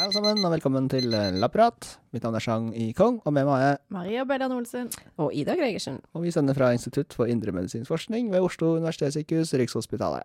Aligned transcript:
Hei 0.00 0.06
alle 0.06 0.14
sammen, 0.16 0.38
og 0.40 0.52
velkommen 0.54 0.86
til 0.88 1.12
eh, 1.12 1.34
Lapprat. 1.36 1.84
Mitt 2.16 2.24
navn 2.24 2.38
er 2.38 2.40
Chang 2.40 2.70
I. 2.72 2.86
Kong, 2.96 3.18
og 3.20 3.34
med 3.36 3.44
meg 3.44 3.52
har 3.52 3.64
jeg 3.66 3.80
Maria 3.92 4.22
Bellan 4.24 4.54
Olsen. 4.56 4.88
Og 5.20 5.34
Ida 5.36 5.52
Gregersen. 5.58 5.98
Og 6.16 6.24
vi 6.24 6.32
sender 6.32 6.56
fra 6.56 6.70
Institutt 6.72 7.12
for 7.12 7.28
indremedisinsk 7.28 7.90
forskning 7.90 8.30
ved 8.32 8.46
Oslo 8.46 8.78
universitetssykehus, 8.78 9.52
Rikshospitalet. 9.60 10.24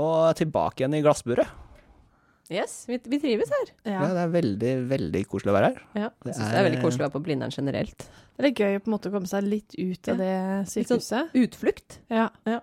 Og 0.00 0.32
tilbake 0.40 0.80
igjen 0.80 0.96
i 0.96 1.02
glassburet. 1.04 1.52
Yes, 2.50 2.86
vi, 2.88 2.96
vi 3.04 3.18
trives 3.20 3.50
her. 3.52 3.70
Ja. 3.84 3.92
Ja. 3.98 4.06
det 4.16 4.22
er 4.22 4.30
veldig, 4.32 4.70
veldig 4.88 5.20
koselig 5.28 5.52
å 5.52 5.56
være 5.58 5.68
her. 5.74 5.82
Ja, 6.00 6.08
Det 6.24 6.30
jeg 6.30 6.36
syns 6.38 6.46
det 6.48 6.54
er- 6.54 6.60
er 6.62 6.66
veldig 6.70 6.80
koselig 6.84 7.02
å 7.02 7.04
være 7.08 7.14
på 7.18 7.22
Blindern 7.26 7.52
generelt. 7.52 8.06
Det 8.38 8.46
er 8.48 8.54
gøy 8.54 8.78
på 8.80 8.88
en 8.88 8.94
måte 8.94 9.10
å 9.10 9.12
komme 9.12 9.28
seg 9.28 9.42
litt 9.44 9.74
ut 9.76 10.08
av 10.08 10.16
det 10.22 10.32
sykehuset. 10.70 11.34
Utflukt. 11.34 11.98
Ja. 12.08 12.28
Ja, 12.46 12.60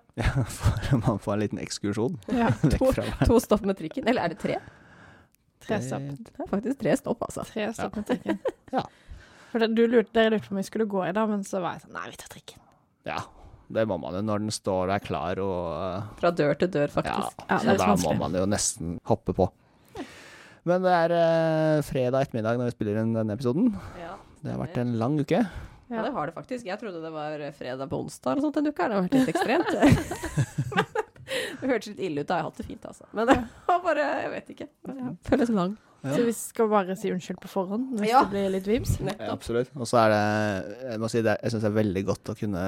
for 0.49 0.97
man 1.03 1.19
får 1.21 1.33
en 1.35 1.39
liten 1.43 1.59
ekskursjon 1.61 2.17
ja. 2.33 2.49
To, 2.79 2.91
to 3.27 3.39
stopp 3.43 3.61
med 3.67 3.77
trikken. 3.77 4.07
Eller 4.07 4.25
er 4.25 4.33
det 4.33 4.39
tre? 4.41 4.57
Tre 5.65 5.79
stopp. 5.81 6.01
Det 6.17 6.41
er 6.45 6.49
faktisk 6.49 6.79
tre 6.81 6.95
stopp, 6.97 7.21
altså. 7.27 7.45
Tre 7.49 7.67
stopp 7.73 7.95
med 8.01 8.07
trikken. 8.09 8.39
Ja. 8.73 8.81
For 9.51 9.61
det, 9.61 9.69
du 9.77 9.85
lurte, 9.87 10.11
dere 10.17 10.33
lurte 10.33 10.49
på 10.49 10.55
om 10.55 10.57
vi 10.59 10.63
skulle 10.67 10.87
gå 10.89 11.03
i 11.07 11.13
dag, 11.15 11.29
men 11.29 11.43
så 11.47 11.61
var 11.63 11.77
jeg 11.77 11.85
sånn 11.85 11.93
Nei, 11.95 12.07
vi 12.11 12.17
tar 12.19 12.31
trikken. 12.33 12.59
Ja, 13.07 13.21
det 13.71 13.85
må 13.87 13.95
man 14.01 14.17
jo 14.17 14.23
når 14.25 14.41
den 14.43 14.51
står 14.51 14.89
der 14.91 14.99
klar 15.05 15.39
og 15.39 16.17
Fra 16.19 16.31
dør 16.35 16.57
til 16.59 16.71
dør, 16.73 16.91
faktisk. 16.91 17.37
Ja, 17.45 17.59
så 17.61 17.69
det 17.69 17.75
er 17.77 17.79
da 17.85 17.95
må 18.01 18.15
man 18.19 18.33
jo 18.35 18.43
nesten 18.49 18.97
hoppe 19.07 19.35
på. 19.37 19.47
Men 20.65 20.81
det 20.85 20.93
er 20.97 21.13
eh, 21.13 21.83
fredag 21.85 22.25
ettermiddag 22.25 22.57
når 22.59 22.71
vi 22.71 22.75
spiller 22.75 23.01
inn 23.03 23.13
denne 23.15 23.35
episoden. 23.37 23.71
Ja, 24.01 24.15
Det 24.41 24.51
har 24.53 24.61
vært 24.63 24.79
en 24.81 24.95
lang 25.01 25.19
uke. 25.21 25.43
Ja, 25.91 26.01
det 26.01 26.11
har 26.15 26.25
det 26.29 26.33
faktisk. 26.33 26.65
Jeg 26.65 26.79
trodde 26.81 27.01
det 27.03 27.11
var 27.13 27.37
fredag 27.53 27.89
på 27.91 27.99
onsdag 28.01 28.31
eller 28.33 28.47
sånt 28.47 28.55
denne 28.57 28.71
uka. 28.73 28.87
Det 28.89 28.95
har 28.97 29.05
vært 29.05 29.17
litt 29.19 29.33
ekstremt. 29.35 29.69
det 31.61 31.69
hørtes 31.69 31.91
litt 31.93 32.01
ille 32.07 32.23
ut. 32.23 32.27
Da 32.29 32.37
har 32.37 32.41
jeg 32.43 32.49
hatt 32.49 32.61
det 32.61 32.67
fint, 32.69 32.87
altså. 32.89 33.05
Men 33.13 33.29
det 33.29 33.35
var 33.67 33.83
bare 33.85 34.07
Jeg 34.23 34.31
vet 34.33 34.49
ikke. 34.55 34.67
Det 34.89 35.11
føles 35.29 35.53
lang. 35.53 35.75
Ja. 36.05 36.13
Så 36.13 36.25
vi 36.27 36.33
skal 36.37 36.69
bare 36.69 36.95
si 36.99 37.09
unnskyld 37.09 37.39
på 37.41 37.49
forhånd 37.49 37.95
hvis 37.97 38.11
Ja. 38.11 38.21
det 38.25 38.33
blir 38.35 38.51
litt 38.53 38.67
vims. 38.69 38.95
Ja, 39.01 39.31
absolutt. 39.33 39.71
Og 39.73 39.87
så 39.89 40.03
er 40.03 40.13
det 40.13 40.25
Jeg 40.91 41.01
må 41.01 41.09
si 41.09 41.21
det, 41.25 41.37
jeg 41.41 41.53
syns 41.53 41.65
det 41.65 41.71
er 41.71 41.79
veldig 41.79 42.03
godt 42.05 42.29
å 42.33 42.35
kunne 42.37 42.65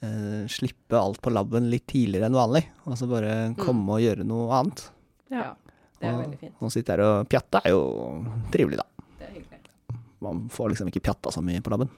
eh, 0.00 0.44
slippe 0.48 0.96
alt 0.96 1.20
på 1.24 1.32
laben 1.34 1.68
litt 1.72 1.86
tidligere 1.92 2.28
enn 2.30 2.38
vanlig. 2.38 2.64
Altså 2.88 3.08
bare 3.10 3.34
komme 3.60 3.98
og 3.98 4.04
gjøre 4.04 4.24
noe 4.28 4.48
annet. 4.60 4.84
Ja. 5.32 5.50
Det 5.98 6.06
er 6.08 6.14
Og- 6.14 6.22
veldig 6.24 6.38
fint. 6.38 6.54
Å 6.62 6.70
sitte 6.72 6.94
her 6.94 7.00
og 7.06 7.28
pjatte 7.28 7.60
er 7.64 7.70
jo 7.74 7.82
trivelig, 8.54 8.78
da. 8.78 8.86
Det 9.18 9.26
er 9.28 9.34
hyggelig. 9.40 9.60
Man 10.20 10.48
får 10.50 10.70
liksom 10.74 10.88
ikke 10.92 11.02
pjatta 11.08 11.30
så 11.34 11.42
mye 11.42 11.60
på 11.62 11.70
laben. 11.74 11.90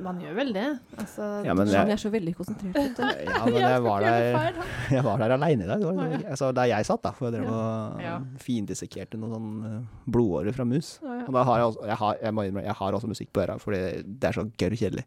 Man 0.00 0.16
gjør 0.20 0.34
vel 0.38 0.52
det. 0.54 0.78
Altså, 0.96 1.44
Ja, 1.44 1.52
men 1.52 1.66
jeg, 1.68 1.76
jeg 1.76 1.92
er 1.92 2.00
så 2.00 2.10
veldig 2.10 2.32
konsentrert. 2.38 2.98
ja, 3.28 3.40
men 3.44 3.54
jeg 3.60 3.82
var 3.84 4.00
der. 4.00 4.54
Jeg 4.94 5.04
var 5.04 5.18
der 5.20 5.34
aleine 5.34 5.64
i 5.64 5.68
dag. 5.68 5.80
Det 5.82 5.90
var, 5.90 6.14
altså, 6.30 6.48
der 6.56 6.70
jeg 6.70 6.86
satt, 6.88 7.02
da. 7.04 7.10
For 7.12 7.28
jeg 7.28 7.34
drev 7.42 7.50
og 7.52 8.38
findissekerte 8.40 9.18
noen 9.20 9.34
sånn 9.34 9.50
eh, 9.68 9.82
blodårer 10.08 10.56
fra 10.56 10.64
mus. 10.68 10.94
Og 11.04 11.28
da 11.36 11.42
har 11.44 11.60
jeg, 11.60 11.66
også, 11.72 11.84
jeg, 11.90 11.96
har, 12.00 12.16
jeg, 12.22 12.32
må 12.38 12.46
jeg 12.64 12.76
har 12.80 12.96
også 13.00 13.10
musikk 13.12 13.32
på 13.36 13.44
øra, 13.44 13.58
fordi 13.60 13.82
det 14.06 14.30
er 14.30 14.38
så 14.38 14.46
gørr 14.60 14.76
kjedelig. 14.80 15.04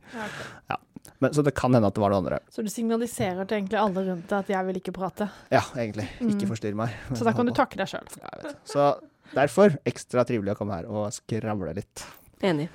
Ja. 0.70 0.78
Men, 1.20 1.34
så 1.34 1.44
det 1.44 1.54
kan 1.58 1.74
hende 1.74 1.88
at 1.88 1.94
det 1.98 2.02
var 2.02 2.10
det 2.14 2.18
andre. 2.22 2.40
Så 2.54 2.64
du 2.64 2.70
signaliserer 2.70 3.48
til 3.48 3.58
egentlig 3.62 3.80
alle 3.82 4.04
rundt 4.10 4.28
deg 4.30 4.38
at 4.40 4.50
jeg 4.54 4.66
vil 4.68 4.76
ikke 4.82 4.94
prate. 4.94 5.30
Ja, 5.52 5.62
egentlig. 5.76 6.08
Ikke 6.22 6.46
Mm. 6.46 6.50
forstyrr 6.52 6.76
meg. 6.76 6.90
Så 7.14 7.24
da 7.26 7.34
kan 7.34 7.46
du 7.46 7.52
takke 7.58 7.78
deg 7.78 7.88
sjøl. 7.88 8.08
Ja. 8.22 8.52
Så 8.66 8.88
derfor 9.34 9.78
ekstra 9.86 10.24
trivelig 10.26 10.54
å 10.54 10.58
komme 10.58 10.76
her 10.78 10.86
og 10.88 11.12
skravle 11.12 11.74
litt. 11.76 12.06
Enig. 12.42 12.70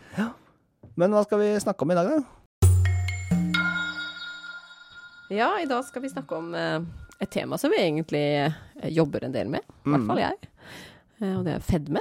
Men 0.96 1.10
hva 1.14 1.22
skal 1.24 1.38
vi 1.38 1.52
snakke 1.62 1.82
om 1.86 1.90
i 1.90 1.94
dag, 1.94 2.10
da? 2.10 2.22
Ja, 5.32 5.54
i 5.62 5.64
dag 5.66 5.84
skal 5.84 6.02
vi 6.02 6.10
snakke 6.12 6.36
om 6.36 6.54
eh, 6.54 6.80
et 7.22 7.30
tema 7.32 7.56
som 7.58 7.70
vi 7.72 7.78
egentlig 7.80 8.20
eh, 8.44 8.88
jobber 8.92 9.24
en 9.24 9.32
del 9.32 9.48
med. 9.48 9.60
I 9.86 9.88
hvert 9.94 10.06
fall 10.10 10.18
Mm. 10.18 10.24
jeg. 10.26 10.48
Eh, 11.22 11.36
og 11.38 11.44
det 11.46 11.54
er 11.54 11.60
fedme. 11.64 12.00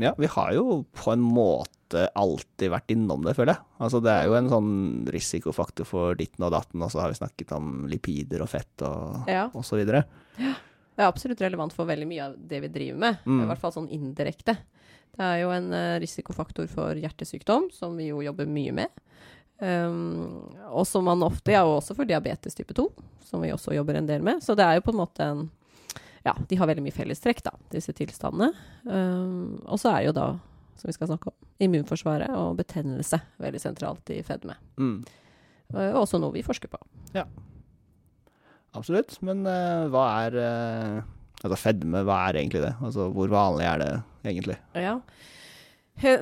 Ja, 0.00 0.14
vi 0.18 0.26
har 0.26 0.52
jo 0.56 0.84
på 0.96 1.12
en 1.12 1.20
måte 1.24 2.06
alltid 2.16 2.70
vært 2.72 2.90
innom 2.94 3.24
det, 3.26 3.34
føler 3.36 3.52
jeg. 3.54 3.64
Altså 3.84 4.00
det 4.02 4.12
er 4.14 4.24
jo 4.30 4.36
en 4.38 4.48
sånn 4.48 4.70
risikofaktor 5.12 5.84
for 5.88 6.14
ditten 6.16 6.44
og 6.46 6.52
datten, 6.54 6.80
og 6.82 6.90
så 6.92 7.02
har 7.02 7.12
vi 7.12 7.18
snakket 7.20 7.52
om 7.56 7.86
lipider 7.90 8.40
og 8.44 8.48
fett 8.48 8.84
og, 8.88 9.28
Ja. 9.28 9.50
og 9.52 9.64
så 9.68 9.76
videre. 9.76 10.04
Ja. 10.38 10.54
Det 10.92 11.00
er 11.04 11.08
absolutt 11.08 11.40
relevant 11.40 11.72
for 11.72 11.88
veldig 11.88 12.06
mye 12.08 12.24
av 12.30 12.34
det 12.36 12.60
vi 12.64 12.68
driver 12.68 12.98
med. 12.98 13.18
Mm. 13.24 13.42
I 13.42 13.46
hvert 13.50 13.60
fall 13.60 13.72
sånn 13.72 13.90
indirekte. 13.92 14.56
Det 15.12 15.20
er 15.24 15.38
jo 15.42 15.50
en 15.52 15.72
eh, 15.76 15.98
risikofaktor 16.00 16.68
for 16.72 16.94
hjertesykdom, 16.96 17.70
som 17.72 17.96
vi 17.96 18.08
jo 18.10 18.20
jobber 18.24 18.46
mye 18.48 18.72
med. 18.72 18.88
Um, 19.62 20.50
og 20.74 20.82
som 20.88 21.04
man 21.06 21.22
ofte 21.22 21.52
Ja, 21.54 21.60
og 21.62 21.76
også 21.82 21.94
for 21.94 22.08
diabetes 22.08 22.56
type 22.58 22.74
2, 22.74 22.88
som 23.22 23.44
vi 23.44 23.52
også 23.54 23.74
jobber 23.76 23.94
en 24.00 24.08
del 24.08 24.22
med. 24.24 24.40
Så 24.42 24.56
det 24.58 24.64
er 24.64 24.74
jo 24.80 24.86
på 24.88 24.90
en 24.94 24.98
måte 25.04 25.22
en 25.22 25.44
Ja, 26.26 26.36
de 26.48 26.58
har 26.58 26.70
veldig 26.70 26.84
mye 26.84 26.94
fellestrekk, 26.94 27.42
da, 27.46 27.54
disse 27.72 27.94
tilstandene. 27.96 28.52
Um, 28.86 29.58
og 29.66 29.80
så 29.82 29.90
er 29.96 30.06
jo 30.06 30.16
da, 30.16 30.26
som 30.78 30.90
vi 30.90 30.94
skal 30.96 31.10
snakke 31.10 31.32
om, 31.32 31.38
immunforsvaret 31.62 32.30
og 32.38 32.60
betennelse 32.60 33.18
veldig 33.42 33.62
sentralt 33.62 34.12
i 34.14 34.20
fedme. 34.26 34.54
Mm. 34.78 35.00
Uh, 35.74 35.90
også 35.98 36.20
noe 36.22 36.34
vi 36.36 36.44
forsker 36.46 36.70
på. 36.70 36.78
Ja. 37.16 37.26
Absolutt. 38.78 39.18
Men 39.26 39.42
uh, 39.48 39.90
hva 39.92 40.06
er 40.22 40.38
uh, 40.38 41.10
Altså 41.42 41.58
fedme, 41.58 42.04
hva 42.06 42.20
er 42.28 42.36
egentlig 42.38 42.60
det? 42.62 42.70
Altså 42.86 43.08
hvor 43.10 43.30
vanlig 43.32 43.64
er 43.66 43.80
det 43.80 43.88
egentlig? 44.30 44.54
Ja. 44.78 44.92
He, 44.94 45.41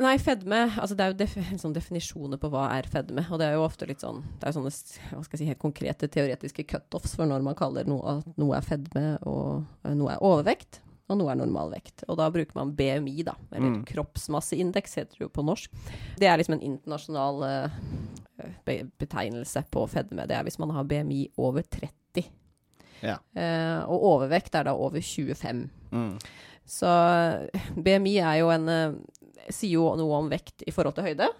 nei, 0.02 0.16
fedme 0.18 0.64
altså 0.76 0.96
Det 0.98 1.04
er 1.04 1.12
jo 1.12 1.18
def 1.20 1.36
sånn 1.62 1.72
definisjoner 1.76 2.40
på 2.42 2.50
hva 2.52 2.66
er 2.76 2.88
fedme. 2.90 3.22
Og 3.30 3.38
det 3.40 3.46
er 3.48 3.54
jo 3.56 3.64
ofte 3.64 3.86
litt 3.88 4.02
sånn 4.02 4.20
Det 4.40 4.48
er 4.50 4.56
sånne 4.56 4.72
hva 4.72 5.22
skal 5.24 5.36
jeg 5.36 5.40
si, 5.44 5.48
helt 5.48 5.62
konkrete 5.62 6.08
teoretiske 6.10 6.66
cutoffs 6.68 7.14
for 7.16 7.26
når 7.30 7.44
man 7.46 7.54
kaller 7.58 7.86
noe 7.88 8.18
at 8.18 8.28
noe 8.40 8.56
er 8.58 8.66
fedme 8.66 9.04
og 9.22 9.62
eh, 9.86 9.94
noe 9.94 10.12
er 10.16 10.24
overvekt. 10.26 10.82
Og 11.10 11.18
noe 11.18 11.32
er 11.32 11.40
normalvekt. 11.40 12.04
Og 12.06 12.18
da 12.20 12.28
bruker 12.30 12.54
man 12.54 12.74
BMI, 12.78 13.24
da. 13.26 13.32
Eller 13.50 13.70
Mm. 13.72 13.84
kroppsmasseindeks, 13.88 14.92
heter 15.00 15.16
det 15.18 15.24
jo 15.24 15.28
på 15.34 15.42
norsk. 15.42 15.72
Det 16.20 16.28
er 16.30 16.36
liksom 16.38 16.54
en 16.54 16.62
internasjonal 16.68 17.42
uh, 17.42 18.52
be 18.64 18.76
betegnelse 19.00 19.64
på 19.74 19.88
fedme. 19.90 20.28
Det 20.30 20.36
er 20.36 20.44
hvis 20.46 20.60
man 20.62 20.70
har 20.70 20.84
BMI 20.86 21.32
over 21.36 21.62
30. 21.66 22.28
Ja. 23.02 23.16
Uh, 23.34 23.90
og 23.90 24.06
overvekt 24.12 24.54
er 24.54 24.68
da 24.70 24.76
over 24.78 25.00
25. 25.02 25.64
Mm. 25.90 26.14
Så 26.70 26.86
BMI 27.74 28.14
er 28.22 28.36
jo 28.44 28.50
en 28.54 28.68
eh, 28.70 28.92
Sier 29.48 29.76
jo 29.78 29.88
noe 29.98 30.18
om 30.20 30.28
vekt 30.30 30.62
i 30.66 30.72
forhold 30.74 30.94
til 30.98 31.08
høyde. 31.08 31.30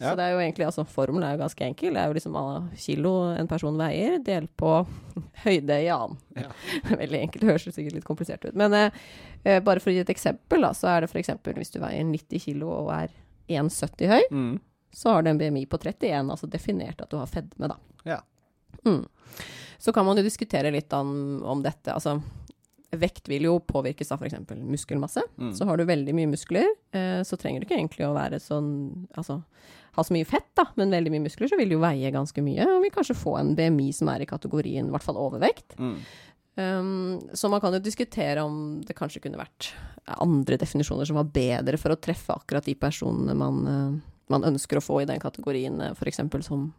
Ja. 0.00 0.10
Så 0.10 0.16
det 0.18 0.24
er 0.26 0.32
jo 0.34 0.40
egentlig, 0.42 0.64
altså 0.66 0.82
formelen 0.90 1.22
er 1.28 1.36
jo 1.36 1.42
ganske 1.44 1.64
enkel. 1.64 1.94
Det 1.94 2.00
er 2.02 2.10
jo 2.10 2.16
liksom 2.18 2.34
kilo 2.82 3.12
en 3.38 3.48
person 3.48 3.76
veier, 3.78 4.16
delt 4.26 4.50
på 4.58 4.72
høyde 5.44 5.76
i 5.84 5.88
annen. 5.94 6.18
Ja. 6.36 6.48
Veldig 7.04 7.20
enkelt, 7.28 7.46
høres 7.48 7.68
sikkert 7.70 7.94
litt 8.00 8.04
komplisert 8.08 8.44
ut. 8.44 8.56
Men 8.58 8.74
eh, 8.74 9.00
eh, 9.44 9.60
bare 9.64 9.80
for 9.80 9.92
å 9.92 9.94
gi 9.94 10.02
et 10.02 10.10
eksempel, 10.12 10.66
da, 10.66 10.72
så 10.76 10.90
er 10.90 11.04
det 11.06 11.12
f.eks. 11.14 11.30
hvis 11.46 11.72
du 11.76 11.78
veier 11.84 12.04
90 12.10 12.42
kilo 12.48 12.72
og 12.82 12.90
er 12.96 13.14
1,70 13.48 14.10
høy, 14.10 14.22
Mm. 14.34 14.54
så 14.94 15.14
har 15.14 15.22
du 15.22 15.30
en 15.30 15.38
BMI 15.40 15.64
på 15.70 15.78
31, 15.78 16.30
altså 16.32 16.46
definert 16.50 17.00
at 17.04 17.10
du 17.12 17.16
har 17.20 17.30
fedme, 17.30 17.68
da. 17.70 17.78
Ja. 18.04 18.18
Mm. 18.84 19.04
Så 19.78 19.92
kan 19.94 20.04
man 20.06 20.16
jo 20.18 20.24
diskutere 20.26 20.70
litt 20.74 20.92
om, 20.96 21.40
om 21.44 21.62
dette. 21.64 21.92
Altså, 21.94 22.18
vekt 23.00 23.28
vil 23.30 23.46
jo 23.48 23.58
påvirkes 23.64 24.12
av 24.14 24.22
f.eks. 24.22 24.36
muskelmasse. 24.60 25.22
Mm. 25.38 25.54
Så 25.56 25.68
har 25.68 25.78
du 25.78 25.86
veldig 25.88 26.14
mye 26.16 26.30
muskler, 26.32 26.68
eh, 26.94 27.20
så 27.26 27.38
trenger 27.40 27.62
du 27.62 27.68
ikke 27.68 27.78
egentlig 27.78 28.06
å 28.08 28.14
være 28.16 28.42
sånn 28.42 28.70
Altså 29.14 29.42
ha 29.94 30.02
så 30.02 30.14
mye 30.14 30.26
fett, 30.26 30.48
da, 30.58 30.66
men 30.74 30.90
veldig 30.90 31.12
mye 31.14 31.22
muskler, 31.28 31.46
så 31.50 31.58
vil 31.58 31.70
du 31.70 31.76
jo 31.76 31.84
veie 31.84 32.10
ganske 32.10 32.42
mye. 32.42 32.66
Og 32.66 32.82
vil 32.82 32.94
kanskje 32.94 33.14
få 33.14 33.36
en 33.38 33.52
BMI 33.54 33.92
som 33.94 34.10
er 34.10 34.24
i 34.24 34.26
kategorien 34.26 34.88
i 34.88 34.94
hvert 34.94 35.06
fall 35.06 35.20
overvekt. 35.22 35.76
Mm. 35.78 35.92
Um, 36.54 37.20
så 37.34 37.50
man 37.50 37.62
kan 37.62 37.74
jo 37.74 37.82
diskutere 37.82 38.42
om 38.46 38.80
det 38.86 38.94
kanskje 38.98 39.22
kunne 39.24 39.40
vært 39.40 39.72
andre 40.22 40.58
definisjoner 40.60 41.08
som 41.08 41.18
var 41.18 41.30
bedre 41.34 41.78
for 41.80 41.94
å 41.94 41.98
treffe 41.98 42.34
akkurat 42.34 42.66
de 42.66 42.76
personene 42.78 43.34
man, 43.38 43.62
eh, 43.66 43.94
man 44.32 44.44
ønsker 44.48 44.78
å 44.80 44.84
få 44.84 45.02
i 45.02 45.08
den 45.08 45.20
kategorien, 45.20 45.80
uh, 45.80 45.92
f.eks. 45.92 46.20
som 46.46 46.72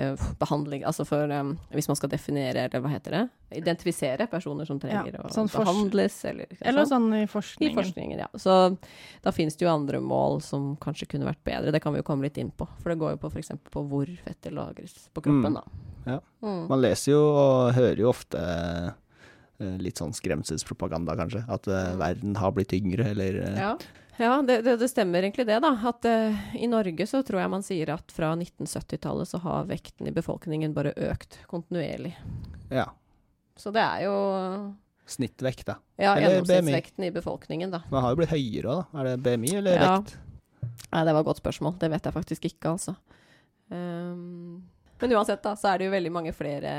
uh, 0.00 0.16
behandling 0.40 0.82
Altså 0.88 1.04
for 1.06 1.30
um, 1.30 1.52
hvis 1.70 1.86
man 1.88 1.96
skal 1.98 2.10
definere, 2.10 2.64
eller 2.66 2.82
hva 2.82 2.90
heter 2.90 3.14
det, 3.14 3.20
identifisere 3.60 4.26
personer 4.30 4.66
som 4.66 4.80
trenger 4.82 5.12
Ja, 5.14 5.22
å 5.22 5.30
sånn 5.30 5.50
behandles, 5.52 6.16
eller 6.24 6.46
Eller 6.60 6.88
sånn 6.90 7.06
i 7.14 7.22
i 7.22 7.28
forskningen. 7.30 7.76
forskningen, 7.78 8.18
ja. 8.24 8.28
Så 8.34 8.56
da 9.22 9.30
finnes 9.32 9.54
det 9.56 9.66
jo 9.66 9.70
andre 9.72 10.00
mål 10.00 10.40
som 10.42 10.72
kanskje 10.82 11.06
kunne 11.14 11.28
vært 11.28 11.44
bedre. 11.44 11.70
Det 11.72 11.82
kan 11.84 11.92
vi 11.94 12.00
jo 12.02 12.08
komme 12.08 12.26
litt 12.26 12.38
inn 12.42 12.50
på. 12.50 12.66
For 12.80 12.90
det 12.90 12.98
går 12.98 13.14
jo 13.14 13.22
på 13.22 13.30
f.eks. 13.32 13.52
på 13.70 13.84
hvor 13.88 14.10
fettet 14.24 14.52
lagres 14.56 15.08
på 15.14 15.22
kroppen, 15.22 15.52
Mm. 15.52 15.60
da. 15.60 15.64
Ja. 16.06 16.18
Mm. 16.42 16.66
Man 16.68 16.80
leser 16.82 17.12
jo 17.12 17.22
og 17.30 17.72
hører 17.76 18.00
jo 18.02 18.08
ofte 18.10 18.40
eh, 18.42 19.76
litt 19.78 20.00
sånn 20.00 20.10
skremselspropaganda, 20.16 21.14
kanskje. 21.14 21.44
At 21.46 21.68
uh, 21.70 21.92
verden 22.00 22.34
har 22.40 22.50
blitt 22.56 22.72
yngre, 22.74 23.12
eller 23.12 23.38
uh, 23.44 23.58
Ja, 23.60 23.76
ja 24.18 24.42
det, 24.42 24.62
det, 24.62 24.76
det 24.80 24.88
stemmer 24.90 25.22
egentlig 25.22 25.46
det, 25.48 25.58
da. 25.64 25.70
At 25.88 26.04
uh, 26.04 26.42
i 26.56 26.66
Norge 26.70 27.06
så 27.08 27.22
tror 27.26 27.40
jeg 27.40 27.50
man 27.52 27.62
sier 27.66 27.92
at 27.94 28.12
fra 28.12 28.32
1970-tallet 28.36 29.28
så 29.30 29.40
har 29.44 29.64
vekten 29.70 30.08
i 30.08 30.14
befolkningen 30.14 30.74
bare 30.76 30.92
økt 31.10 31.38
kontinuerlig. 31.50 32.16
ja. 32.70 32.88
Så 33.56 33.68
det 33.70 33.82
er 33.84 34.06
jo 34.06 34.12
Snittvekt, 35.12 35.66
da. 35.68 35.74
ja, 36.00 36.14
Eller 36.16 36.38
gjennomsnittsvekten 36.40 37.04
i 37.04 37.10
befolkningen, 37.12 37.70
da. 37.74 37.82
Man 37.92 38.02
har 38.02 38.14
jo 38.14 38.16
blitt 38.22 38.30
høyere 38.32 38.70
òg, 38.72 38.78
da. 38.94 39.00
Er 39.02 39.08
det 39.10 39.16
BMI 39.26 39.50
eller 39.58 39.76
Ja. 39.76 39.90
vekt? 39.98 40.14
Nei, 40.92 41.02
det 41.04 41.12
var 41.12 41.20
et 41.20 41.26
godt 41.28 41.42
spørsmål. 41.42 41.74
Det 41.78 41.90
vet 41.92 42.08
jeg 42.08 42.14
faktisk 42.16 42.46
ikke, 42.48 42.72
altså. 42.72 42.94
Um, 43.68 44.62
Men 45.02 45.12
uansett, 45.18 45.42
da, 45.44 45.52
så 45.58 45.68
er 45.72 45.78
det 45.82 45.88
jo 45.88 45.92
veldig 45.92 46.12
mange 46.14 46.32
flere 46.36 46.72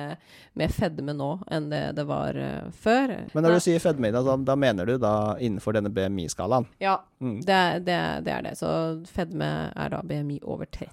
med 0.60 0.72
fedme 0.74 1.14
nå 1.16 1.28
enn 1.52 1.70
det 1.72 1.81
det 1.98 2.06
var 2.10 2.36
eh, 2.40 2.70
før. 2.84 3.14
Men 3.36 3.46
når 3.46 3.58
du 3.58 3.64
sier 3.68 3.84
fedme, 3.84 4.12
da, 4.16 4.24
da, 4.38 4.56
mener 4.60 4.88
du 4.90 4.98
da 5.02 5.14
innenfor 5.44 5.75
denne 5.78 5.92
BMI-skalaen? 5.94 6.68
Ja, 6.84 6.98
Mm. 7.24 7.38
det, 7.46 7.62
det, 7.88 8.00
det 8.25 8.31
er 8.34 8.42
det. 8.50 8.56
Så 8.60 8.70
fedme 9.14 9.48
er 9.75 9.90
da 9.94 10.02
BMI 10.04 10.40
over 10.44 10.66
30. 10.66 10.90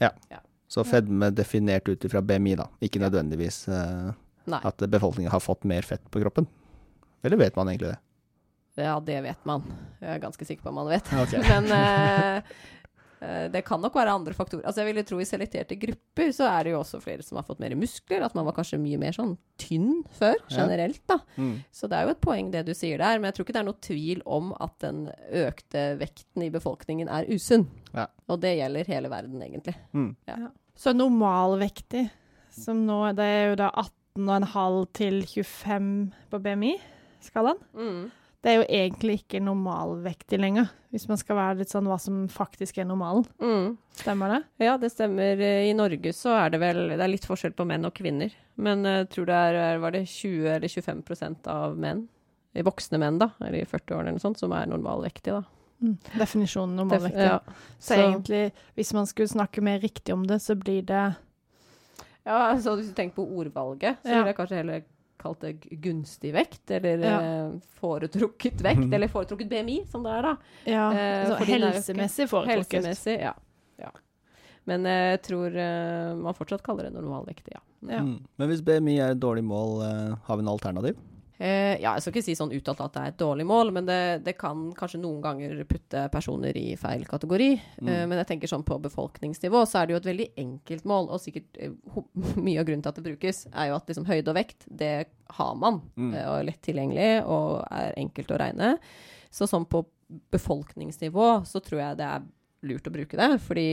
Ja, 0.00 0.10
Så 0.68 0.84
fedme 0.84 1.30
definert 1.34 1.88
ut 1.88 2.04
ifra 2.04 2.20
BMI, 2.22 2.56
da. 2.60 2.66
Ikke 2.84 3.00
nødvendigvis 3.02 3.64
eh, 3.68 4.10
at 4.60 4.76
befolkningen 4.90 5.30
har 5.32 5.40
fått 5.40 5.64
mer 5.64 5.82
fett 5.82 6.04
på 6.10 6.20
kroppen. 6.22 6.46
Eller 7.24 7.36
vet 7.40 7.56
man 7.56 7.68
egentlig 7.68 7.92
det? 7.94 7.98
Ja, 8.80 8.94
det 9.04 9.18
vet 9.24 9.44
man. 9.44 9.64
Jeg 10.00 10.14
er 10.14 10.20
ganske 10.22 10.46
sikker 10.46 10.62
på 10.62 10.70
om 10.70 10.78
man 10.80 10.88
vet. 10.92 11.08
Okay. 11.24 11.42
Men 11.50 11.66
eh, 11.74 12.42
det 13.52 13.60
kan 13.66 13.82
nok 13.82 13.94
være 13.98 14.14
andre 14.16 14.32
faktorer. 14.32 14.64
Altså 14.64 14.80
jeg 14.80 14.88
ville 14.88 15.04
tro 15.04 15.18
I 15.20 15.26
selekterte 15.28 15.76
grupper 15.76 16.30
så 16.32 16.46
er 16.48 16.64
det 16.64 16.72
jo 16.72 16.78
også 16.80 17.00
flere 17.04 17.24
som 17.24 17.36
har 17.36 17.44
fått 17.44 17.60
mer 17.60 17.74
muskler. 17.76 18.24
At 18.24 18.36
man 18.36 18.46
var 18.48 18.56
kanskje 18.56 18.78
mye 18.80 19.00
mer 19.00 19.12
sånn 19.16 19.34
tynn 19.60 20.00
før, 20.16 20.38
generelt. 20.48 21.02
da. 21.10 21.18
Mm. 21.36 21.58
Så 21.74 21.90
det 21.90 21.98
er 21.98 22.08
jo 22.08 22.14
et 22.14 22.22
poeng 22.24 22.48
det 22.54 22.64
du 22.68 22.72
sier 22.76 23.02
der. 23.02 23.18
Men 23.20 23.28
jeg 23.28 23.36
tror 23.36 23.46
ikke 23.46 23.56
det 23.58 23.62
er 23.62 23.68
noe 23.68 23.84
tvil 23.84 24.22
om 24.24 24.54
at 24.56 24.76
den 24.84 25.02
økte 25.42 25.84
vekten 26.00 26.46
i 26.46 26.52
befolkningen 26.54 27.12
er 27.12 27.28
usunn. 27.28 27.66
Ja. 27.92 28.06
Og 28.30 28.40
det 28.40 28.54
gjelder 28.56 28.92
hele 28.94 29.12
verden, 29.12 29.42
egentlig. 29.44 29.76
Mm. 29.92 30.14
Så 30.80 30.94
normalvektig, 30.96 32.06
som 32.56 32.86
nå 32.86 33.02
Det 33.18 33.26
er 33.26 33.44
jo 33.50 33.58
da 33.60 33.68
18,5 34.16 34.80
til 34.96 35.20
25 35.28 35.92
på 36.32 36.40
BMI-skalaen. 36.46 37.60
Det 38.40 38.48
er 38.48 38.56
jo 38.62 38.68
egentlig 38.72 39.18
ikke 39.20 39.40
normalvektig 39.44 40.38
lenger, 40.40 40.70
hvis 40.94 41.04
man 41.10 41.18
skal 41.20 41.36
være 41.36 41.58
litt 41.58 41.68
sånn 41.74 41.84
hva 41.90 41.98
som 42.00 42.22
faktisk 42.32 42.78
er 42.80 42.86
normalen. 42.88 43.26
Mm. 43.42 43.74
Stemmer 44.00 44.32
det? 44.32 44.38
Ja, 44.64 44.78
det 44.80 44.88
stemmer. 44.94 45.36
Eh, 45.44 45.66
I 45.68 45.74
Norge 45.76 46.12
så 46.16 46.32
er 46.46 46.54
det 46.54 46.60
vel 46.62 46.80
Det 46.94 47.00
er 47.04 47.12
litt 47.12 47.26
forskjell 47.28 47.52
på 47.58 47.66
menn 47.68 47.84
og 47.84 47.92
kvinner. 47.98 48.32
Men 48.56 48.84
jeg 48.88 49.10
tror 49.12 49.26
det 49.28 49.36
er 49.36 49.78
Var 49.82 49.90
det 49.92 50.06
20 50.08 50.48
eller 50.54 50.68
25% 50.72 51.46
av 51.52 51.76
menn, 51.76 52.06
i 52.56 52.64
voksne 52.66 52.98
menn, 52.98 53.18
da, 53.20 53.28
eller 53.40 53.60
i 53.60 53.68
40-årene 53.68 54.08
eller 54.08 54.16
noe 54.18 54.24
sånt, 54.24 54.40
som 54.40 54.52
er 54.56 54.66
normalvektig, 54.72 55.36
da. 55.36 55.44
Mm. 55.80 55.94
Definisjonen 56.18 56.76
normalvektig. 56.80 57.28
Ja. 57.28 57.38
Så, 57.78 57.94
egentlig, 57.94 58.52
hvis 58.76 58.90
man 58.96 59.06
skulle 59.06 59.28
snakke 59.30 59.62
mer 59.64 59.78
riktig 59.80 60.12
om 60.16 60.24
det, 60.26 60.40
så 60.44 60.56
blir 60.56 60.82
det 60.88 61.04
ja, 62.24 62.50
altså 62.52 62.74
hvis 62.76 62.90
du 62.90 62.94
tenker 62.96 63.16
på 63.16 63.28
ordvalget, 63.40 63.96
så 64.02 64.08
Ja. 64.12 64.18
vil 64.24 64.32
jeg 64.32 64.36
kanskje 64.36 64.56
heller 64.60 64.82
kalt 65.20 65.40
det 65.44 65.52
gunstig 65.84 66.32
vekt, 66.34 66.64
eller 66.78 67.04
Ja. 67.04 67.20
eh, 67.20 67.52
foretrukket 67.80 68.60
vekt, 68.64 68.80
Mhm. 68.86 68.94
eller 68.96 69.08
foretrukket 69.12 69.48
BMI, 69.52 69.82
som 69.86 70.02
det 70.02 70.12
er, 70.18 70.22
da. 70.22 70.36
ja, 70.66 70.86
Eh, 70.92 71.30
altså, 71.30 71.44
helsemessig 71.44 72.28
foretrukket. 72.30 72.80
Helsemessig, 72.80 73.18
ja. 73.20 73.34
ja. 73.78 73.90
Men 74.66 74.84
eh, 74.86 75.10
jeg 75.16 75.22
tror 75.28 75.56
eh, 75.56 76.14
man 76.16 76.34
fortsatt 76.36 76.62
kaller 76.62 76.84
det 76.88 76.92
normalvektig, 76.94 77.52
ja. 77.54 77.60
Ja. 77.88 78.00
Mm. 78.04 78.18
Men 78.36 78.48
hvis 78.50 78.60
BMI 78.62 78.98
er 79.00 79.10
et 79.14 79.20
dårlig 79.20 79.42
mål, 79.44 79.80
eh, 79.86 80.16
har 80.26 80.36
vi 80.36 80.42
noe 80.44 80.52
alternativ? 80.58 80.96
Eh, 81.40 81.78
ja, 81.80 81.94
jeg 81.94 82.02
skal 82.04 82.12
ikke 82.12 82.24
si 82.26 82.34
sånn 82.36 82.50
uttalt 82.52 82.82
at 82.84 82.92
det 82.92 83.02
er 83.02 83.12
et 83.14 83.20
dårlig 83.22 83.46
mål, 83.48 83.70
men 83.72 83.86
det, 83.88 84.00
det 84.26 84.34
kan 84.36 84.66
kanskje 84.76 84.98
noen 85.00 85.22
ganger 85.24 85.62
putte 85.64 86.02
personer 86.12 86.56
i 86.60 86.74
feil 86.76 87.06
kategori. 87.08 87.48
Mm. 87.80 87.88
Eh, 87.88 88.02
men 88.10 88.20
jeg 88.20 88.28
tenker 88.28 88.50
sånn 88.50 88.64
på 88.68 88.76
befolkningsnivå, 88.84 89.62
så 89.64 89.80
er 89.80 89.88
det 89.88 89.94
jo 89.94 90.00
et 90.02 90.08
veldig 90.10 90.26
enkelt 90.42 90.84
mål, 90.90 91.08
og 91.08 91.22
sikkert 91.22 91.56
eh, 91.56 91.72
mye 92.44 92.60
av 92.60 92.68
grunnen 92.68 92.84
til 92.84 92.92
at 92.92 93.00
det 93.00 93.06
brukes, 93.06 93.46
er 93.54 93.70
jo 93.70 93.78
at 93.78 93.88
liksom 93.88 94.08
høyde 94.10 94.34
og 94.34 94.36
vekt, 94.36 94.68
det 94.68 94.92
har 95.38 95.56
man, 95.56 95.80
Mm. 95.96 96.12
og 96.12 96.34
er 96.34 96.46
lett 96.50 96.60
tilgjengelig, 96.66 97.08
og 97.24 97.64
er 97.72 97.96
enkelt 98.02 98.34
å 98.34 98.40
regne. 98.42 98.70
Så 99.32 99.48
sånn 99.48 99.64
på 99.70 99.84
befolkningsnivå, 100.34 101.32
så 101.48 101.64
tror 101.64 101.80
jeg 101.86 102.00
det 102.02 102.08
er 102.10 102.28
lurt 102.68 102.88
å 102.88 102.92
bruke 102.92 103.16
det, 103.16 103.30
fordi 103.46 103.68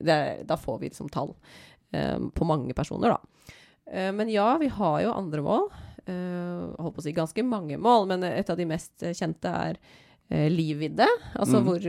det, 0.00 0.18
da 0.48 0.56
får 0.56 0.80
vi 0.80 0.88
liksom 0.88 1.12
tall 1.12 1.34
eh, 1.92 2.16
på 2.32 2.48
mange 2.48 2.72
personer, 2.78 3.12
da. 3.18 3.48
Uh, 3.92 4.12
men 4.14 4.30
ja, 4.30 4.54
vi 4.62 4.68
har 4.72 5.00
jo 5.02 5.12
andre 5.12 5.42
mål. 5.44 5.66
Uh, 6.08 6.74
holdt 6.82 6.94
på 6.96 7.00
å 7.00 7.04
si 7.04 7.12
ganske 7.12 7.42
mange 7.46 7.76
mål, 7.78 8.08
men 8.08 8.24
et 8.24 8.50
av 8.50 8.56
de 8.58 8.64
mest 8.66 9.02
eh, 9.02 9.12
kjente 9.14 9.46
er 9.48 9.76
uh, 10.32 10.48
livvidde. 10.50 11.06
Altså 11.38 11.60
Mm. 11.60 11.64
hvor, 11.68 11.80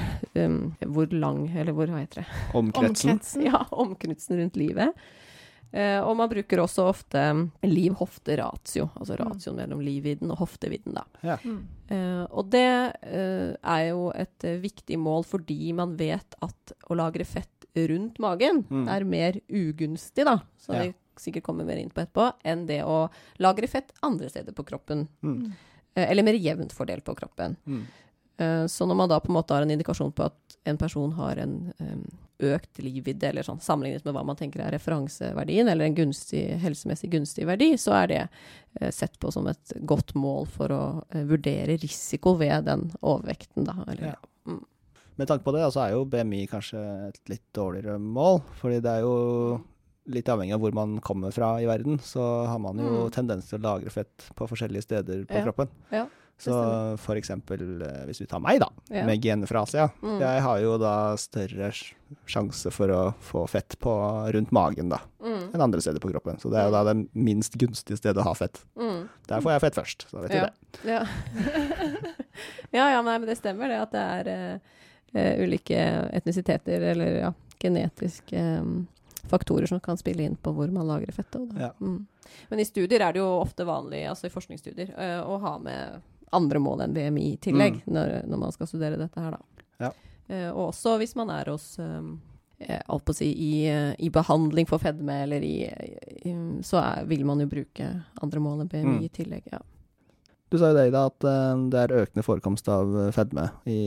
um, 0.44 0.76
hvor 0.92 1.12
lang, 1.12 1.46
eller 1.56 1.72
hvor, 1.72 1.86
hva 1.88 2.02
heter 2.04 2.20
det? 2.22 2.26
Omkretsen? 2.54 3.10
Omkretsen. 3.16 3.42
Ja, 3.48 3.64
omkretsen 3.72 4.36
rundt 4.42 4.56
livet. 4.60 4.92
Uh, 5.72 6.04
og 6.04 6.16
man 6.18 6.28
bruker 6.28 6.60
også 6.60 6.84
ofte 6.90 7.22
liv-hofte-ratio, 7.64 8.90
altså 8.96 9.16
Mm. 9.16 9.22
ratioen 9.24 9.56
mellom 9.56 9.80
livvidden 9.80 10.30
og 10.30 10.38
hoftevidden, 10.42 10.94
da. 10.98 11.38
Mm. 11.44 11.62
Uh, 11.90 12.24
og 12.30 12.50
det 12.50 12.92
uh, 13.04 13.54
er 13.64 13.88
jo 13.90 14.10
et 14.14 14.44
eh, 14.44 14.58
viktig 14.60 14.98
mål 14.98 15.24
fordi 15.24 15.72
man 15.76 15.96
vet 15.96 16.34
at 16.42 16.72
å 16.90 16.94
lagre 16.96 17.24
fett 17.24 17.48
rundt 17.76 18.18
magen 18.20 18.64
Mm. 18.68 18.88
er 18.88 19.04
mer 19.04 19.40
ugunstig, 19.48 20.24
da, 20.24 20.38
Så 20.60 20.74
Ja. 20.74 20.82
vi 20.82 20.94
sikkert 21.20 21.44
kommer 21.44 21.64
mer 21.68 21.76
inn 21.76 21.90
på 21.90 22.00
etterpå, 22.04 22.32
enn 22.44 22.66
det 22.66 22.82
å 22.84 23.08
lagre 23.42 23.68
fett 23.68 23.92
andre 24.02 24.30
steder 24.32 24.52
på 24.56 24.64
kroppen. 24.64 25.06
Mm. 25.22 25.52
Eh, 25.94 26.10
eller 26.10 26.22
mer 26.22 26.38
jevnt 26.38 26.72
fordelt 26.72 27.04
på 27.04 27.14
kroppen. 27.14 27.56
Mm. 27.66 27.82
Eh, 28.38 28.66
Så 28.66 28.86
når 28.86 28.96
man 28.96 29.08
da 29.08 29.20
på 29.20 29.28
en 29.32 29.38
måte 29.40 29.54
har 29.54 29.62
en 29.62 29.70
indikasjon 29.70 30.12
på 30.12 30.24
at 30.24 30.58
en 30.64 30.78
person 30.78 31.12
har 31.12 31.36
en 31.36 31.72
økt 32.42 32.78
livvidde, 32.82 33.28
eller 33.28 33.46
sånn 33.46 33.60
sammenlignet 33.62 34.04
med 34.06 34.16
hva 34.16 34.24
man 34.26 34.38
tenker 34.38 34.64
er 34.64 34.74
referanseverdien, 34.74 35.68
eller 35.70 35.86
en 35.86 35.94
gunstig, 35.94 36.42
helsemessig 36.62 37.10
gunstig 37.12 37.46
verdi, 37.46 37.72
så 37.78 37.94
er 38.02 38.10
det 38.10 38.20
eh, 38.80 38.90
sett 38.90 39.18
på 39.22 39.30
som 39.32 39.46
et 39.50 39.74
godt 39.86 40.14
mål 40.18 40.48
for 40.50 40.74
å 40.74 40.82
eh, 41.10 41.22
vurdere 41.28 41.78
risiko 41.82 42.34
ved 42.40 42.66
den 42.70 42.88
overvekten, 43.00 43.66
da. 43.68 43.78
Eller, 43.86 44.12
Ja. 44.14 44.18
Med 45.20 45.28
tanke 45.28 45.44
på 45.44 45.52
det, 45.52 45.66
så 45.74 45.82
er 45.84 45.90
jo 45.92 46.06
BMI 46.08 46.46
kanskje 46.48 46.80
et 47.10 47.18
litt 47.28 47.44
dårligere 47.54 47.98
mål, 48.00 48.40
fordi 48.58 48.78
det 48.82 48.94
er 48.96 49.02
jo 49.04 49.60
litt 50.06 50.26
avhengig 50.28 50.54
av 50.54 50.60
hvor 50.60 50.72
man 50.74 50.96
kommer 51.00 51.30
fra 51.32 51.60
i 51.62 51.66
verden, 51.66 51.98
så 52.02 52.46
har 52.46 52.58
man 52.58 52.76
jo 52.78 53.06
Mm. 53.06 53.10
tendens 53.12 53.48
til 53.48 53.58
å 53.58 53.62
lagre 53.62 53.90
fett 53.90 54.30
på 54.34 54.48
forskjellige 54.48 54.82
steder 54.82 55.24
på 55.26 55.34
Ja. 55.38 55.44
kroppen. 55.44 55.68
Ja, 55.92 56.06
Så 56.38 56.98
for 56.98 57.14
eksempel 57.14 57.82
eh, 57.82 58.04
hvis 58.06 58.18
vi 58.20 58.26
tar 58.26 58.40
meg, 58.40 58.58
da, 58.58 58.66
Ja. 58.90 59.04
med 59.06 59.20
gener 59.22 59.46
fra 59.46 59.62
Asia. 59.62 59.92
Mm. 60.02 60.18
Jeg 60.18 60.42
har 60.42 60.58
jo 60.60 60.76
da 60.78 61.14
større 61.16 61.70
sjanse 62.26 62.72
for 62.72 62.88
å 62.88 63.14
få 63.20 63.48
fett 63.48 63.76
på 63.78 63.92
rundt 64.32 64.50
magen, 64.50 64.88
da, 64.88 64.98
Mm. 65.22 65.52
enn 65.54 65.60
andre 65.62 65.80
steder 65.80 66.00
på 66.00 66.10
kroppen. 66.10 66.40
Så 66.40 66.50
det 66.50 66.58
er 66.58 66.64
jo 66.64 66.72
da 66.72 66.92
det 66.92 67.14
minst 67.14 67.52
gunstige 67.56 67.96
stedet 67.96 68.16
å 68.16 68.24
ha 68.24 68.32
fett. 68.34 68.58
Mm. 68.76 69.08
Der 69.28 69.40
får 69.40 69.52
jeg 69.52 69.60
fett 69.60 69.74
først, 69.74 70.06
så 70.10 70.20
vet 70.20 70.30
du 70.32 70.40
det. 70.40 70.52
Ja. 70.84 71.06
ja, 72.72 72.90
ja, 72.90 73.02
men 73.02 73.24
det 73.26 73.38
stemmer 73.38 73.68
det 73.68 73.78
at 73.80 73.92
det 73.92 74.00
er 74.00 74.60
eh, 75.14 75.44
ulike 75.44 75.78
etnisiteter 76.12 76.80
eller 76.92 77.18
ja, 77.20 77.32
genetiske 77.60 78.32
eh, 78.38 78.64
faktorer 79.28 79.66
som 79.70 79.80
kan 79.80 79.96
spille 79.96 80.22
inn 80.26 80.36
på 80.36 80.52
hvor 80.56 80.70
man 80.72 80.86
lagrer 80.90 81.12
fettet. 81.14 81.44
Da. 81.52 81.60
Ja. 81.68 81.70
Mm. 81.80 82.06
Men 82.50 82.60
i 82.62 82.64
studier 82.64 83.00
er 83.00 83.12
det 83.14 83.20
jo 83.22 83.28
ofte 83.40 83.64
vanlig, 83.68 84.04
altså 84.10 84.26
i 84.26 84.32
forskningsstudier, 84.34 84.92
eh, 84.98 85.20
å 85.22 85.38
ha 85.42 85.58
med 85.62 86.00
andre 86.32 86.58
mål 86.64 86.80
enn 86.86 86.94
BMI 86.96 87.24
i 87.34 87.36
tillegg 87.36 87.82
når, 87.86 88.22
når 88.26 88.38
man 88.46 88.52
skal 88.54 88.66
studere 88.70 88.96
dette 89.00 89.20
her, 89.20 89.36
da. 89.36 89.64
Ja. 89.86 89.90
Eh, 90.28 90.48
og 90.50 90.70
også 90.72 90.96
hvis 91.02 91.14
man 91.18 91.30
er 91.34 91.50
hos 91.52 91.74
um, 91.78 92.14
eh, 92.58 92.80
alt 92.88 93.04
på 93.04 93.12
å 93.12 93.18
si, 93.18 93.28
i, 93.32 93.52
i 93.98 94.08
behandling 94.14 94.66
for 94.70 94.80
fedme, 94.80 95.22
eller 95.26 95.44
i, 95.44 95.56
i 96.24 96.32
Så 96.64 96.80
er, 96.80 97.04
vil 97.10 97.24
man 97.28 97.40
jo 97.44 97.50
bruke 97.50 97.90
andre 98.22 98.40
mål 98.40 98.64
enn 98.64 98.72
BMI 98.72 98.96
Mm. 98.96 99.04
i 99.04 99.08
tillegg. 99.12 99.48
Ja. 99.52 99.60
Du 100.52 100.58
sa 100.60 100.68
jo 100.68 100.76
det, 100.76 100.88
Ida, 100.90 101.06
at 101.08 101.24
det 101.72 101.80
er 101.80 101.94
økende 102.02 102.22
forekomst 102.26 102.66
av 102.68 102.90
fedme 103.16 103.46
i, 103.64 103.78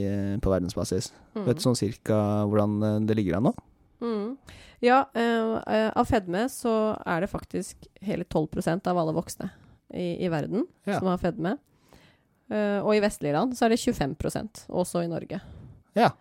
på 0.42 0.50
verdensbasis. 0.50 1.12
Mm. 1.36 1.44
Vet 1.46 1.60
du 1.60 1.62
sånn 1.62 1.78
cirka 1.78 2.18
hvordan 2.50 3.06
det 3.06 3.18
ligger 3.20 3.38
an 3.38 3.52
nå? 3.52 3.54
Mm. 4.02 4.38
Ja, 4.84 5.06
eh, 5.16 5.56
eh, 5.76 5.92
av 5.96 6.06
fedme 6.10 6.46
så 6.52 6.74
er 7.06 7.22
det 7.24 7.30
faktisk 7.32 7.88
hele 8.06 8.24
12% 8.28 8.88
av 8.92 8.98
alle 8.98 9.14
voksne 9.16 9.50
i, 9.94 10.26
i 10.26 10.30
verden 10.30 10.66
Ja. 10.86 11.00
som 11.00 11.08
har 11.08 11.18
fedme. 11.22 11.56
Eh, 12.52 12.80
og 12.84 12.94
i 12.96 13.02
vestlige 13.02 13.34
land 13.34 13.56
så 13.58 13.66
er 13.66 13.74
det 13.74 13.80
25% 13.82 14.66
også 14.70 15.04
i 15.06 15.10
Norge. 15.10 15.40
Ja, 15.96 16.12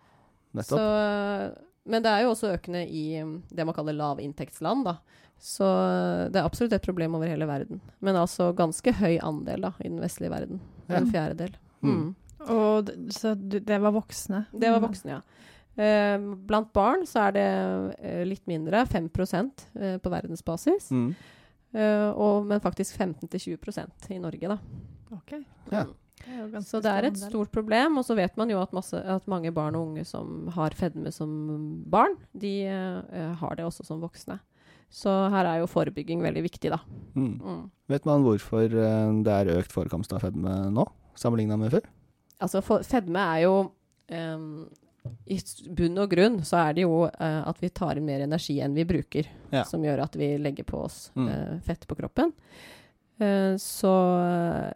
Nettopp. 0.55 1.59
men 1.85 2.03
det 2.05 2.11
er 2.13 2.23
jo 2.23 2.31
også 2.33 2.53
økende 2.55 2.85
i 2.89 3.19
mm, 3.21 3.35
det 3.51 3.67
man 3.67 3.75
kaller 3.75 3.97
lavinntektsland, 3.99 4.85
da. 4.87 4.97
Så 5.45 5.67
det 6.33 6.39
er 6.39 6.47
absolutt 6.47 6.73
et 6.73 6.85
problem 6.87 7.17
over 7.19 7.29
hele 7.29 7.45
verden. 7.49 7.81
Men 8.01 8.17
altså 8.17 8.53
ganske 8.57 8.93
høy 8.97 9.19
andel 9.21 9.67
da, 9.67 9.73
i 9.83 9.91
den 9.91 9.99
vestlige 10.01 10.31
verden. 10.33 10.61
Ja. 10.89 11.01
En 11.01 11.11
fjerdedel. 11.11 11.57
Mm. 11.83 11.91
Mm. 11.99 12.15
Og 12.55 12.89
så 13.13 13.35
det 13.37 13.81
var 13.83 13.93
voksne? 13.93 14.45
Det 14.53 14.71
var 14.73 14.81
voksne, 14.85 15.19
ja. 15.19 15.21
Eh, 15.75 16.19
blant 16.49 16.71
barn 16.77 17.07
så 17.09 17.29
er 17.29 17.37
det 17.37 17.49
eh, 17.99 18.23
litt 18.29 18.45
mindre, 18.51 18.85
5 18.87 19.11
eh, 19.11 19.97
på 19.99 20.13
verdensbasis. 20.13 20.91
Mm. 20.95 21.11
Eh, 21.75 22.09
og, 22.11 22.47
men 22.47 22.63
faktisk 22.63 22.97
15-20% 23.01 24.11
i 24.15 24.23
Norge, 24.23 24.55
da. 24.55 24.59
Okay. 25.19 25.43
Ja. 25.73 25.87
Det 26.25 26.63
Så 26.65 26.81
det 26.81 26.89
er 26.91 27.09
et 27.09 27.19
stort 27.21 27.51
problem. 27.53 27.99
Og 28.01 28.07
så 28.07 28.17
vet 28.17 28.37
man 28.41 28.51
jo 28.51 28.61
at, 28.63 28.73
masse, 28.73 28.97
at 28.97 29.27
mange 29.29 29.53
barn 29.53 29.77
og 29.77 29.91
unge 29.91 30.07
som 30.09 30.49
har 30.55 30.77
fedme 30.79 31.13
som 31.13 31.31
barn, 31.91 32.17
de 32.33 32.55
eh, 32.71 33.33
har 33.41 33.59
det 33.59 33.67
også 33.67 33.87
som 33.87 34.03
voksne. 34.05 34.39
Så 34.95 35.11
her 35.33 35.49
er 35.51 35.61
jo 35.61 35.71
forebygging 35.71 36.23
veldig 36.23 36.45
viktig, 36.47 36.71
da. 36.71 36.79
Mm. 37.19 37.35
Mm. 37.43 37.63
Vet 37.91 38.07
man 38.07 38.25
hvorfor 38.25 38.65
eh, 38.71 39.13
det 39.27 39.35
er 39.35 39.53
økt 39.59 39.75
forekomst 39.75 40.15
av 40.15 40.23
fedme 40.25 40.55
nå, 40.73 40.87
sammenligna 41.19 41.59
med 41.61 41.75
før? 41.75 41.89
Altså, 42.39 42.63
for, 42.65 42.85
fedme 42.87 43.21
er 43.35 43.45
jo 43.45 43.55
em, 44.13 44.67
i 45.27 45.39
bunn 45.69 45.99
og 45.99 46.11
grunn 46.11 46.39
så 46.45 46.57
er 46.69 46.75
det 46.77 46.83
jo 46.87 47.03
uh, 47.07 47.43
at 47.49 47.59
vi 47.61 47.69
tar 47.71 47.97
inn 48.01 48.07
mer 48.07 48.21
energi 48.25 48.59
enn 48.65 48.75
vi 48.77 48.85
bruker, 48.89 49.27
Ja. 49.53 49.65
som 49.65 49.83
gjør 49.85 50.03
at 50.05 50.17
vi 50.17 50.37
legger 50.39 50.65
på 50.65 50.81
oss 50.85 51.11
Mm. 51.17 51.29
uh, 51.29 51.61
fett 51.61 51.87
på 51.87 51.95
kroppen. 51.97 52.33
Uh, 53.21 53.55
så 53.61 53.93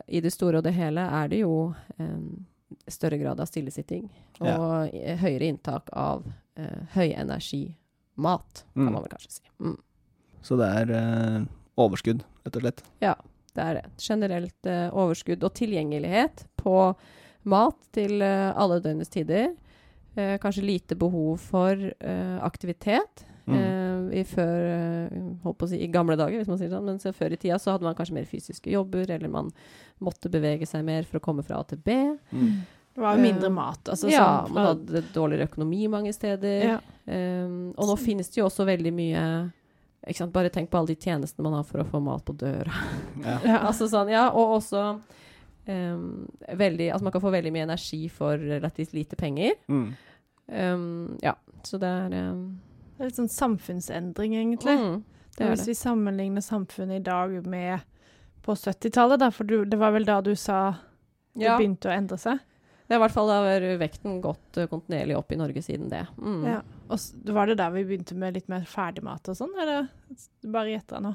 i 0.07 0.21
det 0.21 0.33
store 0.33 0.59
og 0.59 0.65
det 0.65 0.75
hele 0.77 1.01
er 1.01 1.29
det 1.29 1.41
jo 1.41 1.75
um, 1.99 2.47
større 2.89 3.19
grad 3.19 3.41
av 3.41 3.47
stillesitting 3.49 4.09
og 4.41 4.47
Ja. 4.95 5.17
høyere 5.17 5.49
inntak 5.49 5.89
av 5.93 6.25
uh, 6.59 6.87
høyenergimat, 6.95 8.65
kan 8.75 8.87
Mm. 8.87 8.93
man 8.93 9.03
vel 9.03 9.11
kanskje 9.11 9.31
si. 9.33 9.43
Mm. 9.61 9.79
Så 10.43 10.57
det 10.57 10.69
er 10.91 11.47
overskudd, 11.77 12.23
rett 12.45 12.57
og 12.57 12.63
slett. 12.63 12.83
Det 13.55 13.65
er 13.65 13.75
det. 13.75 13.85
Generelt 13.99 14.63
overskudd 14.93 15.43
og 15.43 15.53
tilgjengelighet 15.55 16.45
på 16.57 16.95
mat 17.45 17.75
til 17.93 18.23
alle 18.23 18.79
døgnets 18.81 19.09
tider. 19.11 19.57
Eh, 20.19 20.37
kanskje 20.43 20.65
lite 20.67 20.97
behov 20.99 21.37
for 21.39 21.79
eh, 21.79 22.39
aktivitet. 22.43 23.25
Mm. 23.49 23.59
Eh, 23.59 24.21
i 24.21 24.25
før 24.27 24.65
eh, 24.73 25.19
holdt 25.45 25.59
på 25.61 25.69
å 25.69 25.71
si 25.71 25.79
i 25.85 25.91
gamle 25.93 26.17
dager, 26.19 26.41
hvis 26.41 26.51
man 26.51 26.59
sier 26.59 26.71
det 26.71 26.77
sånn. 26.77 26.89
Men 26.89 26.99
så 27.03 27.13
før 27.17 27.37
i 27.37 27.39
tida 27.41 27.59
så 27.63 27.75
hadde 27.75 27.87
man 27.87 27.97
kanskje 27.99 28.17
mer 28.17 28.27
fysiske 28.29 28.73
jobber, 28.73 29.09
eller 29.15 29.31
man 29.33 29.53
måtte 30.05 30.33
bevege 30.33 30.67
seg 30.69 30.85
mer 30.89 31.07
for 31.09 31.21
å 31.21 31.25
komme 31.25 31.45
fra 31.47 31.61
A 31.61 31.69
til 31.69 31.81
B. 31.85 31.95
Mm. 32.33 32.57
Det 32.99 33.05
var 33.05 33.15
jo 33.15 33.23
mindre 33.23 33.47
Eh, 33.47 33.55
mat. 33.55 33.93
Altså, 33.95 34.11
ja, 34.11 34.25
sånn 34.43 34.57
man 34.57 34.73
hadde 34.73 35.05
dårligere 35.15 35.47
økonomi 35.47 35.87
mange 35.89 36.13
steder. 36.17 36.65
ja. 36.75 36.81
Um, 37.09 37.71
og 37.81 37.87
nå 37.89 37.95
finnes 37.97 38.29
det 38.29 38.37
jo 38.37 38.51
også 38.51 38.67
veldig 38.69 38.91
mye 38.93 39.21
ikke 40.05 40.19
sant? 40.19 40.33
Bare 40.35 40.51
tenk 40.53 40.69
på 40.69 40.77
alle 40.77 40.93
de 40.93 40.97
tjenestene 41.01 41.47
man 41.47 41.55
har 41.57 41.65
for 41.65 41.81
å 41.81 41.87
få 41.89 42.01
mat 42.05 42.25
på 42.25 42.35
døra. 42.37 42.83
Ja. 43.23 43.39
Ja. 43.45 43.61
altså 43.71 43.89
sånn, 43.89 44.11
ja, 44.13 44.27
og 44.29 44.59
også 44.59 44.83
um, 45.69 46.29
veldig, 46.59 46.91
altså 46.93 47.07
man 47.07 47.15
kan 47.15 47.23
få 47.25 47.33
veldig 47.35 47.53
mye 47.55 47.67
energi 47.69 48.01
for 48.13 48.39
relativt 48.39 48.95
lite 48.97 49.17
penger. 49.17 49.55
Mm. 49.69 49.87
Um, 50.49 51.19
ja, 51.23 51.35
så 51.63 51.79
det 51.83 51.89
er 51.89 52.17
um, 52.31 52.43
Det 52.97 53.05
er 53.05 53.11
litt 53.11 53.21
sånn 53.21 53.31
samfunnsendring, 53.31 54.35
egentlig. 54.41 54.75
mm, 54.75 54.99
det 55.37 55.45
er 55.45 55.53
Hvis 55.53 55.67
det. 55.67 55.71
vi 55.71 55.79
sammenligner 55.79 56.43
samfunnet 56.43 57.01
i 57.03 57.07
dag 57.07 57.35
med 57.47 57.85
på 58.43 58.57
70-tallet, 58.57 59.23
for 59.35 59.45
du, 59.45 59.65
det 59.69 59.79
var 59.79 59.93
vel 59.95 60.09
da 60.09 60.21
du 60.25 60.35
sa 60.35 60.61
det 61.35 61.45
Ja, 61.45 61.59
begynte 61.59 61.91
å 61.91 61.95
endre 61.95 62.19
seg? 62.19 62.41
det 62.89 62.97
er 62.97 63.03
i 63.03 63.03
hvert 63.03 63.13
fall 63.13 63.29
da 63.29 63.43
har 63.45 63.65
vekten 63.83 64.21
gått 64.25 64.57
uh, 64.57 64.65
kontinuerlig 64.67 65.17
opp 65.19 65.33
i 65.33 65.37
Norge 65.37 65.61
siden 65.63 65.91
det. 65.93 66.07
Mm. 66.17 66.41
Ja. 66.49 66.63
Og 66.89 67.35
var 67.37 67.51
det 67.51 67.59
der 67.61 67.75
vi 67.75 67.85
begynte 67.85 68.17
med 68.17 68.39
litt 68.39 68.49
mer 68.49 68.65
ferdigmat 68.65 69.29
og 69.29 69.37
sånn, 69.37 69.53
eller 69.61 69.91
bare 70.49 70.73
gjetter 70.73 70.97
jeg 70.97 71.05
nå? 71.05 71.13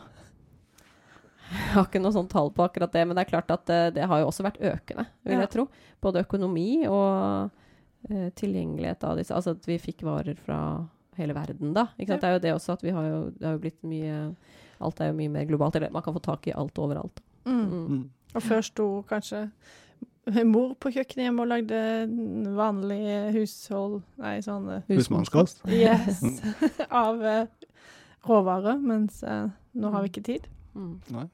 Jeg 1.51 1.71
har 1.75 1.87
ikke 1.87 2.01
noe 2.01 2.15
sånt 2.15 2.31
tall 2.31 2.51
på 2.55 2.65
akkurat 2.65 2.93
det, 2.95 3.03
men 3.07 3.17
det 3.17 3.25
er 3.25 3.31
klart 3.33 3.51
at 3.53 3.69
eh, 3.73 3.89
det 3.95 4.07
har 4.09 4.23
jo 4.23 4.29
også 4.29 4.45
vært 4.45 4.61
økende, 4.63 5.05
vil 5.25 5.35
Ja. 5.37 5.43
jeg 5.43 5.53
tro. 5.55 5.67
Både 6.03 6.23
økonomi 6.23 6.87
og 6.87 7.51
uh, 8.09 8.29
tilgjengelighet 8.39 9.03
av 9.07 9.19
disse. 9.19 9.35
Altså 9.35 9.53
at 9.57 9.67
vi 9.67 9.77
fikk 9.79 10.03
varer 10.07 10.39
fra 10.39 10.59
hele 11.19 11.35
verden, 11.37 11.75
da. 11.75 11.87
Ikke 11.97 12.15
sant? 12.15 12.23
Det 12.23 12.29
er 12.29 12.33
jo 12.37 12.43
det 12.43 12.53
også 12.55 12.75
at 12.77 12.83
vi 12.83 12.95
har 12.95 13.05
jo, 13.07 13.21
det 13.37 13.47
har 13.47 13.55
jo 13.57 13.63
blitt 13.63 13.81
mye 13.87 14.17
Alt 14.83 14.99
er 14.99 15.13
jo 15.13 15.15
mye 15.15 15.31
mer 15.31 15.45
globalt. 15.47 15.77
Eller 15.77 15.93
man 15.93 16.03
kan 16.03 16.15
få 16.15 16.19
tak 16.19 16.47
i 16.49 16.55
alt 16.59 16.79
overalt. 16.81 17.21
Mm. 17.45 17.61
Mm. 17.61 17.83
Mm. 17.87 18.01
Og 18.35 18.43
før 18.43 18.65
sto 18.65 18.87
kanskje 19.07 19.45
mor 20.47 20.73
på 20.79 20.91
kjøkkenet 20.93 21.27
hjemme 21.27 21.43
og 21.43 21.51
lagde 21.51 21.79
vanlige 22.57 23.17
hushold... 23.35 24.01
Nei, 24.23 24.37
sånn 24.45 24.69
eh, 24.71 24.83
Husmannskost. 24.89 25.63
Yes. 25.67 26.21
av 27.03 27.19
uh, 27.19 27.71
råvarer, 28.27 28.79
mens 28.79 29.21
uh, 29.27 29.49
nå 29.75 29.91
har 29.93 30.05
vi 30.05 30.13
ikke 30.13 30.25
tid. 30.29 30.47
Mm. 30.75 30.99
Nei. 31.13 31.27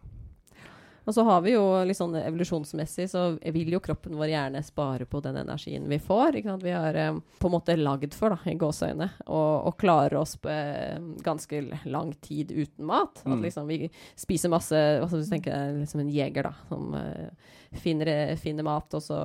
Og 1.09 1.13
så 1.15 1.23
har 1.25 1.39
vi 1.41 1.55
jo 1.55 1.61
litt 1.89 1.97
sånn 1.97 2.13
evolusjonsmessig, 2.19 3.07
så 3.09 3.21
vil 3.55 3.71
jo 3.73 3.79
kroppen 3.81 4.13
vår 4.19 4.29
gjerne 4.29 4.59
spare 4.61 5.07
på 5.09 5.21
den 5.25 5.39
energien 5.41 5.87
vi 5.89 5.97
får. 5.97 6.35
Ikke 6.37 6.51
sant? 6.51 6.61
Vi 6.67 6.73
har 6.75 6.93
eh, 7.01 7.15
på 7.41 7.49
en 7.49 7.53
måte 7.55 7.73
lagd 7.79 8.13
for, 8.13 8.35
da, 8.35 8.37
i 8.51 8.53
gåseøyne, 8.59 9.07
og, 9.25 9.53
og 9.71 9.77
klarer 9.81 10.19
oss 10.19 10.35
på 10.37 10.51
eh, 10.53 10.99
ganske 11.25 11.63
lang 11.89 12.11
tid 12.21 12.51
uten 12.53 12.85
mat. 12.85 13.23
At 13.23 13.31
Mm. 13.31 13.41
liksom 13.47 13.67
vi 13.71 13.89
spiser 14.19 14.53
masse 14.53 14.75
Hva 15.01 15.07
skal 15.09 15.23
du 15.25 15.31
tenke 15.31 15.49
deg 15.55 15.79
liksom 15.81 16.03
en 16.03 16.13
jeger, 16.13 16.43
da, 16.51 16.53
som 16.69 16.93
eh, 16.99 17.57
finner, 17.81 18.35
finner 18.37 18.67
mat, 18.69 18.93
og 18.93 19.01
så 19.01 19.17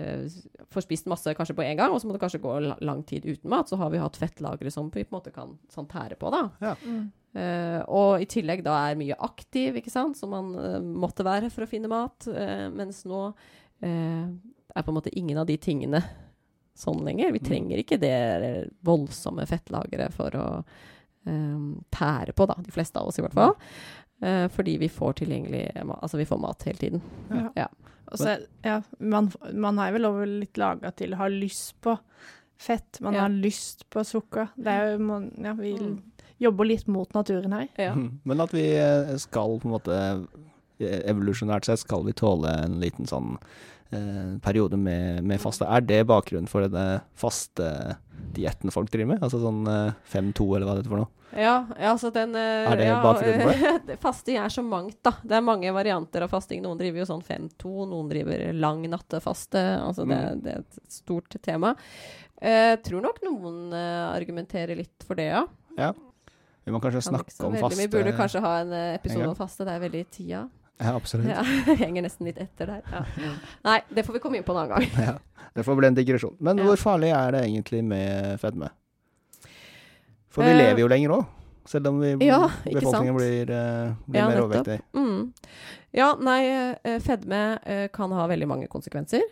eh, 0.00 0.24
får 0.72 0.86
spist 0.86 1.06
masse 1.12 1.34
kanskje 1.36 1.58
på 1.60 1.66
en 1.66 1.76
gang, 1.76 1.92
og 1.92 2.00
så 2.00 2.08
må 2.08 2.16
det 2.16 2.22
kanskje 2.24 2.40
gå 2.40 2.56
lang 2.80 3.02
tid 3.04 3.26
uten 3.28 3.50
mat. 3.52 3.68
Så 3.68 3.76
har 3.76 3.90
vi 3.92 4.00
hatt 4.00 4.16
fettlagre 4.16 4.72
som 4.72 4.88
vi 4.88 5.04
på 5.04 5.12
en 5.12 5.18
måte 5.20 5.34
kan 5.34 5.58
sånn 5.68 5.90
tære 5.92 6.16
på, 6.16 6.32
da. 6.32 6.46
Eh, 7.34 7.80
og 7.86 8.20
i 8.20 8.26
tillegg 8.26 8.64
da 8.66 8.74
er 8.90 8.96
mye 8.98 9.14
aktiv, 9.22 9.76
ikke 9.78 9.90
sant, 9.92 10.16
som 10.18 10.30
man 10.34 10.48
uh, 10.58 10.80
måtte 10.82 11.22
være 11.24 11.50
for 11.50 11.62
å 11.62 11.68
finne 11.70 11.86
mat. 11.88 12.26
Uh, 12.26 12.68
mens 12.74 13.04
nå 13.06 13.34
eh, 13.82 14.26
er 14.74 14.82
på 14.82 14.90
en 14.90 14.98
måte 14.98 15.12
ingen 15.16 15.38
av 15.38 15.46
de 15.46 15.56
tingene 15.56 16.02
sånn 16.76 17.04
lenger. 17.04 17.32
Vi 17.32 17.38
Mm. 17.40 17.46
trenger 17.48 17.78
ikke 17.82 18.00
det 18.00 18.70
voldsomme 18.82 19.46
fettlageret 19.46 20.12
for 20.16 20.30
å 20.38 20.46
tære 21.92 22.32
på, 22.32 22.46
da. 22.48 22.54
De 22.64 22.72
fleste 22.72 22.96
av 22.98 23.08
oss, 23.10 23.18
i 23.20 23.22
hvert 23.22 23.34
fall. 23.36 23.54
Eh, 24.22 24.46
fordi 24.52 24.78
vi 24.80 24.88
får 24.88 25.14
tilgjengelig 25.20 25.66
Altså, 26.02 26.16
vi 26.16 26.24
får 26.28 26.40
mat 26.40 26.62
hele 26.64 26.78
tiden. 26.78 27.02
Og 28.10 28.18
så, 28.18 28.38
ja, 28.64 28.80
man, 28.98 29.28
man 29.54 29.78
er 29.78 29.92
vel 29.94 30.08
over 30.08 30.26
litt 30.26 30.56
laga 30.58 30.90
til 30.96 31.12
å 31.14 31.20
ha 31.20 31.28
lyst 31.30 31.76
på 31.84 31.94
fett. 32.60 32.98
Man 33.00 33.14
Ja. 33.14 33.20
har 33.22 33.30
lyst 33.30 33.84
på 33.90 34.02
sukker. 34.04 34.48
Det 34.56 34.66
er 34.66 34.92
jo, 34.92 34.98
man, 35.04 35.30
ja, 35.38 35.52
vi 35.54 35.74
Mm. 35.74 36.02
Jobber 36.40 36.64
litt 36.70 36.86
mot 36.88 37.12
naturen 37.16 37.52
her. 37.56 37.68
Ja. 37.80 37.94
Men 38.28 38.40
at 38.46 38.54
vi 38.56 38.66
eh, 38.76 39.14
skal 39.20 39.58
på 39.60 39.68
en 39.68 39.74
måte 39.76 39.98
eh, 40.80 41.00
Evolusjonært 41.12 41.68
sett 41.68 41.82
skal 41.82 42.06
vi 42.06 42.14
tåle 42.16 42.48
en 42.64 42.78
liten 42.80 43.04
sånn 43.08 43.34
eh, 43.92 44.36
periode 44.40 44.78
med, 44.80 45.22
med 45.28 45.40
faste. 45.42 45.68
Er 45.68 45.84
det 45.84 46.06
bakgrunnen 46.08 46.48
for 46.48 46.64
denne 46.64 47.02
faste 47.20 47.98
dietten 48.36 48.72
folk 48.72 48.88
driver 48.92 49.14
med? 49.14 49.24
Altså 49.26 49.40
sånn 49.42 49.66
eh, 49.68 49.96
5-2 50.12 50.46
eller 50.56 50.64
hva 50.68 50.76
det 50.78 50.84
heter 50.84 50.94
for 50.94 51.02
noe? 51.04 51.12
Ja, 51.30 51.52
ja, 51.78 51.92
altså 51.92 52.08
den 52.10 52.32
eh, 52.34 52.64
Er 52.72 52.80
det 52.80 52.86
ja, 52.88 52.96
bakgrunnen 53.04 53.44
for 53.44 53.68
eh, 53.68 53.76
det? 53.86 53.98
Fasting 54.06 54.40
er 54.42 54.50
så 54.50 54.64
mangt, 54.66 54.96
da. 55.06 55.12
Det 55.22 55.36
er 55.36 55.44
mange 55.46 55.70
varianter 55.76 56.24
av 56.26 56.32
fasting. 56.32 56.62
Noen 56.64 56.80
driver 56.80 57.04
jo 57.04 57.06
sånn 57.12 57.22
5-2, 57.28 57.74
noen 57.92 58.08
driver 58.10 58.48
lang 58.56 58.82
nattefaste. 58.90 59.62
Altså 59.84 60.08
det, 60.08 60.16
Mm. 60.24 60.40
det 60.42 60.54
er 60.56 60.64
et 60.64 60.80
stort 60.90 61.36
tema. 61.44 61.74
Jeg 62.40 62.80
tror 62.88 63.04
nok 63.04 63.20
noen 63.28 63.72
eh, 63.76 64.06
argumenterer 64.16 64.80
litt 64.80 65.04
for 65.06 65.20
det, 65.20 65.28
ja. 65.30 65.44
ja. 65.78 65.92
Vi 66.64 66.72
må 66.74 66.80
kanskje 66.82 67.00
Kan 67.00 67.14
snakke 67.14 67.46
om 67.46 67.56
faste 67.56 67.80
Vi 67.80 67.88
burde 67.88 68.12
kanskje 68.16 68.40
ha 68.44 68.54
en 68.60 68.72
eh, 68.72 68.86
en 68.90 68.98
episode 69.00 69.28
om 69.28 69.36
faste. 69.38 69.64
Det 69.64 69.72
er 69.74 69.80
veldig 69.80 70.00
i 70.00 70.08
tida. 70.16 70.42
Ja, 70.80 70.94
absolutt. 70.96 71.28
Ja, 71.28 71.42
henger 71.84 72.04
nesten 72.06 72.28
litt 72.28 72.38
etter 72.40 72.66
der. 72.66 72.82
Ja. 72.92 73.32
Nei, 73.68 73.80
det 73.92 74.04
får 74.06 74.16
vi 74.16 74.22
komme 74.22 74.40
inn 74.40 74.46
på 74.46 74.54
en 74.56 74.62
annen 74.64 74.76
gang. 74.76 74.94
Ja. 75.10 75.18
Det 75.56 75.64
får 75.66 75.76
bli 75.80 75.88
en 75.88 75.96
digresjon. 75.96 76.36
Men 76.38 76.60
hvor 76.62 76.78
farlig 76.78 77.08
er 77.10 77.32
det 77.34 77.40
egentlig 77.48 77.80
med 77.84 78.36
fedme? 78.38 78.68
For 80.30 80.46
vi 80.46 80.52
Eh, 80.52 80.58
lever 80.60 80.78
jo 80.84 80.88
lenger 80.92 81.14
òg, 81.16 81.24
selv 81.66 81.88
om 81.90 81.98
vi, 81.98 82.12
Ja, 82.28 82.44
befolkningen 82.62 83.16
blir, 83.16 83.50
eh, 83.50 83.90
blir 84.06 84.28
mer 84.30 84.42
overvektig. 84.44 84.76
Mm. 84.94 85.32
Ja, 85.98 86.12
nei, 86.22 86.38
eh, 86.84 87.00
fedme 87.02 87.40
kan 87.92 88.12
ha 88.14 88.28
veldig 88.30 88.46
mange 88.46 88.68
konsekvenser. 88.70 89.26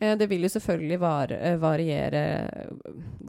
Eh, 0.00 0.16
Det 0.18 0.26
vil 0.26 0.42
jo 0.42 0.48
selvfølgelig 0.48 0.98
var, 0.98 1.32
eh, 1.32 1.56
variere 1.56 2.22
eh, 2.48 2.70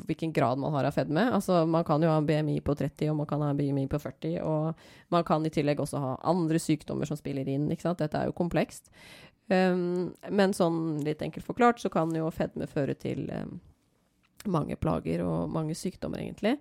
hvilken 0.07 0.33
grad 0.33 0.57
man 0.57 0.73
har 0.73 0.85
av 0.85 0.93
fedme. 0.95 1.31
Altså, 1.31 1.65
man 1.67 1.83
kan 1.83 2.01
jo 2.01 2.09
ha 2.09 2.21
BMI 2.21 2.59
på 2.61 2.75
30, 2.75 3.09
og 3.11 3.17
man 3.17 3.25
kan 3.27 3.41
ha 3.41 3.53
BMI 3.53 3.87
på 3.87 3.99
40. 3.99 4.39
Og 4.41 4.73
man 5.11 5.23
kan 5.23 5.45
i 5.45 5.49
tillegg 5.49 5.77
også 5.79 5.99
ha 5.99 6.15
andre 6.23 6.57
sykdommer 6.59 7.05
som 7.05 7.17
spiller 7.17 7.47
inn. 7.47 7.67
Dette 7.69 8.13
er 8.17 8.25
jo 8.25 8.31
komplekst. 8.33 8.89
Um, 9.49 10.13
men 10.31 10.53
sånn 10.55 11.03
litt 11.03 11.21
enkelt 11.21 11.45
forklart 11.45 11.79
så 11.79 11.89
kan 11.91 12.09
jo 12.15 12.29
fedme 12.31 12.65
føre 12.65 12.95
til 12.95 13.29
um, 13.29 13.59
mange 14.47 14.77
plager 14.79 15.21
og 15.21 15.49
mange 15.51 15.75
sykdommer, 15.75 16.17
egentlig. 16.23 16.57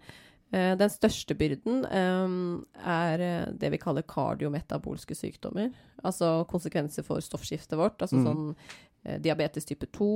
Uh, 0.52 0.74
den 0.76 0.90
største 0.90 1.34
byrden 1.38 1.86
um, 1.86 2.66
er 2.84 3.22
det 3.54 3.70
vi 3.70 3.78
kaller 3.78 4.02
kardiometabolske 4.02 5.14
sykdommer. 5.14 5.70
Altså 6.04 6.44
konsekvenser 6.50 7.06
for 7.06 7.22
stoffskiftet 7.22 7.78
vårt. 7.78 8.02
Altså 8.02 8.18
Mm. 8.18 8.26
sånn 8.26 8.56
diabetes 9.02 9.66
type 9.68 9.88
2, 9.96 10.12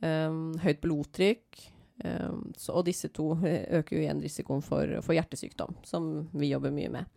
um, 0.00 0.40
høyt 0.62 0.80
blodtrykk. 0.84 1.60
Um, 2.04 2.52
så, 2.56 2.72
og 2.78 2.86
disse 2.86 3.10
to 3.12 3.34
eh, 3.44 3.66
øker 3.76 3.96
jo 3.96 4.02
igjen 4.06 4.22
risikoen 4.24 4.62
for, 4.64 4.88
for 5.04 5.16
hjertesykdom, 5.16 5.76
som 5.84 6.06
vi 6.32 6.48
jobber 6.48 6.72
mye 6.72 6.92
med. 6.94 7.10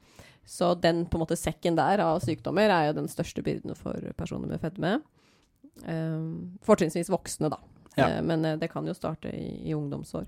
Så 0.44 0.74
den 0.76 1.06
på 1.08 1.16
en 1.16 1.24
måte 1.24 1.40
sekken 1.40 1.78
der 1.80 2.04
av 2.04 2.20
sykdommer 2.24 2.68
er 2.68 2.90
jo 2.90 2.98
den 2.98 3.08
største 3.08 3.46
byrden 3.46 3.78
for 3.80 4.12
personer 4.20 4.52
med 4.52 4.60
fedme. 4.60 4.98
Um, 5.88 6.58
fortrinnsvis 6.68 7.12
voksne, 7.14 7.52
da. 7.54 7.62
Ja. 7.96 8.10
Eh, 8.10 8.22
men 8.28 8.46
eh, 8.46 8.58
det 8.60 8.68
kan 8.74 8.88
jo 8.88 8.96
starte 8.98 9.32
i, 9.32 9.70
i 9.70 9.74
ungdomsår. 9.78 10.28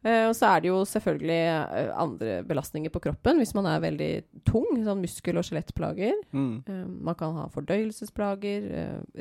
Eh, 0.00 0.26
og 0.30 0.32
så 0.36 0.48
er 0.48 0.62
det 0.62 0.70
jo 0.70 0.78
selvfølgelig 0.88 1.40
eh, 1.52 1.90
andre 1.92 2.38
belastninger 2.48 2.92
på 2.92 3.02
kroppen 3.04 3.40
hvis 3.40 3.52
man 3.56 3.68
er 3.68 3.82
veldig 3.84 4.10
tung. 4.48 4.68
Sånn 4.86 5.02
muskel- 5.02 5.40
og 5.40 5.44
skjelettplager. 5.46 6.16
Mm. 6.32 6.54
Eh, 6.64 6.86
man 7.10 7.18
kan 7.20 7.36
ha 7.36 7.48
fordøyelsesplager, 7.52 8.70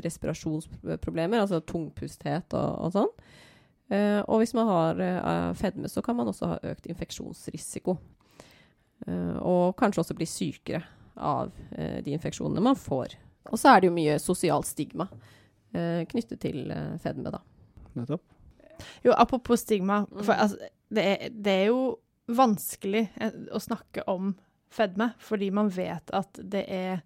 respirasjonsproblemer, 0.06 1.44
altså 1.44 1.60
tungpusthet 1.68 2.56
og, 2.56 2.72
og 2.86 2.96
sånn. 2.96 3.14
Og 3.90 4.44
hvis 4.44 4.52
man 4.54 4.68
har 4.70 5.00
fedme, 5.58 5.90
så 5.90 6.04
kan 6.06 6.14
man 6.14 6.28
også 6.30 6.46
ha 6.52 6.58
økt 6.70 6.86
infeksjonsrisiko. 6.92 7.96
Og 9.50 9.64
kanskje 9.82 10.04
også 10.04 10.14
bli 10.14 10.28
sykere 10.30 10.84
av 11.18 11.50
de 11.74 12.14
infeksjonene 12.14 12.62
man 12.62 12.78
får. 12.78 13.16
Og 13.50 13.58
så 13.58 13.72
er 13.72 13.82
det 13.82 13.90
jo 13.90 13.96
mye 13.96 14.20
sosialt 14.22 14.70
stigma 14.70 15.10
knyttet 15.74 16.38
til 16.46 16.70
fedme, 17.02 17.34
da. 17.34 17.42
Nettopp. 17.98 18.39
Jo, 19.04 19.12
apropos 19.18 19.62
stigma. 19.62 20.06
For 20.24 20.34
Mm. 20.34 20.40
altså, 20.40 20.58
det, 20.94 21.04
er, 21.06 21.30
det 21.30 21.52
er 21.64 21.66
jo 21.68 21.82
vanskelig 22.30 23.10
eh, 23.20 23.32
å 23.52 23.60
snakke 23.60 24.04
om 24.08 24.36
fedme, 24.70 25.14
fordi 25.18 25.52
man 25.52 25.70
vet 25.74 26.12
at 26.14 26.34
det 26.44 26.66
er 26.70 27.02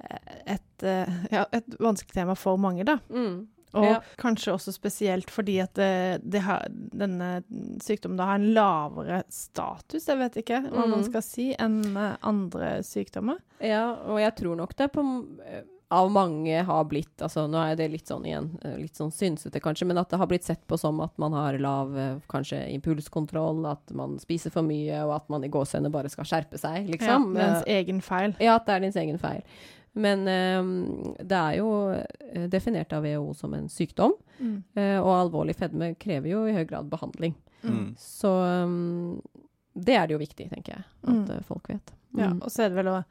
eh, 0.00 0.36
et, 0.56 0.82
eh, 0.82 1.08
ja, 1.30 1.44
et 1.52 1.66
vanskelig 1.78 2.14
tema 2.14 2.34
for 2.34 2.56
mange, 2.56 2.84
da. 2.88 2.98
Mm. 3.10 3.46
Og 3.72 3.84
Ja. 3.84 4.00
kanskje 4.18 4.50
også 4.56 4.72
spesielt 4.74 5.28
fordi 5.30 5.60
at 5.62 5.74
det, 5.78 6.22
det 6.24 6.40
har, 6.42 6.64
denne 6.70 7.44
sykdommen 7.78 8.16
da 8.18 8.24
har 8.32 8.40
en 8.40 8.48
lavere 8.56 9.20
status, 9.30 10.08
jeg 10.08 10.18
vet 10.18 10.38
ikke 10.42 10.58
hva 10.72 10.88
man 10.88 11.04
Mm. 11.04 11.06
skal 11.06 11.22
si, 11.22 11.54
enn 11.54 11.84
andre 12.22 12.80
sykdommer. 12.82 13.38
Ja, 13.62 13.92
og 14.10 14.18
jeg 14.18 14.34
tror 14.40 14.56
nok 14.56 14.74
det 14.74 14.90
på, 14.92 15.04
av 15.90 16.10
mange 16.14 16.62
har 16.64 16.84
blitt 16.86 17.18
altså 17.22 17.48
Nå 17.50 17.58
er 17.66 17.74
det 17.76 17.88
litt 17.90 18.06
sånn 18.06 18.24
igjen, 18.28 18.46
eh, 18.62 18.76
litt 18.78 18.94
sånn 18.94 19.10
synsete 19.10 19.60
kanskje, 19.60 19.86
men 19.90 19.98
at 19.98 20.08
det 20.12 20.18
har 20.20 20.26
blitt 20.30 20.44
sett 20.46 20.62
på 20.70 20.78
som 20.78 21.00
at 21.02 21.16
man 21.18 21.32
har 21.34 21.58
lav 21.58 21.96
eh, 21.98 22.16
kanskje 22.30 22.60
impulskontroll, 22.76 23.64
at 23.66 23.90
man 23.98 24.18
spiser 24.22 24.50
for 24.54 24.62
mye, 24.62 25.02
og 25.04 25.16
at 25.16 25.28
man 25.28 25.42
i 25.44 25.48
gåsehudene 25.50 25.90
bare 25.90 26.08
skal 26.12 26.24
skjerpe 26.24 26.58
seg, 26.62 26.86
liksom. 26.92 27.34
Ja, 27.34 27.40
det 27.40 27.42
er 27.42 27.50
ens 27.56 27.66
Eh, 27.66 27.80
egen 27.80 28.00
feil. 28.00 28.36
Ja, 28.40 28.54
at 28.60 28.66
det 28.66 28.74
er 28.76 28.80
dens 28.86 28.96
egen 28.96 29.18
feil. 29.18 29.42
Men 29.94 30.20
um, 30.28 31.14
det 31.18 31.34
er 31.34 31.56
jo 31.58 31.70
definert 32.52 32.92
av 32.94 33.02
WHO 33.02 33.32
som 33.34 33.54
en 33.54 33.68
sykdom, 33.68 34.12
Mm. 34.40 34.62
eh, 34.76 34.96
og 35.02 35.10
alvorlig 35.30 35.56
fedme 35.58 35.94
krever 35.98 36.30
jo 36.30 36.44
i 36.46 36.52
høy 36.54 36.64
grad 36.70 36.88
behandling. 36.88 37.34
Mm. 37.64 37.94
Så 37.98 38.30
um, 38.64 39.20
det 39.74 39.96
er 39.98 40.06
det 40.06 40.14
jo 40.14 40.22
viktig, 40.22 40.46
tenker 40.54 40.76
jeg, 40.78 40.84
at 41.02 41.10
Mm. 41.28 41.44
folk 41.44 41.68
vet. 41.68 41.92
Ja, 42.16 42.28
Mm. 42.30 42.40
og 42.42 42.48
så 42.50 42.62
er 42.64 42.68
det 42.70 42.76
vel 42.78 42.92
òg 42.94 43.04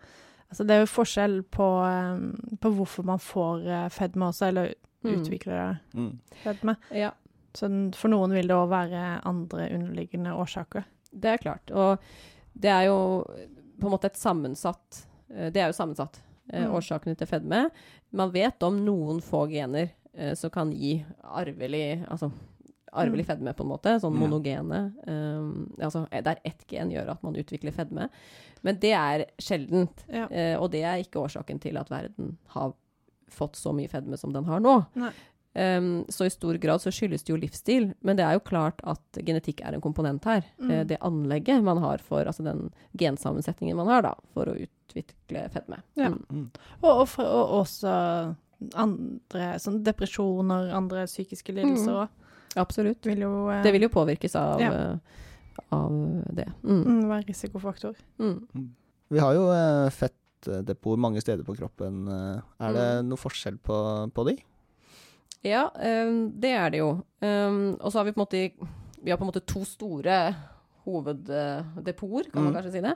Altså, 0.49 0.65
det 0.65 0.71
er 0.75 0.79
jo 0.81 0.89
forskjell 0.89 1.43
på, 1.53 1.65
eh, 1.85 2.55
på 2.57 2.71
hvorfor 2.73 3.05
man 3.05 3.19
får 3.21 3.67
eh, 3.67 3.89
fedme 3.89 4.29
også, 4.31 4.47
eller 4.49 4.73
Mm. 5.01 5.13
utvikler 5.21 5.79
Mm. 5.95 6.19
fedme. 6.43 6.75
Ja, 6.91 7.11
Så 7.55 7.69
for 7.95 8.09
noen 8.09 8.31
vil 8.33 8.47
det 8.47 8.55
òg 8.55 8.67
være 8.69 9.21
andre 9.25 9.69
underliggende 9.73 10.33
årsaker. 10.35 10.83
det 11.15 11.25
er 11.25 11.37
klart. 11.37 11.71
Og 11.71 11.99
det 12.59 12.69
er 12.69 12.83
jo 12.87 13.23
på 13.79 13.85
en 13.87 13.91
måte 13.91 14.05
et 14.05 14.17
sammensatt 14.17 15.05
eh, 15.33 15.49
Det 15.51 15.57
er 15.61 15.67
jo 15.67 15.73
sammensatt, 15.73 16.19
Mm. 16.51 16.71
årsakene 16.73 17.15
til 17.17 17.27
fedme. 17.27 17.69
Man 18.11 18.31
vet 18.31 18.61
om 18.63 18.83
noen 18.85 19.21
få 19.21 19.47
gener 19.49 19.91
eh, 20.13 20.33
som 20.35 20.49
kan 20.49 20.71
gi 20.71 21.05
arvelig 21.23 22.05
Altså 22.09 22.31
arvelig 22.93 23.25
Mm. 23.25 23.29
fedme, 23.31 23.53
på 23.53 23.63
en 23.63 23.69
måte. 23.72 23.96
Sånn 24.01 24.17
monogene. 24.17 24.93
Um, 25.08 25.72
altså 25.79 26.08
eh, 26.12 26.22
der 26.24 26.39
ett 26.43 26.65
gen 26.67 26.91
gjør 26.91 27.12
at 27.15 27.24
man 27.24 27.36
utvikler 27.36 27.72
fedme. 27.75 28.10
Men 28.63 28.79
det 28.79 28.93
er 28.93 29.25
sjeldent. 29.39 30.05
Ja. 30.12 30.27
Uh, 30.29 30.62
og 30.63 30.72
det 30.72 30.84
er 30.84 31.01
ikke 31.03 31.22
årsaken 31.24 31.60
til 31.62 31.77
at 31.77 31.89
verden 31.89 32.38
har 32.55 32.74
fått 33.29 33.55
så 33.55 33.74
mye 33.75 33.88
fedme 33.91 34.17
som 34.17 34.34
den 34.34 34.46
har 34.46 34.60
nå. 34.60 34.79
Um, 35.55 36.05
så 36.10 36.25
i 36.25 36.29
stor 36.29 36.58
grad 36.62 36.79
så 36.81 36.91
skyldes 36.93 37.24
det 37.25 37.31
jo 37.34 37.38
livsstil, 37.41 37.93
men 38.05 38.15
det 38.15 38.24
er 38.25 38.34
jo 38.38 38.43
klart 38.46 38.79
at 38.86 39.01
genetikk 39.25 39.62
er 39.65 39.74
en 39.74 39.81
komponent 39.81 40.24
her. 40.29 40.43
Mm. 40.62 40.69
Uh, 40.72 40.84
det 40.86 41.00
anlegget 41.01 41.63
man 41.65 41.77
har 41.81 41.98
for, 42.05 42.25
altså 42.25 42.43
den 42.46 42.69
gensammensetningen 42.98 43.75
man 43.77 43.88
har 43.89 44.05
da, 44.05 44.13
for 44.34 44.46
å 44.50 44.55
utvikle 44.55 45.48
fedme. 45.53 45.81
Ja. 45.98 46.10
Mm. 46.13 46.22
Mm. 46.29 46.46
Og, 46.84 46.91
og, 46.91 47.08
for, 47.10 47.25
og 47.25 47.55
også 47.63 47.96
andre 48.75 49.53
sånn 49.63 49.84
depresjoner, 49.86 50.72
andre 50.75 51.05
psykiske 51.08 51.53
lidelser 51.55 52.08
Mm. 52.10 52.15
Absolutt. 52.55 53.05
Vil 53.05 53.19
jo 53.19 53.49
eh, 53.49 53.61
Det 53.63 53.71
vil 53.75 53.81
jo 53.83 53.89
påvirkes 53.89 54.35
av, 54.35 54.59
Ja. 54.61 54.71
eh, 54.71 54.97
av 55.71 55.91
det. 56.33 56.47
Mm. 56.63 56.83
mm, 56.85 57.09
være 57.09 57.27
risikofaktor. 57.27 57.95
Mm. 58.19 58.69
Vi 59.09 59.19
har 59.19 59.33
jo 59.33 59.49
eh, 59.51 59.89
fettdepoter 59.89 60.97
mange 60.97 61.21
steder 61.21 61.43
på 61.43 61.55
kroppen. 61.57 62.07
eh. 62.07 62.41
Er 62.59 62.73
det 62.73 62.87
Mm. 63.03 63.09
noe 63.09 63.17
forskjell 63.17 63.57
på, 63.59 64.11
på 64.13 64.25
de? 64.29 64.37
Ja, 65.43 65.69
um, 65.75 66.31
det 66.39 66.51
er 66.51 66.69
det 66.69 66.79
jo. 66.79 67.03
Um, 67.21 67.77
og 67.79 67.91
så 67.91 67.99
har 67.99 68.05
vi 68.05 68.11
på 68.11 68.19
en 68.19 68.25
måte 68.25 68.67
Vi 69.01 69.09
har 69.11 69.17
på 69.17 69.23
en 69.23 69.31
måte 69.31 69.45
to 69.45 69.63
store 69.63 70.35
hoveddepoter, 70.85 72.31
kan 72.31 72.43
man 72.43 72.53
Mm. 72.53 72.55
kanskje 72.61 72.71
si 72.71 72.81
det. 72.81 72.95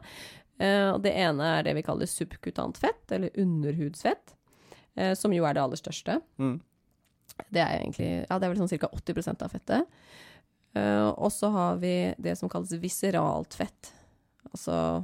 Eh, 0.59 0.91
og 0.93 1.01
det 1.01 1.13
ene 1.15 1.59
er 1.59 1.63
det 1.63 1.75
vi 1.75 1.81
kaller 1.81 2.05
subkutant 2.05 2.77
fett, 2.77 3.11
eller 3.11 3.29
underhudsfett, 3.37 4.35
Uh, 4.95 5.15
som 5.15 5.31
jo 5.33 5.43
er 5.43 5.53
det 5.55 5.61
aller 5.63 5.75
største. 5.75 6.21
Mm. 6.37 6.61
Det 7.53 7.61
er 7.61 7.79
egentlig 7.79 8.09
Ja, 8.29 8.37
det 8.37 8.45
er 8.45 8.53
vel 8.53 8.61
sånn 8.61 8.71
ca. 8.79 8.89
80 8.93 9.33
av 9.43 9.49
fettet. 9.53 9.97
Uh, 10.73 11.09
og 11.21 11.29
så 11.33 11.51
har 11.53 11.75
vi 11.81 12.13
det 12.17 12.33
som 12.39 12.49
kalles 12.49 12.71
viseralt 12.81 13.53
fett. 13.53 13.91
Altså 14.49 15.03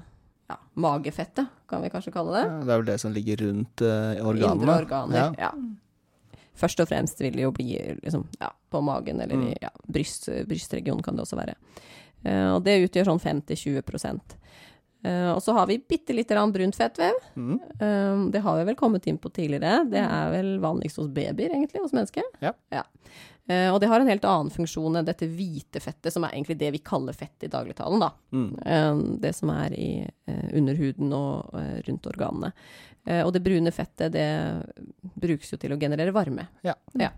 ja, 0.50 0.58
magefettet, 0.82 1.46
kan 1.70 1.84
vi 1.84 1.92
kanskje 1.94 2.14
kalle 2.14 2.34
det. 2.40 2.46
Ja, 2.48 2.56
det 2.66 2.74
er 2.74 2.82
vel 2.82 2.88
det 2.90 2.98
som 3.04 3.14
ligger 3.14 3.44
rundt 3.46 3.84
uh, 3.86 4.18
organene. 4.26 4.64
Indre 4.64 4.80
organer. 4.82 5.36
Ja. 5.38 5.52
Ja. 5.52 6.40
Først 6.60 6.82
og 6.84 6.90
fremst 6.90 7.22
vil 7.22 7.38
det 7.38 7.46
jo 7.46 7.54
bli 7.56 7.78
liksom, 8.02 8.26
ja, 8.42 8.50
på 8.72 8.82
magen 8.84 9.22
eller 9.22 9.38
i 9.38 9.54
Mm. 9.54 9.58
ja, 9.62 9.70
bryst, 9.88 10.28
brystregionen 10.50 11.04
kan 11.06 11.16
det 11.16 11.24
også 11.24 11.38
være. 11.38 11.56
Uh, 12.26 12.56
og 12.58 12.64
det 12.66 12.80
utgjør 12.90 13.14
sånn 13.14 13.22
5-20 13.22 13.86
uh, 15.06 15.32
Og 15.36 15.42
så 15.46 15.56
har 15.58 15.70
vi 15.70 15.80
bitte 15.80 16.16
lite 16.16 16.34
grann 16.36 16.54
brunt 16.56 16.76
fettvev. 16.76 17.18
Mm. 17.36 17.60
Eh, 17.80 18.26
det 18.34 18.44
har 18.46 18.58
vi 18.60 18.68
vel 18.72 18.78
kommet 18.80 19.08
inn 19.08 19.18
på 19.22 19.32
tidligere. 19.34 19.86
Det 19.90 20.02
er 20.04 20.32
vel 20.34 20.56
vanligst 20.64 21.00
hos 21.02 21.08
babyer, 21.08 21.54
egentlig, 21.56 21.82
hos 21.82 21.96
mennesker. 21.96 22.26
Ja. 22.44 22.54
Eh, 23.50 23.68
og 23.74 23.80
det 23.82 23.90
har 23.90 24.02
en 24.02 24.10
helt 24.12 24.26
annen 24.30 24.54
funksjon 24.54 25.00
enn 25.00 25.08
dette 25.08 25.26
hvite 25.26 25.82
fettet, 25.82 26.14
som 26.14 26.26
er 26.28 26.36
egentlig 26.36 26.60
det 26.62 26.70
vi 26.76 26.84
kaller 26.86 27.18
fett 27.18 27.48
i 27.48 27.50
dagligtalen, 27.50 28.04
da. 28.04 28.12
Mm. 28.36 28.52
Eh, 28.62 29.02
det 29.26 29.34
som 29.38 29.50
er 29.56 29.74
i 29.74 29.90
eh, 30.06 30.48
underhuden 30.60 31.14
og 31.18 31.58
eh, 31.58 31.80
rundt 31.88 32.10
organene. 32.14 32.54
Og 33.10 33.32
det 33.34 33.40
brune 33.42 33.72
fettet, 33.74 34.12
det 34.14 34.26
brukes 35.18 35.50
jo 35.50 35.58
til 35.58 35.72
å 35.74 35.78
generere 35.82 36.12
varme. 36.14 36.44
Ja. 36.62 36.76
eh, 37.00 37.10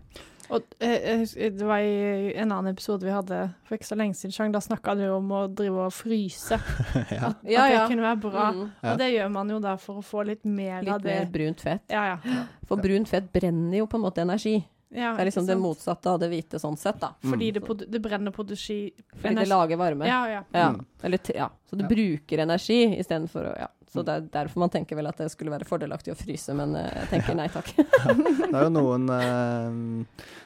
jeg 0.80 1.18
husker- 1.22 1.50
det 1.58 1.66
var 1.66 1.78
i 1.78 2.32
en 2.36 2.52
annen 2.52 2.72
episode 2.72 3.04
vi 3.06 3.10
hadde 3.14 3.38
for 3.64 3.76
ikke 3.76 3.86
så 3.88 3.96
lenge 3.96 4.14
siden, 4.14 4.32
Sjang, 4.32 4.52
da 4.52 4.58
snakka 4.60 4.94
du 4.98 5.04
om 5.14 5.30
å 5.32 5.46
drive 5.54 5.86
og 5.86 5.92
fryse. 5.92 6.58
ja. 7.10 7.30
At, 7.30 7.36
Ja, 7.44 7.66
ja. 7.70 7.80
det 7.86 7.88
kunne 7.88 8.02
være 8.04 8.20
bra. 8.20 8.50
Mm. 8.52 8.70
Ja. 8.82 8.92
Og 8.92 8.98
det 8.98 9.10
gjør 9.14 9.30
man 9.32 9.50
jo 9.50 9.58
da 9.64 9.76
for 9.76 10.02
å 10.02 10.04
få 10.04 10.24
litt 10.26 10.44
mer 10.44 10.82
Litt 10.82 10.92
av 10.94 11.00
det. 11.02 11.14
Litt 11.14 11.24
mer 11.28 11.32
brunt 11.38 11.60
fett. 11.60 11.82
Ja, 11.90 12.04
ja. 12.14 12.44
For 12.68 12.76
brunt 12.76 13.08
fett 13.08 13.32
brenner 13.32 13.78
jo 13.78 13.86
på 13.86 13.96
en 14.00 14.04
måte 14.04 14.20
energi. 14.24 14.58
Ja 14.94 15.12
Det 15.16 15.20
er 15.20 15.26
liksom 15.30 15.46
det 15.46 15.56
motsatte 15.58 16.06
av 16.10 16.18
det 16.20 16.28
hvite 16.30 16.58
sånn 16.60 16.76
sett, 16.78 16.98
da. 17.00 17.14
Fordi 17.22 17.48
Mm. 17.50 17.54
det, 17.54 17.62
produ- 17.64 17.90
det 17.90 18.00
brenner 18.02 18.30
på 18.30 18.44
energi. 18.44 18.92
Fordi 19.20 19.34
det 19.34 19.48
lager 19.48 19.76
varme. 19.76 20.06
Ja, 20.06 20.26
ja. 20.28 20.42
Ja. 20.52 20.68
Mm. 20.72 20.84
Eller, 21.02 21.18
ja. 21.34 21.48
Så 21.70 21.76
det 21.76 21.82
Ja. 21.84 21.88
bruker 21.88 22.38
energi 22.42 22.98
istedenfor 22.98 23.52
å 23.54 23.58
ja. 23.58 23.68
Så 23.92 24.00
Mm. 24.00 24.04
det 24.06 24.14
er 24.14 24.20
derfor 24.44 24.58
man 24.60 24.70
tenker 24.70 24.96
vel 24.96 25.06
at 25.06 25.16
det 25.18 25.30
skulle 25.30 25.50
være 25.50 25.64
fordelaktig 25.68 26.12
å 26.12 26.16
fryse, 26.16 26.54
men 26.54 26.74
eh, 26.76 26.90
jeg 26.94 27.08
tenker 27.10 27.34
nei 27.36 27.48
takk. 27.48 27.74
Det 27.76 28.54
er 28.54 28.64
jo 28.64 28.70
noen 28.70 29.08
eh, 29.10 30.04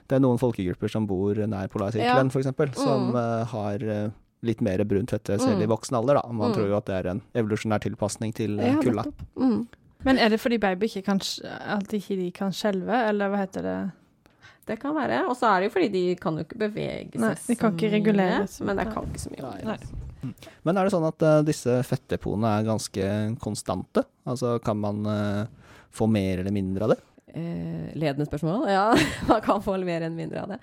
Det 0.09 0.17
er 0.17 0.21
noen 0.21 0.39
folkegrupper 0.39 0.91
som 0.91 1.07
bor 1.07 1.35
nær 1.35 1.69
polarsirkelen, 1.69 2.31
for 2.31 2.41
f.eks., 2.41 2.77
som 2.77 3.13
Mm. 3.13 3.17
eh, 3.17 3.45
har 3.47 4.13
litt 4.43 4.61
mer 4.61 4.79
brunt 4.85 5.11
fette 5.11 5.39
selv 5.41 5.61
i 5.63 5.67
voksen 5.67 5.97
alder. 5.97 6.15
da. 6.23 6.29
Man 6.33 6.51
Mm. 6.53 6.55
tror 6.55 6.69
jo 6.69 6.77
at 6.77 6.85
det 6.87 7.05
er 7.05 7.11
en 7.11 7.23
evolusjonær 7.35 7.81
tilpasning 7.81 8.33
til 8.35 8.57
Ja, 8.59 8.75
kulda. 8.81 9.05
Mm. 9.37 9.67
Men 10.05 10.19
er 10.19 10.29
det 10.29 10.41
fordi 10.41 10.59
baby 10.61 10.87
ikke 10.87 11.05
kan 11.05 11.17
at 11.19 11.89
ikke 11.89 12.17
de 12.17 12.31
kan 12.31 12.51
skjelve, 12.53 13.09
eller 13.09 13.29
hva 13.31 13.39
heter 13.39 13.63
det? 13.63 13.93
Det 14.67 14.77
kan 14.83 14.95
være. 14.97 15.23
Og 15.31 15.37
så 15.39 15.47
er 15.53 15.61
det 15.63 15.69
jo 15.71 15.75
fordi 15.77 15.89
de 15.95 16.05
kan 16.21 16.37
jo 16.41 16.45
ikke 16.47 16.59
bevege 16.59 17.13
seg 17.15 17.23
Nei, 17.23 17.35
de 17.47 17.55
kan 17.61 17.77
ikke 17.77 17.91
reguleres. 17.93 18.61
Men 18.67 18.81
det 18.81 18.89
kan 18.93 19.07
ikke 19.11 19.23
så 19.23 19.31
mye. 19.35 19.43
Nei. 19.47 19.77
Nei. 19.77 20.31
Men 20.67 20.77
er 20.81 20.89
det 20.89 20.95
sånn 20.97 21.07
at 21.07 21.23
uh, 21.23 21.41
disse 21.47 21.77
fettdepotene 21.87 22.51
er 22.59 22.65
ganske 22.67 23.11
konstante? 23.45 24.03
Altså 24.27 24.57
kan 24.65 24.81
man 24.83 25.05
uh, 25.07 25.69
få 25.95 26.09
mer 26.11 26.43
eller 26.43 26.55
mindre 26.57 26.89
av 26.89 26.95
det? 26.97 26.99
Eh, 27.37 27.93
ledende 28.01 28.25
spørsmål. 28.27 28.63
Ja, 28.73 28.87
man 29.29 29.43
kan 29.45 29.61
få 29.63 29.75
mer 29.85 30.07
enn 30.07 30.15
mindre 30.17 30.41
av 30.43 30.55
det. 30.55 30.59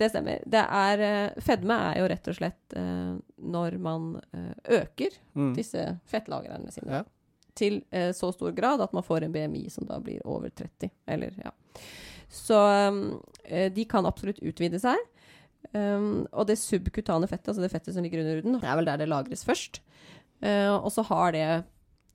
Det 0.00 0.08
stemmer. 0.10 0.40
Det 0.48 0.62
er, 0.64 1.02
eh, 1.04 1.42
fedme 1.44 1.76
er 1.90 1.98
jo 2.00 2.06
rett 2.08 2.30
og 2.32 2.38
slett 2.38 2.76
eh, 2.80 3.10
når 3.44 3.76
man 3.84 4.06
øker 4.72 5.18
Mm. 5.36 5.50
disse 5.56 5.82
fettlagrene 6.08 6.70
sine 6.72 6.90
Ja. 7.00 7.02
til 7.58 7.82
eh, 7.92 8.10
så 8.16 8.32
stor 8.32 8.54
grad 8.56 8.80
at 8.80 8.92
man 8.96 9.02
får 9.04 9.24
en 9.26 9.32
BMI 9.34 9.66
som 9.70 9.84
da 9.86 9.98
blir 10.00 10.22
over 10.24 10.48
30. 10.48 10.90
Eller, 11.06 11.34
ja. 11.44 11.50
Så 12.30 12.56
eh, 12.72 13.00
de 13.74 13.84
kan 13.84 14.06
absolutt 14.06 14.40
utvide 14.42 14.80
seg. 14.80 14.96
Um, 15.72 16.26
og 16.32 16.46
det 16.46 16.58
subkutane 16.60 17.26
fettet, 17.26 17.48
altså 17.50 17.62
det 17.64 17.72
fettet 17.72 17.94
som 17.96 18.04
ligger 18.04 18.20
under 18.20 18.36
huden, 18.40 18.58
det 18.60 18.68
er 18.68 18.76
vel 18.76 18.84
der 18.90 18.98
det 19.00 19.08
lagres 19.08 19.44
først. 19.48 19.80
Uh, 20.44 20.76
og 20.76 20.90
så 20.92 21.02
har 21.08 21.32
det 21.32 21.46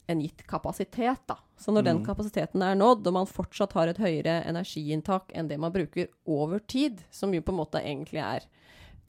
en 0.10 0.22
gitt 0.22 0.46
kapasitet, 0.48 1.20
da. 1.28 1.36
Så 1.60 1.74
når 1.74 1.84
den 1.86 1.98
Mm. 2.00 2.06
kapasiteten 2.06 2.62
er 2.66 2.76
nådd, 2.76 3.06
og 3.08 3.14
man 3.14 3.28
fortsatt 3.30 3.74
har 3.74 3.88
et 3.92 3.98
høyere 3.98 4.44
energiinntak 4.48 5.32
enn 5.36 5.48
det 5.50 5.60
man 5.60 5.72
bruker 5.74 6.08
over 6.26 6.60
tid, 6.60 7.04
som 7.12 7.34
jo 7.34 7.42
på 7.42 7.52
en 7.52 7.60
måte 7.62 7.82
egentlig 7.84 8.22
er 8.24 8.42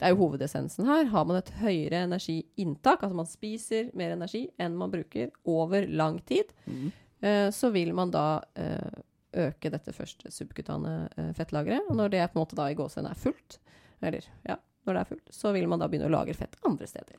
Det 0.01 0.07
er 0.07 0.15
jo 0.15 0.27
hovedessensen 0.27 0.85
her. 0.87 1.05
Har 1.13 1.25
man 1.25 1.37
et 1.37 1.49
høyere 1.61 2.07
energiinntak, 2.07 3.03
altså 3.03 3.13
man 3.13 3.27
spiser 3.29 3.91
mer 3.93 4.11
energi 4.15 4.49
enn 4.59 4.75
man 4.75 4.89
bruker 4.89 5.29
over 5.45 5.85
lang 5.87 6.19
tid, 6.25 6.45
Mm. 6.67 6.91
uh, 7.21 7.49
så 7.51 7.71
vil 7.71 7.93
man 7.93 8.09
da 8.09 8.41
eh, 8.55 8.91
øke 9.33 9.71
dette 9.71 9.93
første 9.95 10.31
subkutane 10.31 10.95
eh, 11.17 11.31
fettlageret. 11.37 11.87
Og 11.89 11.95
når 11.99 12.09
det 12.15 12.25
på 12.33 12.39
en 12.39 12.43
måte 12.45 12.55
da 12.59 12.69
i 12.71 12.75
gåsehudene 12.75 13.11
er 13.15 13.21
fullt, 13.21 13.59
eller 14.01 14.25
ja, 14.47 14.57
når 14.87 14.93
det 14.97 15.01
er 15.05 15.11
fullt, 15.13 15.31
så 15.35 15.53
vil 15.53 15.67
man 15.69 15.79
da 15.79 15.87
begynne 15.87 16.09
å 16.09 16.15
lagre 16.17 16.33
fett 16.35 16.57
andre 16.65 16.87
steder. 16.89 17.15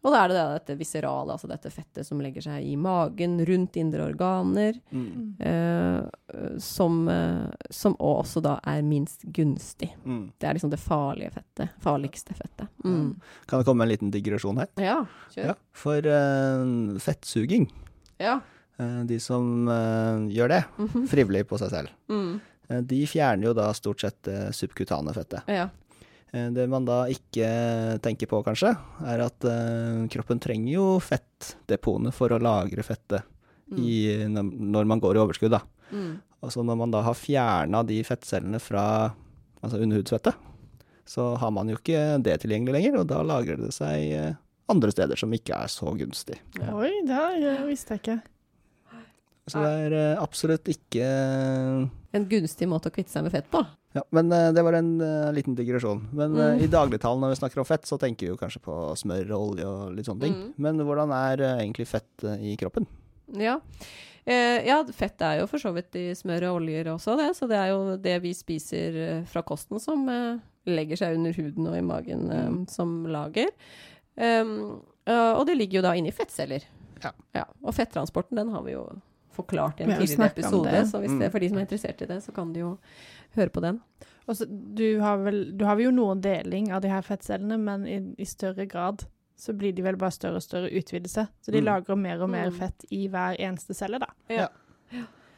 Og 0.00 0.14
da 0.14 0.22
er 0.24 0.30
det 0.32 0.36
da 0.38 0.44
dette 0.54 0.74
viserale, 0.80 1.34
altså 1.34 1.44
dette 1.50 1.68
fettet 1.68 2.06
som 2.08 2.22
legger 2.24 2.40
seg 2.46 2.64
i 2.64 2.72
magen, 2.80 3.34
rundt 3.44 3.74
indre 3.76 4.06
organer, 4.08 4.78
Mm. 4.90 5.34
eh, 5.40 6.56
som, 6.58 7.02
eh, 7.08 7.50
som 7.68 7.96
også 8.00 8.40
da 8.40 8.54
er 8.64 8.80
minst 8.80 9.26
gunstig. 9.28 9.90
Mm. 10.04 10.32
Det 10.40 10.48
er 10.48 10.54
liksom 10.56 10.70
det 10.72 10.80
farlige 10.80 11.30
fettet. 11.34 11.68
Farligste 11.84 12.32
fettet. 12.34 12.68
Mm. 12.82 13.20
Kan 13.46 13.60
det 13.60 13.66
komme 13.66 13.82
en 13.84 13.90
liten 13.92 14.10
digresjon 14.10 14.56
her? 14.62 14.68
Ja, 14.80 15.02
kjør. 15.34 15.44
Ja. 15.52 15.54
For 15.72 15.98
eh, 15.98 16.98
fettsuging, 16.98 17.68
Ja. 18.18 18.40
Eh, 18.80 19.02
de 19.06 19.18
som 19.20 19.68
eh, 19.68 20.24
gjør 20.34 20.48
det 20.54 20.62
Mhm. 20.78 21.04
frivillig 21.10 21.44
på 21.50 21.58
seg 21.60 21.70
selv, 21.74 21.88
Mm. 22.08 22.40
eh, 22.70 22.80
de 22.80 23.02
fjerner 23.06 23.44
jo 23.50 23.52
da 23.54 23.68
stort 23.76 24.00
sett 24.00 24.22
det 24.24 24.38
subkutane 24.56 25.12
fettet. 25.14 25.42
Ja. 25.48 25.68
Eh, 26.32 26.48
Det 26.50 26.68
man 26.68 26.84
da 26.86 27.04
ikke 27.10 28.00
tenker 28.00 28.26
på, 28.30 28.42
kanskje, 28.44 28.72
er 29.04 29.20
at 29.26 29.40
kroppen 30.10 30.40
trenger 30.40 30.72
jo 30.72 30.98
fettdepotene 31.00 32.12
for 32.12 32.28
å 32.30 32.40
lagre 32.40 32.82
fettet 32.82 33.22
Mm. 33.70 33.78
i, 33.78 34.26
når 34.26 34.86
man 34.86 35.00
går 35.00 35.14
i 35.16 35.20
overskudd. 35.26 35.50
da. 35.50 35.60
Mm. 35.92 36.20
Altså 36.42 36.64
når 36.64 36.76
man 36.78 36.90
da 36.90 37.02
har 37.02 37.14
fjerna 37.14 37.84
de 37.86 38.02
fettcellene 38.02 38.58
fra 38.60 39.12
altså 39.62 39.78
underhudsfettet, 39.82 40.34
så 41.06 41.36
har 41.36 41.50
man 41.50 41.68
jo 41.68 41.76
ikke 41.76 42.22
det 42.22 42.40
tilgjengelig 42.40 42.72
lenger, 42.72 43.00
og 43.00 43.06
da 43.08 43.22
lagrer 43.22 43.56
det 43.58 43.72
seg 43.74 44.36
andre 44.68 44.90
steder 44.90 45.18
som 45.18 45.30
ikke 45.32 45.52
er 45.54 45.66
så 45.68 45.90
gunstig. 45.98 46.38
Ja. 46.58 46.72
Oi, 46.74 46.90
det 47.06 47.66
visste 47.68 47.90
jeg 47.98 48.00
ikke. 48.02 48.22
Så 49.50 49.62
det 49.64 49.70
er 49.86 49.96
eh, 49.98 50.22
absolutt 50.22 50.68
ikke 50.72 51.06
En 52.12 52.26
gunstig 52.30 52.66
måte 52.70 52.90
å 52.90 52.94
kvitte 52.94 53.12
seg 53.12 53.22
med 53.26 53.32
fett 53.34 53.48
på. 53.52 53.60
Ja, 53.94 54.02
men 54.14 54.30
eh, 54.34 54.48
det 54.54 54.62
var 54.66 54.76
en 54.78 54.92
eh, 55.02 55.30
liten 55.34 55.54
digresjon. 55.58 56.04
Men 56.14 56.36
eh, 56.38 56.52
Mm. 56.56 56.62
i 56.64 56.68
dagligtalen 56.70 57.20
når 57.24 57.32
vi 57.34 57.38
snakker 57.40 57.62
om 57.62 57.66
fett, 57.68 57.86
så 57.90 57.98
tenker 57.98 58.26
vi 58.26 58.32
jo 58.32 58.38
kanskje 58.38 58.62
på 58.62 58.76
smør 58.98 59.32
og 59.36 59.48
olje 59.52 59.66
og 59.66 59.92
litt 59.96 60.06
sånne 60.06 60.22
ting. 60.26 60.36
Mm. 60.38 60.52
Men 60.66 60.82
hvordan 60.86 61.10
er 61.16 61.42
eh, 61.46 61.56
egentlig 61.64 61.88
fett 61.90 62.24
eh, 62.26 62.44
i 62.52 62.56
kroppen? 62.60 62.86
Ja. 63.38 63.56
Eh, 64.26 64.66
ja, 64.66 64.80
fett 64.94 65.22
er 65.26 65.40
jo 65.40 65.46
for 65.50 65.58
så 65.62 65.72
vidt 65.74 65.94
i 65.98 66.08
smør 66.14 66.48
og 66.50 66.60
oljer 66.62 66.90
også, 66.94 67.16
det. 67.18 67.30
Så 67.38 67.48
det 67.50 67.58
er 67.58 67.70
jo 67.72 67.96
det 67.96 68.16
vi 68.22 68.34
spiser 68.36 68.98
eh, 69.06 69.22
fra 69.30 69.42
kosten 69.46 69.80
som 69.82 70.06
eh, 70.10 70.38
legger 70.70 70.98
seg 71.00 71.16
under 71.18 71.34
huden 71.38 71.66
og 71.70 71.78
i 71.78 71.82
magen 71.86 72.26
eh, 72.30 72.46
Mm. 72.50 72.64
som 72.70 72.98
lager. 73.10 73.48
Um, 74.20 74.82
eh, 75.08 75.32
og 75.38 75.46
det 75.48 75.54
ligger 75.56 75.78
jo 75.80 75.86
da 75.86 75.94
inni 75.96 76.10
fettceller. 76.12 76.66
Ja. 77.32 77.46
Og 77.64 77.72
fettransporten, 77.72 78.36
den 78.36 78.50
har 78.52 78.60
vi 78.66 78.74
jo 78.74 78.82
forklart 79.32 79.80
i 79.80 79.84
en 79.84 79.90
tidligere 79.98 80.30
episode. 80.32 80.86
Så 80.90 81.00
hvis 81.00 81.10
det 81.10 81.18
Mm. 81.18 81.22
er 81.26 81.30
for 81.30 81.38
de 81.40 81.48
som 81.48 81.58
er 81.58 81.66
interessert 81.66 82.02
i 82.02 82.06
det, 82.06 82.22
så 82.22 82.32
kan 82.34 82.52
de 82.52 82.60
jo 82.60 82.78
høre 83.36 83.48
på 83.50 83.60
den. 83.62 83.80
Også, 84.28 84.46
du, 84.74 85.00
har 85.00 85.16
vel, 85.18 85.56
du 85.56 85.64
har 85.64 85.76
jo 85.78 85.90
noen 85.90 86.20
deling 86.20 86.70
av 86.72 86.82
de 86.82 86.88
her 86.88 87.02
fettcellene, 87.02 87.58
men 87.58 87.86
i, 87.86 88.14
i 88.18 88.24
større 88.24 88.66
grad 88.66 89.04
så 89.36 89.52
blir 89.56 89.72
de 89.74 89.82
vel 89.82 89.96
bare 89.96 90.10
større 90.12 90.36
og 90.36 90.42
større 90.42 90.70
utvidelse. 90.70 91.28
Så 91.40 91.50
de 91.52 91.60
Mm. 91.60 91.64
lagrer 91.64 91.96
mer 91.96 92.22
og 92.22 92.28
mer 92.30 92.50
Mm. 92.50 92.58
fett 92.58 92.84
i 92.90 93.08
hver 93.08 93.36
eneste 93.40 93.74
celle, 93.74 93.98
da. 93.98 94.06
Ja. 94.28 94.48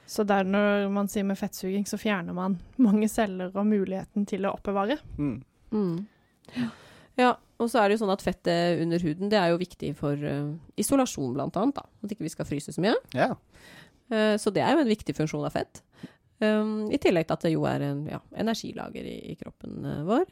Så 0.06 0.26
der 0.26 0.42
når 0.44 0.90
man 0.90 1.06
sier 1.08 1.24
med 1.24 1.38
fettsuging, 1.38 1.84
så 1.86 1.96
fjerner 1.96 2.34
man 2.34 2.58
mange 2.78 3.08
celler 3.08 3.50
og 3.54 3.64
muligheten 3.66 4.26
til 4.26 4.40
å 4.42 4.54
oppbevare. 4.58 4.98
Mm. 5.16 5.42
Mm. 5.72 6.06
Ja, 7.16 7.34
og 7.60 7.68
så 7.70 7.78
er 7.82 7.88
det 7.88 7.98
jo 7.98 8.06
sånn 8.06 8.12
at 8.12 8.22
fettet 8.24 8.80
under 8.82 8.98
huden 8.98 9.28
det 9.30 9.38
er 9.38 9.52
jo 9.52 9.58
viktig 9.60 9.94
for 9.98 10.12
uh, 10.16 10.54
isolasjon, 10.80 11.34
blant 11.36 11.56
annet. 11.60 11.74
Da. 11.76 11.82
At 12.02 12.10
ikke 12.14 12.24
vi 12.26 12.28
skal 12.32 12.44
fryse 12.48 12.72
så 12.74 12.80
mye. 12.82 12.94
Ja. 13.14 13.34
Eh, 14.12 14.34
så 14.40 14.52
det 14.54 14.64
er 14.64 14.76
jo 14.76 14.82
en 14.84 14.92
viktig 14.92 15.14
funksjon 15.16 15.46
av 15.48 15.54
fett. 15.56 15.82
Um, 16.42 16.90
I 16.90 16.98
tillegg 16.98 17.28
til 17.28 17.36
at 17.36 17.44
det 17.46 17.52
jo 17.54 17.62
er 17.70 17.84
en 17.86 18.02
ja, 18.10 18.18
energilager 18.42 19.06
i, 19.06 19.18
i 19.32 19.36
kroppen 19.38 19.86
eh, 19.86 20.02
vår. 20.08 20.26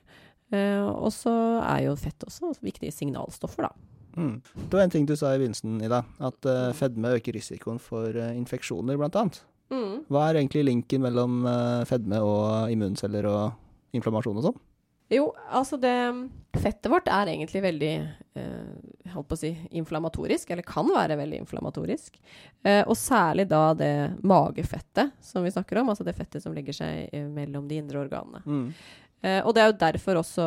Eh, 0.51 0.83
og 0.83 1.13
så 1.15 1.33
er 1.63 1.87
jo 1.87 1.95
fett 1.99 2.27
også 2.27 2.53
viktige 2.67 2.95
signalstoffer, 2.95 3.69
da. 3.69 3.87
Mm. 4.19 4.41
Det 4.43 4.75
var 4.75 4.83
en 4.83 4.93
ting 4.93 5.07
du 5.07 5.15
sa 5.15 5.31
i 5.33 5.39
begynnelsen, 5.39 5.79
Ida, 5.87 6.01
at 6.27 6.47
fedme 6.75 7.13
øker 7.15 7.37
risikoen 7.37 7.79
for 7.79 8.17
infeksjoner, 8.35 8.99
blant 8.99 9.15
annet. 9.21 9.39
Hva 10.11 10.25
er 10.27 10.41
egentlig 10.41 10.65
linken 10.67 11.05
mellom 11.05 11.45
fedme 11.87 12.19
og 12.27 12.73
immunceller 12.75 13.29
og 13.31 13.95
inflammasjon 13.95 14.41
og 14.41 14.49
sånn? 14.49 14.59
Jo, 15.11 15.31
altså 15.51 15.79
det 15.81 15.95
Fettet 16.61 16.91
vårt 16.91 17.09
er 17.11 17.31
egentlig 17.31 17.63
veldig 17.63 17.93
eh, 18.39 18.71
holdt 19.15 19.29
på 19.31 19.39
å 19.39 19.41
si, 19.43 19.53
inflammatorisk, 19.81 20.51
eller 20.51 20.67
kan 20.67 20.89
være 20.91 21.19
veldig 21.21 21.43
inflammatorisk. 21.45 22.19
Eh, 22.63 22.83
og 22.83 22.97
særlig 22.99 23.49
da 23.51 23.63
det 23.77 23.93
magefettet 24.27 25.15
som 25.25 25.47
vi 25.47 25.53
snakker 25.55 25.83
om, 25.83 25.93
altså 25.93 26.07
det 26.07 26.17
fettet 26.19 26.45
som 26.45 26.55
legger 26.57 26.77
seg 26.77 27.09
eh, 27.13 27.29
mellom 27.31 27.69
de 27.71 27.81
indre 27.83 28.03
organene. 28.03 28.43
Mm. 28.47 28.69
Eh, 29.23 29.41
og 29.45 29.55
det 29.55 29.63
er 29.63 29.73
jo 29.73 29.81
derfor 29.81 30.21
også, 30.21 30.47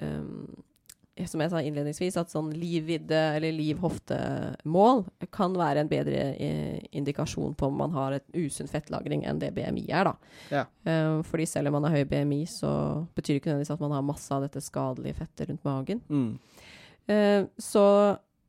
eh, 0.00 1.26
som 1.28 1.42
jeg 1.44 1.52
sa 1.52 1.60
innledningsvis, 1.62 2.16
at 2.18 2.32
sånn 2.32 2.50
liv-vidde 2.56 3.20
eller 3.36 3.54
liv-hofte-mål 3.54 5.04
kan 5.34 5.54
være 5.58 5.84
en 5.84 5.90
bedre 5.90 6.24
eh, 6.32 6.80
indikasjon 6.96 7.54
på 7.58 7.68
om 7.68 7.76
man 7.84 7.94
har 7.94 8.16
et 8.16 8.26
usunn 8.34 8.70
fettlagring 8.70 9.26
enn 9.28 9.42
det 9.42 9.52
BMI 9.54 9.86
er, 9.90 10.10
da. 10.10 10.14
Ja. 10.50 10.64
Eh, 10.88 11.20
fordi 11.28 11.46
selv 11.50 11.70
om 11.70 11.78
man 11.78 11.88
har 11.88 12.00
høy 12.00 12.08
BMI, 12.10 12.44
så 12.50 12.72
betyr 13.14 13.36
det 13.36 13.42
ikke 13.42 13.52
nødvendigvis 13.52 13.76
at 13.76 13.84
man 13.84 13.96
har 13.98 14.08
masse 14.08 14.32
av 14.34 14.46
dette 14.46 14.64
skadelige 14.64 15.20
fettet 15.20 15.52
rundt 15.52 15.68
magen. 15.68 16.02
Mm. 16.08 16.63
Eh, 17.10 17.44
så 17.60 17.84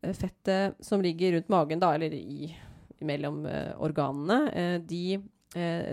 eh, 0.02 0.14
fettet 0.16 0.76
som 0.86 1.02
ligger 1.04 1.36
rundt 1.38 1.50
magen, 1.50 1.80
da, 1.82 1.94
eller 1.98 2.14
i, 2.16 2.50
mellom 3.06 3.46
eh, 3.46 3.74
organene, 3.84 4.80
de, 4.88 5.18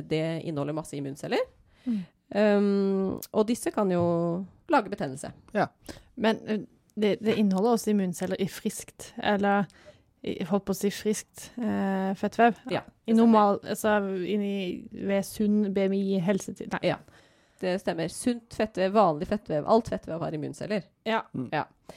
det 0.08 0.22
inneholder 0.42 0.74
masse 0.74 0.96
immunceller. 0.98 1.42
Mm. 1.84 2.00
Um, 2.32 3.18
og 3.36 3.44
disse 3.50 3.70
kan 3.74 3.90
jo 3.92 4.02
lage 4.72 4.88
betennelse. 4.90 5.28
Men 6.16 6.38
eh, 6.48 6.62
det, 6.94 7.16
det 7.20 7.34
inneholder 7.38 7.76
også 7.76 7.92
immunceller 7.92 8.40
i 8.40 8.46
friskt, 8.48 9.10
eller 9.22 9.66
i- 10.22 10.38
holdt 10.48 10.64
på 10.68 10.74
å 10.74 10.78
si 10.78 10.90
friskt 10.94 11.50
eh, 11.58 12.12
fettvev. 12.18 12.58
Ja, 12.72 12.82
I 13.06 13.14
normal, 13.18 13.60
altså 13.66 13.98
inni, 14.24 14.54
ved 14.92 15.26
sunn 15.28 15.68
BMI 15.74 16.18
helsetid. 16.24 16.72
Nei. 16.78 16.82
Ja. 16.94 16.98
Det 17.62 17.76
stemmer. 17.78 18.08
Sunt 18.10 18.54
fettvev, 18.58 18.90
vanlig 18.96 19.28
fettvev. 19.30 19.66
Alt 19.70 19.92
fettvev 19.92 20.24
har 20.24 20.34
immunceller. 20.34 20.82
Ja. 21.06 21.20
Eh, 21.52 21.92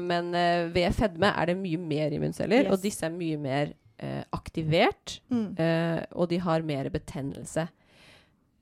men 0.00 0.30
eh, 0.34 0.68
ved 0.72 0.94
fedme 0.96 1.32
er 1.36 1.50
det 1.50 1.56
mye 1.60 1.76
mer 1.78 2.14
immunceller, 2.16 2.64
Yes. 2.64 2.72
og 2.72 2.82
disse 2.82 3.04
er 3.06 3.12
mye 3.12 3.36
mer 3.38 3.72
eh, 4.00 4.22
aktivert, 4.32 5.18
Mm. 5.30 5.54
eh, 5.60 6.04
og 6.12 6.28
de 6.30 6.38
har 6.40 6.62
mer 6.62 6.88
betennelse. 6.90 7.66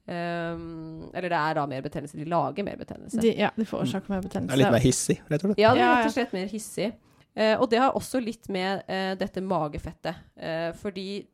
Um, 0.09 1.11
eller 1.13 1.29
det 1.29 1.37
er 1.37 1.55
da 1.59 1.67
mer 1.69 1.83
betennelse. 1.85 2.17
De 2.17 2.25
lager 2.25 2.65
mer 2.65 2.79
betennelse. 2.81 3.21
De, 3.21 3.35
ja, 3.37 3.51
de 3.55 3.67
forårsaker 3.69 4.09
mer 4.09 4.23
betennelse. 4.25 4.55
Det 4.55 4.57
er 4.57 4.63
litt 4.63 4.73
mer 4.79 4.87
hissig, 4.87 5.19
rett 5.29 5.43
og 5.45 5.51
slett. 5.51 5.61
Ja, 5.61 5.75
det 5.77 5.83
er 5.85 5.93
rett 5.99 6.09
og 6.09 6.15
slett 6.15 6.33
mer 6.33 6.49
hissig. 6.49 6.89
Uh, 7.39 7.55
og 7.61 7.67
det 7.71 7.79
har 7.83 7.93
også 7.99 8.23
litt 8.25 8.49
med 8.51 8.81
uh, 8.89 9.13
dette 9.21 9.43
magefettet. 9.45 10.17
Uh, 10.41 10.71
fordi 10.81 11.27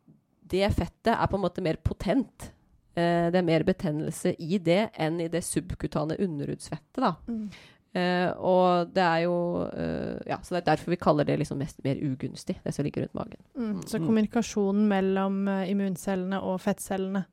det 0.51 0.67
fettet 0.75 1.15
er 1.15 1.31
på 1.31 1.39
en 1.39 1.45
måte 1.47 1.63
mer 1.65 1.79
potent. 1.81 2.51
Eh, 2.95 3.27
det 3.33 3.41
er 3.41 3.47
mer 3.47 3.65
betennelse 3.67 4.37
i 4.39 4.59
det 4.63 4.91
enn 5.03 5.17
i 5.19 5.27
det 5.27 5.41
subkutane 5.43 6.15
underhudsfettet, 6.23 7.01
da. 7.03 7.15
Mm. 7.27 7.49
Eh, 7.95 8.31
og 8.43 8.89
det 8.95 9.03
er 9.07 9.21
jo 9.23 9.35
eh, 9.71 10.17
Ja, 10.27 10.39
så 10.43 10.57
det 10.57 10.63
er 10.65 10.71
derfor 10.73 10.91
vi 10.91 10.97
kaller 10.99 11.25
det 11.29 11.37
liksom 11.39 11.59
mest 11.63 11.79
mer 11.85 11.95
ugunstig, 12.03 12.57
det 12.65 12.73
som 12.75 12.85
ligger 12.85 13.05
rundt 13.07 13.15
magen. 13.15 13.41
Mm. 13.57 13.83
Så 13.87 13.99
Mm. 14.01 14.07
kommunikasjonen 14.09 14.89
mellom 14.91 15.37
eh, 15.49 15.71
immuncellene 15.71 16.41
og 16.43 16.59
fettcellene, 16.61 17.25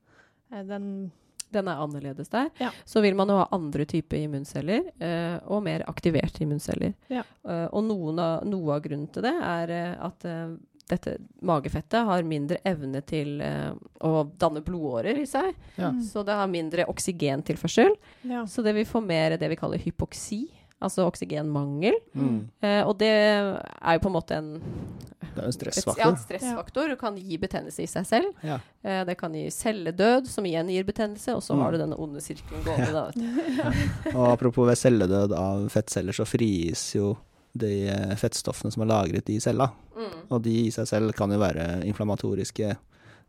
eh, 0.54 0.64
den 0.64 1.12
Den 1.52 1.68
er 1.68 1.82
annerledes 1.84 2.30
der. 2.32 2.48
Ja. 2.62 2.70
Så 2.86 3.02
vil 3.02 3.14
man 3.16 3.28
jo 3.28 3.36
ha 3.36 3.48
andre 3.52 3.84
typer 3.86 4.16
immunceller, 4.24 4.86
eh, 5.02 5.38
og 5.52 5.64
mer 5.64 5.84
aktiverte 5.84 6.46
immunceller. 6.46 6.94
Ja. 7.10 7.24
Eh, 7.44 7.68
og 7.74 7.84
noen 7.84 8.20
av, 8.24 8.46
noe 8.48 8.76
av 8.78 8.82
grunnen 8.86 9.10
til 9.12 9.22
det 9.24 9.34
er 9.36 9.70
eh, 9.70 9.98
at 10.00 10.24
eh, 10.24 10.54
dette 10.92 11.16
magefettet 11.48 12.06
har 12.08 12.24
mindre 12.28 12.60
evne 12.68 13.02
til 13.08 13.40
eh, 13.42 13.72
å 14.04 14.26
danne 14.38 14.62
blodårer 14.66 15.22
i 15.24 15.28
seg. 15.30 15.54
Ja. 15.80 15.90
Mm. 15.96 16.02
Så 16.06 16.24
det 16.28 16.36
har 16.38 16.48
mindre 16.52 16.86
oksygentilførsel. 16.92 17.96
Ja. 18.30 18.46
Så 18.48 18.64
det 18.66 18.76
vil 18.78 18.86
få 18.90 19.02
mer 19.04 19.38
det 19.40 19.50
vi 19.54 19.58
kaller 19.60 19.82
hypoksi, 19.82 20.44
altså 20.82 21.06
oksygenmangel. 21.08 21.96
Mm. 22.18 22.38
Eh, 22.66 22.82
og 22.90 22.98
det 23.02 23.12
er 23.14 23.96
jo 23.96 24.04
på 24.04 24.10
en 24.12 24.16
måte 24.18 24.38
en 24.38 24.52
Det 25.32 25.40
er 25.40 25.48
en 25.48 25.54
stressfaktor. 25.56 26.02
ja, 26.02 26.12
stressfaktor. 26.20 26.92
og 26.92 27.00
kan 27.00 27.16
gi 27.16 27.38
betennelse 27.40 27.86
i 27.86 27.88
seg 27.88 28.06
selv. 28.10 28.34
Ja. 28.44 28.58
Eh, 28.84 29.04
det 29.08 29.16
kan 29.22 29.32
gi 29.38 29.46
celledød, 29.54 30.28
som 30.28 30.44
igjen 30.50 30.68
gir 30.74 30.84
betennelse. 30.84 31.36
Og 31.38 31.42
så 31.46 31.56
Mm. 31.56 31.62
har 31.64 31.72
du 31.72 31.78
denne 31.78 31.96
onde 32.00 32.20
sirkelen 32.20 32.66
gående. 32.66 32.92
Da, 32.92 33.06
vet 33.08 33.16
du. 33.16 34.18
Og 34.18 34.28
apropos 34.34 34.68
ved 34.68 34.76
celledød 34.82 35.32
av 35.38 35.70
fettceller, 35.72 36.12
så 36.18 36.26
frigis 36.28 36.96
jo 36.98 37.14
de 37.54 37.88
eh, 37.90 38.16
fettstoffene 38.16 38.72
som 38.72 38.84
er 38.84 38.88
lagret 38.92 39.30
i 39.30 39.40
cella. 39.40 39.70
Mm. 39.96 40.20
Og 40.32 40.42
de 40.44 40.54
i 40.68 40.72
seg 40.72 40.88
selv 40.88 41.14
kan 41.18 41.32
jo 41.32 41.40
være 41.42 41.84
inflammatoriske 41.86 42.76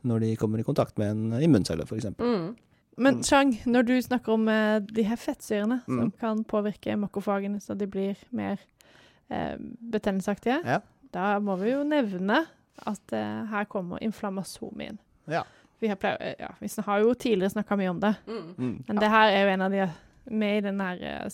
når 0.05 0.21
de 0.21 0.37
kommer 0.37 0.59
i 0.59 0.67
kontakt 0.67 0.99
med 0.99 1.11
en 1.11 1.43
immuncelle, 1.43 1.85
f.eks. 1.87 2.07
Mm. 2.19 2.55
Men 2.99 3.15
Mm. 3.17 3.23
Chang, 3.25 3.53
når 3.67 3.83
du 3.89 3.95
snakker 4.03 4.33
om 4.35 4.49
eh, 4.49 4.79
de 4.81 5.03
her 5.09 5.17
fettsyrene 5.17 5.81
som 5.87 5.99
Mm. 6.11 6.13
kan 6.21 6.45
påvirke 6.45 6.97
makrofagene 6.97 7.61
så 7.61 7.75
de 7.79 7.87
blir 7.87 8.17
mer 8.31 8.59
eh, 9.31 9.57
betennelsesaktige, 9.93 10.61
Ja. 10.65 10.81
da 11.13 11.39
må 11.41 11.57
vi 11.59 11.71
jo 11.73 11.83
nevne 11.85 12.45
at 12.87 13.13
eh, 13.13 13.47
her 13.49 13.65
kommer 13.65 13.99
inflammasom 14.03 14.81
inn. 14.81 14.99
Ja. 15.27 15.43
Vi 15.81 15.89
har, 15.89 15.97
pleier, 15.97 16.35
ja, 16.39 16.49
vi 16.61 16.69
har 16.85 17.01
jo 17.01 17.15
tidligere 17.15 17.51
snakka 17.51 17.77
mye 17.77 17.91
om 17.91 18.01
det, 18.01 18.15
Mm. 18.27 18.55
Mm. 18.59 18.85
men 18.89 18.97
det 18.97 19.09
her 19.11 19.31
er 19.31 19.45
jo 19.45 19.53
en 19.55 19.63
av 19.63 19.71
de 19.71 19.91
med 20.31 20.57
i 20.59 20.61
den 20.69 20.81
her 20.81 20.99
eh, 21.03 21.29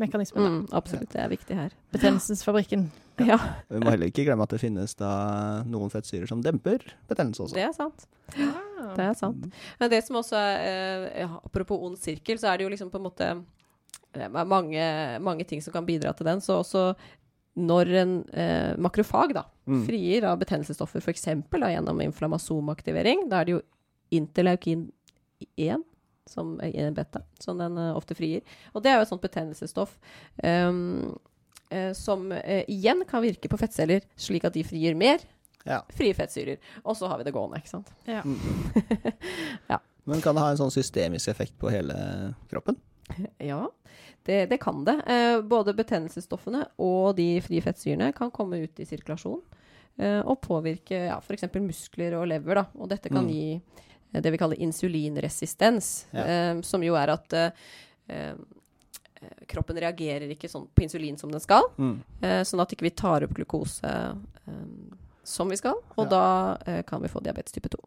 sensormodellen 0.00 0.08
mekanismen. 0.08 0.46
Mm, 0.64 0.66
absolutt, 0.72 1.10
det 1.12 1.20
er 1.20 1.28
viktig 1.32 1.56
her. 1.56 1.70
Betennelsesfabrikken. 1.92 2.90
Ja, 3.20 3.36
Vi 3.68 3.78
må 3.82 3.90
heller 3.92 4.08
ikke 4.08 4.24
glemme 4.24 4.42
at 4.46 4.50
det 4.54 4.60
finnes 4.62 4.94
da 4.96 5.62
noen 5.68 5.90
fettsyrer 5.92 6.26
som 6.30 6.40
demper 6.40 6.80
betennelse 7.10 7.42
også. 7.44 7.54
det 7.54 7.66
er 7.66 7.72
sant. 7.76 8.06
Det 8.96 9.04
er 9.04 9.14
sant. 9.18 9.46
Men 9.78 9.90
det 9.92 10.02
som 10.06 10.16
også 10.16 10.36
er 10.40 10.60
eh, 10.64 11.20
ja, 11.20 11.28
Apropos 11.44 11.78
ond 11.84 11.98
sirkel, 12.00 12.38
så 12.40 12.48
er 12.48 12.56
det 12.58 12.64
jo 12.64 12.70
liksom 12.72 12.90
på 12.90 12.96
en 12.96 13.04
måte 13.04 13.28
eh, 14.14 14.28
mange, 14.44 14.86
mange 15.20 15.44
ting 15.44 15.60
som 15.60 15.72
kan 15.74 15.84
bidra 15.84 16.14
til 16.16 16.24
den. 16.30 16.40
Så 16.40 16.56
også 16.62 16.94
når 17.60 17.90
en 18.00 18.14
eh, 18.32 18.76
makrofag 18.78 19.34
da, 19.36 19.44
Mm. 19.70 19.84
frier 19.86 20.24
av 20.26 20.38
betennelsesstoffer, 20.40 20.98
f.eks. 20.98 21.26
gjennom 21.52 22.00
inflammasomaktivering, 22.02 23.28
da 23.30 23.38
er 23.40 23.44
det 23.46 23.52
jo 23.52 23.60
interleukin 24.10 24.88
1 25.56 25.84
som 26.30 26.54
er 26.62 26.70
i 26.72 26.78
en 26.84 26.94
beta, 26.96 27.20
som 27.42 27.58
den 27.60 27.76
eh, 27.78 27.90
ofte 27.98 28.14
frigir. 28.18 28.42
Og 28.74 28.82
det 28.84 28.92
er 28.92 29.00
jo 29.00 29.06
et 29.08 29.12
sånt 29.12 29.24
betennelsesstoff 29.26 29.96
Um, 30.42 31.18
eh, 31.70 31.92
som 31.94 32.30
eh, 32.32 32.64
igjen 32.70 33.04
kan 33.10 33.22
virke 33.22 33.48
på 33.52 33.58
fettceller, 33.60 34.02
slik 34.18 34.44
at 34.48 34.54
de 34.56 34.64
frigir 34.66 34.96
mer 34.98 35.18
Ja. 35.66 35.82
frie 35.92 36.14
fettsyrer. 36.16 36.56
Og 36.84 36.96
så 36.96 37.06
har 37.10 37.18
vi 37.20 37.24
det 37.28 37.34
gående, 37.36 37.58
ikke 37.60 37.68
sant. 37.74 37.90
Ja. 38.08 38.22
Men 40.04 40.20
kan 40.24 40.34
det 40.34 40.42
ha 40.42 40.50
en 40.54 40.58
sånn 40.58 40.72
systemisk 40.72 41.28
effekt 41.30 41.58
på 41.60 41.70
hele 41.72 41.94
kroppen? 42.50 42.78
Ja, 43.42 43.64
det, 44.26 44.44
det 44.52 44.60
kan 44.62 44.84
det. 44.86 44.94
Eh, 45.10 45.40
både 45.42 45.74
betennelsesstoffene 45.76 46.64
og 46.78 47.16
de 47.18 47.40
frie 47.44 47.62
fettsyrene 47.64 48.12
kan 48.16 48.30
komme 48.34 48.60
ut 48.62 48.78
i 48.80 48.86
sirkulasjon 48.86 49.40
eh, 49.98 50.20
og 50.22 50.38
påvirke 50.44 51.06
ja, 51.08 51.16
f.eks. 51.18 51.48
muskler 51.58 52.14
og 52.20 52.28
lever. 52.30 52.60
Da. 52.62 52.66
Og 52.78 52.88
dette 52.92 53.10
kan 53.10 53.26
Mm. 53.26 53.32
gi 53.34 53.60
det 54.12 54.30
vi 54.34 54.38
kaller 54.38 54.56
insulinresistens, 54.60 56.06
Ja. 56.10 56.24
eh, 56.24 56.60
som 56.62 56.82
jo 56.82 56.94
er 56.98 57.10
at 57.14 57.32
eh, 57.32 57.50
eh, 58.08 58.34
kroppen 59.46 59.76
reagerer 59.76 60.30
ikke 60.32 60.48
sånn 60.50 60.66
på 60.74 60.82
insulin 60.82 61.18
som 61.18 61.30
den 61.30 61.40
skal, 61.40 61.62
Mm. 61.78 62.00
eh, 62.22 62.40
sånn 62.42 62.60
at 62.60 62.70
ikke 62.72 62.82
vi 62.88 62.90
tar 62.90 63.22
opp 63.24 63.34
glukose 63.34 63.84
eh, 63.84 64.14
som 65.24 65.48
vi 65.48 65.56
skal, 65.56 65.74
og 65.96 66.04
Ja. 66.06 66.10
da 66.10 66.58
eh, 66.66 66.82
kan 66.82 67.02
vi 67.02 67.08
få 67.08 67.22
diabetes 67.22 67.52
type 67.52 67.68
2. 67.68 67.78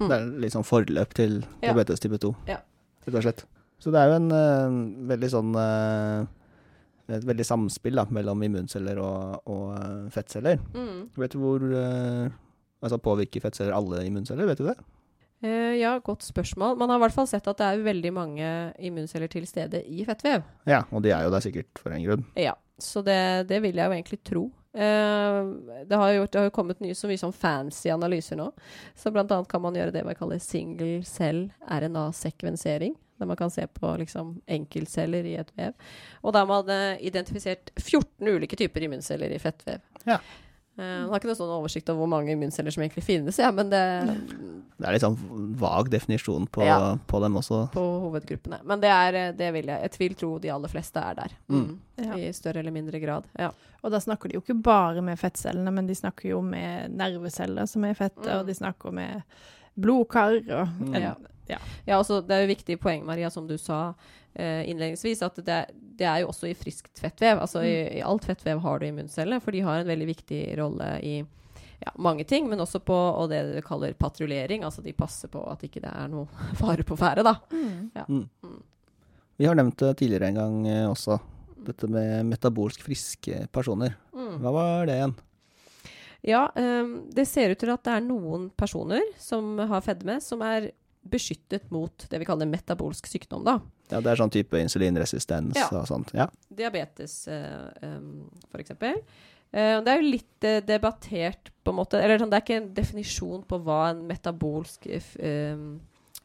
Mm. 0.00 0.08
Det 0.08 0.16
er 0.18 0.26
litt 0.40 0.52
sånn 0.52 0.64
forløp 0.66 1.12
til 1.14 1.40
Ja. 1.62 1.72
diabetes 1.72 2.00
type 2.00 2.18
2, 2.18 2.34
Ja. 2.48 2.58
rett 3.06 3.14
og 3.14 3.22
slett. 3.22 3.44
Så 3.78 3.90
det 3.90 3.98
er 3.98 4.08
jo 4.08 4.14
en 4.14 4.30
uh, 4.32 5.08
veldig 5.08 5.30
sånn 5.30 5.56
uh, 5.56 6.26
Et 7.08 7.24
veldig 7.24 7.44
samspill 7.44 7.96
da, 7.96 8.04
mellom 8.06 8.40
immunceller 8.42 8.96
og, 8.96 9.42
og 9.46 9.72
eh, 9.76 10.08
fettceller. 10.08 10.56
Mm. 10.72 11.10
Vet 11.18 11.32
du 11.32 11.38
hvor 11.38 11.58
uh, 11.60 12.30
Altså 12.82 12.96
påvirker 13.02 13.42
fettceller 13.42 13.74
alle 13.74 14.04
immunceller, 14.06 14.46
vet 14.46 14.58
du 14.58 14.64
det? 14.64 14.76
Eh, 15.42 15.74
ja, 15.80 15.96
godt 15.98 16.22
spørsmål. 16.22 16.76
Man 16.78 16.90
har 16.90 17.00
i 17.00 17.02
hvert 17.02 17.14
fall 17.16 17.26
sett 17.26 17.46
at 17.50 17.58
det 17.58 17.66
er 17.68 17.84
veldig 17.84 18.12
mange 18.14 18.48
immunceller 18.78 19.30
til 19.30 19.46
stede 19.50 19.82
i 19.90 20.04
fettvev. 20.06 20.44
Ja, 20.70 20.84
og 20.90 21.02
de 21.02 21.10
er 21.10 21.26
jo 21.26 21.32
der 21.34 21.42
sikkert 21.42 21.82
for 21.82 21.94
en 21.94 22.04
grunn. 22.04 22.26
Ja, 22.38 22.54
så 22.78 23.02
det, 23.02 23.48
det 23.50 23.58
vil 23.64 23.78
jeg 23.78 23.90
jo 23.90 23.96
egentlig 23.96 24.20
tro. 24.22 24.44
Uh, 24.72 25.82
det, 25.84 25.96
har 25.98 26.12
jo 26.14 26.24
det 26.24 26.38
har 26.38 26.46
jo 26.46 26.54
kommet 26.56 26.78
nye, 26.80 26.94
så 26.96 27.10
mye 27.10 27.20
sånn 27.20 27.34
fancy 27.36 27.90
analyser 27.92 28.38
nå. 28.40 28.46
Så 28.96 29.12
blant 29.12 29.34
annet 29.34 29.50
kan 29.50 29.60
man 29.60 29.76
gjøre 29.76 29.92
det 29.92 30.04
man 30.06 30.16
kaller 30.16 30.40
single 30.40 31.02
cell 31.04 31.48
RNA-sekvensering. 31.66 32.94
Der 33.20 33.28
man 33.28 33.36
kan 33.36 33.50
se 33.50 33.66
på 33.66 33.90
liksom 34.00 34.36
enkeltceller 34.50 35.26
i 35.28 35.34
et 35.42 35.50
vev. 35.58 35.74
Og 36.22 36.32
da 36.32 36.42
har 36.42 36.48
man 36.48 36.70
eh, 36.72 37.02
identifisert 37.06 37.70
14 37.76 38.30
ulike 38.30 38.56
typer 38.58 38.86
immunceller 38.86 39.30
i 39.30 39.42
fettvev. 39.42 39.82
Ja. 40.08 40.16
Eh, 40.78 40.82
man 41.04 41.10
har 41.10 41.20
ikke 41.20 41.28
noe 41.28 41.36
sånn 41.36 41.50
oversikt 41.60 41.90
over 41.92 42.00
hvor 42.00 42.08
mange 42.08 42.32
immunceller 42.32 42.72
som 42.72 42.82
egentlig 42.82 43.04
finnes, 43.04 43.36
ja, 43.38 43.50
men 43.52 43.68
det, 43.68 43.80
Det 44.78 44.88
er 44.88 44.92
litt 44.96 45.02
sånn 45.04 45.18
vag 45.60 45.90
definisjon 45.92 46.46
på, 46.48 46.64
Ja. 46.64 46.96
på 47.06 47.20
dem 47.20 47.34
også. 47.36 47.70
på 47.74 47.82
hovedgruppene. 48.06 48.62
Men 48.64 48.80
det, 48.80 48.88
er, 48.90 49.14
eh, 49.14 49.32
det 49.32 49.52
vil 49.52 49.66
jeg. 49.66 49.82
Jeg 49.82 49.98
vil 49.98 50.14
tro 50.14 50.38
de 50.38 50.48
aller 50.50 50.68
fleste 50.68 50.96
er 50.96 51.14
der. 51.14 51.30
Mm. 51.50 51.78
Ja. 51.98 52.14
I 52.16 52.32
større 52.32 52.58
eller 52.64 52.72
mindre 52.72 52.98
grad. 53.00 53.24
Ja. 53.38 53.50
Og 53.84 53.90
da 53.92 53.98
snakker 53.98 54.28
de 54.28 54.34
jo 54.38 54.40
ikke 54.40 54.62
bare 54.62 55.02
med 55.02 55.18
fettcellene, 55.18 55.70
men 55.72 55.86
de 55.86 55.94
snakker 55.94 56.30
jo 56.30 56.40
med 56.40 56.90
nerveceller 56.96 57.68
som 57.68 57.84
er 57.84 57.90
i 57.90 57.94
fettet, 57.94 58.24
Mm. 58.26 58.40
og 58.40 58.46
de 58.46 58.54
snakker 58.54 58.92
med 58.92 59.22
blodkar 59.78 60.36
og 60.50 60.68
Mm. 60.80 60.94
en, 60.96 61.16
Ja. 61.46 61.58
ja. 61.84 61.98
Altså, 61.98 62.20
det 62.24 62.36
er 62.36 62.44
jo 62.44 62.52
viktig 62.52 62.78
poeng, 62.82 63.04
Maria, 63.06 63.30
som 63.30 63.46
du 63.48 63.56
sa 63.60 63.94
eh, 64.34 64.62
innledningsvis, 64.70 65.22
at 65.26 65.40
det, 65.44 65.60
det 65.98 66.08
er 66.08 66.22
jo 66.22 66.32
også 66.32 66.50
i 66.50 66.56
friskt 66.58 67.02
fettvev. 67.02 67.42
Altså 67.42 67.64
i, 67.66 67.76
i 67.98 68.02
alt 68.06 68.26
fettvev 68.28 68.62
har 68.64 68.80
du 68.80 68.88
immunceller, 68.88 69.42
for 69.42 69.54
de 69.54 69.64
har 69.66 69.82
en 69.82 69.90
veldig 69.90 70.10
viktig 70.12 70.42
rolle 70.60 70.90
i 71.02 71.16
ja, 71.82 71.92
mange 71.98 72.24
ting, 72.24 72.48
men 72.50 72.62
også 72.62 72.82
på 72.86 72.94
og 72.94 73.30
det 73.32 73.42
du 73.50 73.60
kaller 73.66 73.96
patruljering. 73.98 74.64
Altså 74.66 74.84
de 74.84 74.94
passer 74.96 75.32
på 75.32 75.42
at 75.50 75.64
ikke 75.66 75.82
det 75.82 75.90
er 75.90 76.12
noe 76.12 76.28
fare 76.60 76.86
på 76.86 76.98
ferde, 76.98 77.26
da. 77.26 77.36
Mm. 77.52 77.90
Ja. 77.96 78.06
Mm. 78.08 78.62
Vi 79.40 79.48
har 79.48 79.58
nevnt 79.58 79.80
det 79.80 79.96
tidligere 79.98 80.30
en 80.30 80.38
gang 80.38 80.56
eh, 80.70 80.86
også, 80.86 81.18
dette 81.66 81.88
med 81.90 82.28
metabolsk 82.30 82.82
friske 82.84 83.46
personer. 83.54 83.96
Mm. 84.14 84.38
Hva 84.42 84.54
var 84.54 84.88
det 84.88 84.98
igjen? 85.00 85.14
Ja, 86.22 86.44
um, 86.54 87.08
det 87.10 87.24
ser 87.26 87.50
ut 87.50 87.58
til 87.58 87.72
at 87.72 87.82
det 87.82 87.96
er 87.96 88.04
noen 88.06 88.46
personer 88.54 89.02
som 89.18 89.56
har 89.58 89.82
fedme, 89.82 90.20
som 90.22 90.44
er 90.46 90.70
beskyttet 91.02 91.70
mot 91.74 92.06
det 92.10 92.20
vi 92.22 92.26
kaller 92.28 92.48
metabolsk 92.48 93.08
sykdom, 93.10 93.44
da. 93.46 93.58
Ja, 93.92 94.00
det 94.00 94.12
er 94.12 94.20
sånn 94.22 94.32
type 94.32 94.58
insulinresistens 94.60 95.58
Ja. 95.58 95.68
og 95.80 95.86
sånt. 95.90 96.12
Ja. 96.14 96.28
Diabetes, 96.48 97.26
eh, 97.28 97.70
em, 97.82 98.30
for 98.50 98.62
eksempel. 98.62 99.02
Eh, 99.52 99.80
det 99.82 99.88
er 99.88 100.00
jo 100.00 100.10
litt 100.10 100.44
eh, 100.48 100.60
debattert, 100.64 101.50
på 101.62 101.70
en 101.70 101.76
måte 101.76 102.00
Eller 102.00 102.18
sånn, 102.18 102.30
det 102.30 102.38
er 102.40 102.46
ikke 102.46 102.56
en 102.62 102.74
definisjon 102.74 103.42
på 103.46 103.58
hva 103.62 103.90
en 103.90 104.06
metabolsk 104.08 104.86
eh, 104.88 105.56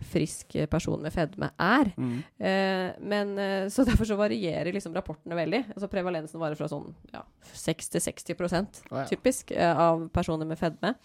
frisk 0.07 0.55
eh, 0.55 0.67
person 0.69 1.01
med 1.01 1.13
fedme 1.13 1.49
er. 1.59 1.91
Mm. 1.97 2.17
Eh, 2.39 2.91
men 3.01 3.37
eh, 3.41 3.67
Så 3.73 3.83
derfor 3.87 4.05
så 4.05 4.17
varierer 4.19 4.71
liksom 4.73 4.95
rapportene 4.95 5.35
veldig. 5.35 5.63
Altså 5.75 5.89
Prevalensen 5.91 6.39
varer 6.39 6.55
fra 6.59 6.69
sånn 6.71 6.93
ja, 7.13 7.23
6 7.53 7.89
til 7.95 8.01
60 8.01 8.35
oh, 8.37 9.01
ja. 9.01 9.05
typisk 9.09 9.51
eh, 9.51 9.73
av 9.77 10.07
personer 10.13 10.47
med 10.47 10.59
fedme. 10.59 10.95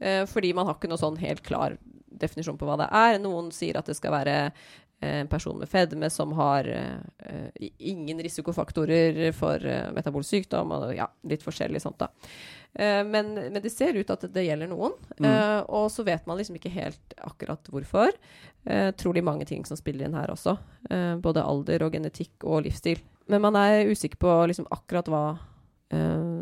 Eh, 0.00 0.24
fordi 0.26 0.52
man 0.56 0.66
har 0.66 0.78
ikke 0.78 0.90
noe 0.90 1.00
sånn 1.00 1.20
helt 1.22 1.44
klar 1.46 1.76
definisjon 2.20 2.58
på 2.60 2.68
hva 2.68 2.78
det 2.82 2.88
er. 2.92 3.18
Noen 3.22 3.50
sier 3.54 3.78
at 3.80 3.88
det 3.88 3.96
skal 3.98 4.14
være 4.14 4.36
eh, 4.42 5.20
en 5.22 5.28
person 5.28 5.58
med 5.58 5.68
fedme 5.68 6.10
som 6.10 6.32
har 6.38 6.68
eh, 6.68 7.68
ingen 7.78 8.22
risikofaktorer 8.22 9.32
for 9.36 9.62
uh, 9.66 9.90
metabolsk 9.94 10.30
sykdom, 10.30 10.72
og 10.76 10.92
ja, 10.96 11.08
litt 11.28 11.42
forskjellig 11.44 11.82
sånt, 11.82 12.02
da. 12.02 12.08
Uh, 12.78 13.02
men, 13.04 13.34
men 13.34 13.60
det 13.62 13.72
ser 13.74 13.98
ut 13.98 14.10
at 14.14 14.28
det 14.32 14.46
gjelder 14.46 14.70
noen, 14.70 14.94
Mm. 15.22 15.28
Uh, 15.28 15.60
og 15.76 15.84
så 15.92 16.02
vet 16.02 16.24
man 16.26 16.38
liksom 16.38 16.56
ikke 16.56 16.72
helt 16.72 17.14
akkurat 17.20 17.68
hvorfor. 17.70 18.10
Trolig 18.98 19.22
mange 19.26 19.44
ting 19.46 19.64
som 19.66 19.78
spiller 19.78 20.06
inn 20.06 20.16
her 20.16 20.30
også. 20.32 20.54
Både 21.22 21.42
alder 21.42 21.82
og 21.86 21.94
genetikk 21.94 22.44
og 22.46 22.64
livsstil. 22.66 23.00
Men 23.30 23.42
man 23.44 23.58
er 23.58 23.90
usikker 23.90 24.18
på 24.22 24.34
liksom 24.50 24.66
akkurat 24.74 25.10
hva 25.10 25.22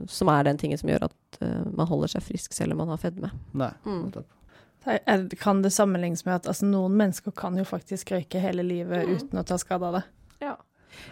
som 0.08 0.30
er 0.32 0.44
den 0.46 0.60
tingen 0.60 0.80
som 0.80 0.92
gjør 0.92 1.08
at 1.08 1.40
man 1.72 1.88
holder 1.88 2.12
seg 2.12 2.24
frisk 2.24 2.56
selv 2.56 2.76
om 2.76 2.82
man 2.84 2.92
har 2.92 3.00
fedme. 3.02 3.32
Nei. 3.56 3.72
Mm. 3.84 4.12
Kan 5.40 5.62
det 5.62 5.70
sammenlignes 5.74 6.24
med 6.24 6.34
at 6.40 6.46
altså, 6.48 6.66
noen 6.66 6.94
mennesker 6.96 7.34
kan 7.36 7.56
jo 7.58 7.64
faktisk 7.68 8.12
røyke 8.14 8.40
hele 8.40 8.62
livet 8.64 9.06
Mm. 9.06 9.16
uten 9.16 9.38
å 9.38 9.44
ta 9.46 9.58
skade 9.60 9.86
av 9.86 9.92
det? 9.98 10.02
Ja. 10.40 10.56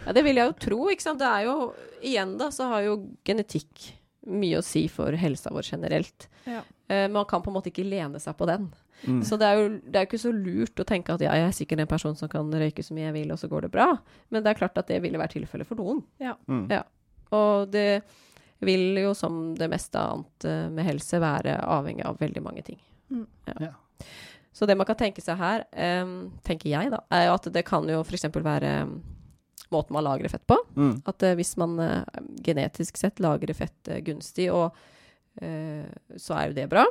ja, 0.05 0.13
det 0.13 0.23
vil 0.25 0.35
jeg 0.41 0.47
jo 0.49 0.53
tro, 0.59 0.79
ikke 0.89 1.05
sant. 1.05 1.19
Det 1.21 1.27
er 1.29 1.45
jo 1.45 1.73
Igjen, 2.01 2.37
da, 2.39 2.49
så 2.51 2.67
har 2.71 2.81
jo 2.87 2.97
genetikk 3.27 3.91
mye 4.29 4.57
å 4.59 4.63
si 4.65 4.87
for 4.91 5.11
helsa 5.15 5.49
vår 5.53 5.63
generelt. 5.63 6.27
Ja. 6.45 6.61
Eh, 6.87 7.07
man 7.11 7.25
kan 7.25 7.41
på 7.41 7.49
en 7.51 7.55
måte 7.59 7.69
ikke 7.71 7.85
lene 7.87 8.19
seg 8.19 8.35
på 8.37 8.45
den. 8.49 8.71
Mm. 9.07 9.21
Så 9.23 9.37
det 9.39 9.47
er 9.47 9.55
jo 9.61 9.67
det 9.85 9.95
er 9.95 10.03
jo 10.05 10.09
ikke 10.09 10.19
så 10.25 10.31
lurt 10.35 10.81
å 10.81 10.85
tenke 10.85 11.13
at 11.13 11.21
ja, 11.23 11.31
jeg 11.37 11.47
er 11.47 11.55
sikkert 11.55 11.79
en 11.85 11.87
person 11.87 12.15
som 12.19 12.27
kan 12.31 12.49
røyke 12.51 12.83
så 12.83 12.93
mye 12.93 13.05
jeg 13.09 13.13
vil, 13.13 13.31
og 13.31 13.39
så 13.39 13.47
går 13.47 13.61
det 13.67 13.71
bra. 13.71 13.87
Men 14.29 14.43
det 14.43 14.49
er 14.51 14.59
klart 14.59 14.77
at 14.81 14.87
det 14.91 15.01
ville 15.05 15.17
være 15.21 15.35
tilfellet 15.37 15.67
for 15.69 15.79
noen. 15.79 16.01
Mm. 16.49 16.65
Ja. 16.73 16.83
Og 17.31 17.69
det 17.71 18.01
vil 18.65 18.97
jo 18.99 19.13
som 19.15 19.53
det 19.55 19.69
meste 19.71 19.95
annet 20.01 20.45
eh, 20.49 20.67
med 20.73 20.83
helse 20.89 21.19
være 21.23 21.59
avhengig 21.63 22.03
av 22.09 22.17
veldig 22.19 22.43
mange 22.43 22.63
ting. 22.67 22.79
Mm. 23.09 23.25
Ja. 23.59 23.73
Så 24.51 24.65
det 24.65 24.75
man 24.75 24.87
kan 24.89 24.97
tenke 24.99 25.23
seg 25.23 25.39
her, 25.39 25.63
um, 26.03 26.31
tenker 26.43 26.71
jeg 26.71 26.91
da, 26.91 27.03
er 27.15 27.27
jo 27.29 27.35
at 27.37 27.49
det 27.53 27.63
kan 27.67 27.85
jo 27.89 28.01
f.eks. 28.03 28.27
være 28.33 28.73
um, 28.83 28.97
måten 29.71 29.95
man 29.95 30.07
lagrer 30.07 30.31
fett 30.31 30.45
på. 30.49 30.57
Mm. 30.75 30.95
At 31.07 31.25
uh, 31.25 31.35
hvis 31.39 31.53
man 31.61 31.77
uh, 31.79 32.23
genetisk 32.43 32.99
sett 32.99 33.21
lagrer 33.23 33.55
fett 33.55 33.91
uh, 33.91 34.01
gunstig, 34.03 34.49
og, 34.51 34.75
eh, 35.41 35.85
så 36.19 36.35
er 36.35 36.49
jo 36.49 36.57
det 36.57 36.67
bra. 36.71 36.87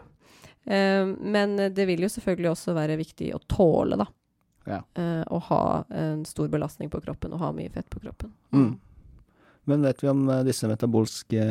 Men 0.69 1.55
det 1.73 1.85
vil 1.89 2.03
jo 2.05 2.11
selvfølgelig 2.13 2.51
også 2.51 2.75
være 2.77 2.99
viktig 3.01 3.31
å 3.33 3.39
tåle, 3.49 3.97
da. 3.97 4.05
Ja. 4.69 4.83
Eh, 5.01 5.23
å 5.33 5.39
ha 5.49 5.85
en 5.89 6.25
stor 6.29 6.51
belastning 6.53 6.91
på 6.93 7.01
kroppen 7.01 7.33
og 7.33 7.41
ha 7.41 7.49
mye 7.57 7.73
fett 7.73 7.89
på 7.89 8.03
kroppen. 8.03 8.35
Mm. 8.53 8.75
Men 9.69 9.87
vet 9.87 10.03
vi 10.05 10.11
om 10.13 10.27
disse 10.45 10.69
metabolske 10.69 11.47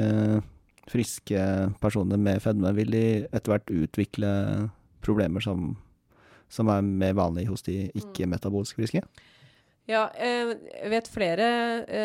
friske 0.92 1.42
personer 1.82 2.20
med 2.22 2.42
fedme, 2.44 2.74
vil 2.78 2.94
de 2.94 3.06
etter 3.28 3.54
hvert 3.54 3.74
utvikle 3.74 4.30
problemer 5.06 5.44
som, 5.44 5.74
som 6.52 6.70
er 6.72 6.86
mer 6.86 7.18
vanlig 7.18 7.48
hos 7.52 7.66
de 7.68 7.88
ikke-metabolsk 7.98 8.80
friske? 8.80 9.04
Ja, 9.88 10.10
eh, 10.20 10.50
jeg 10.82 10.90
vet 10.92 11.06
flere 11.08 11.46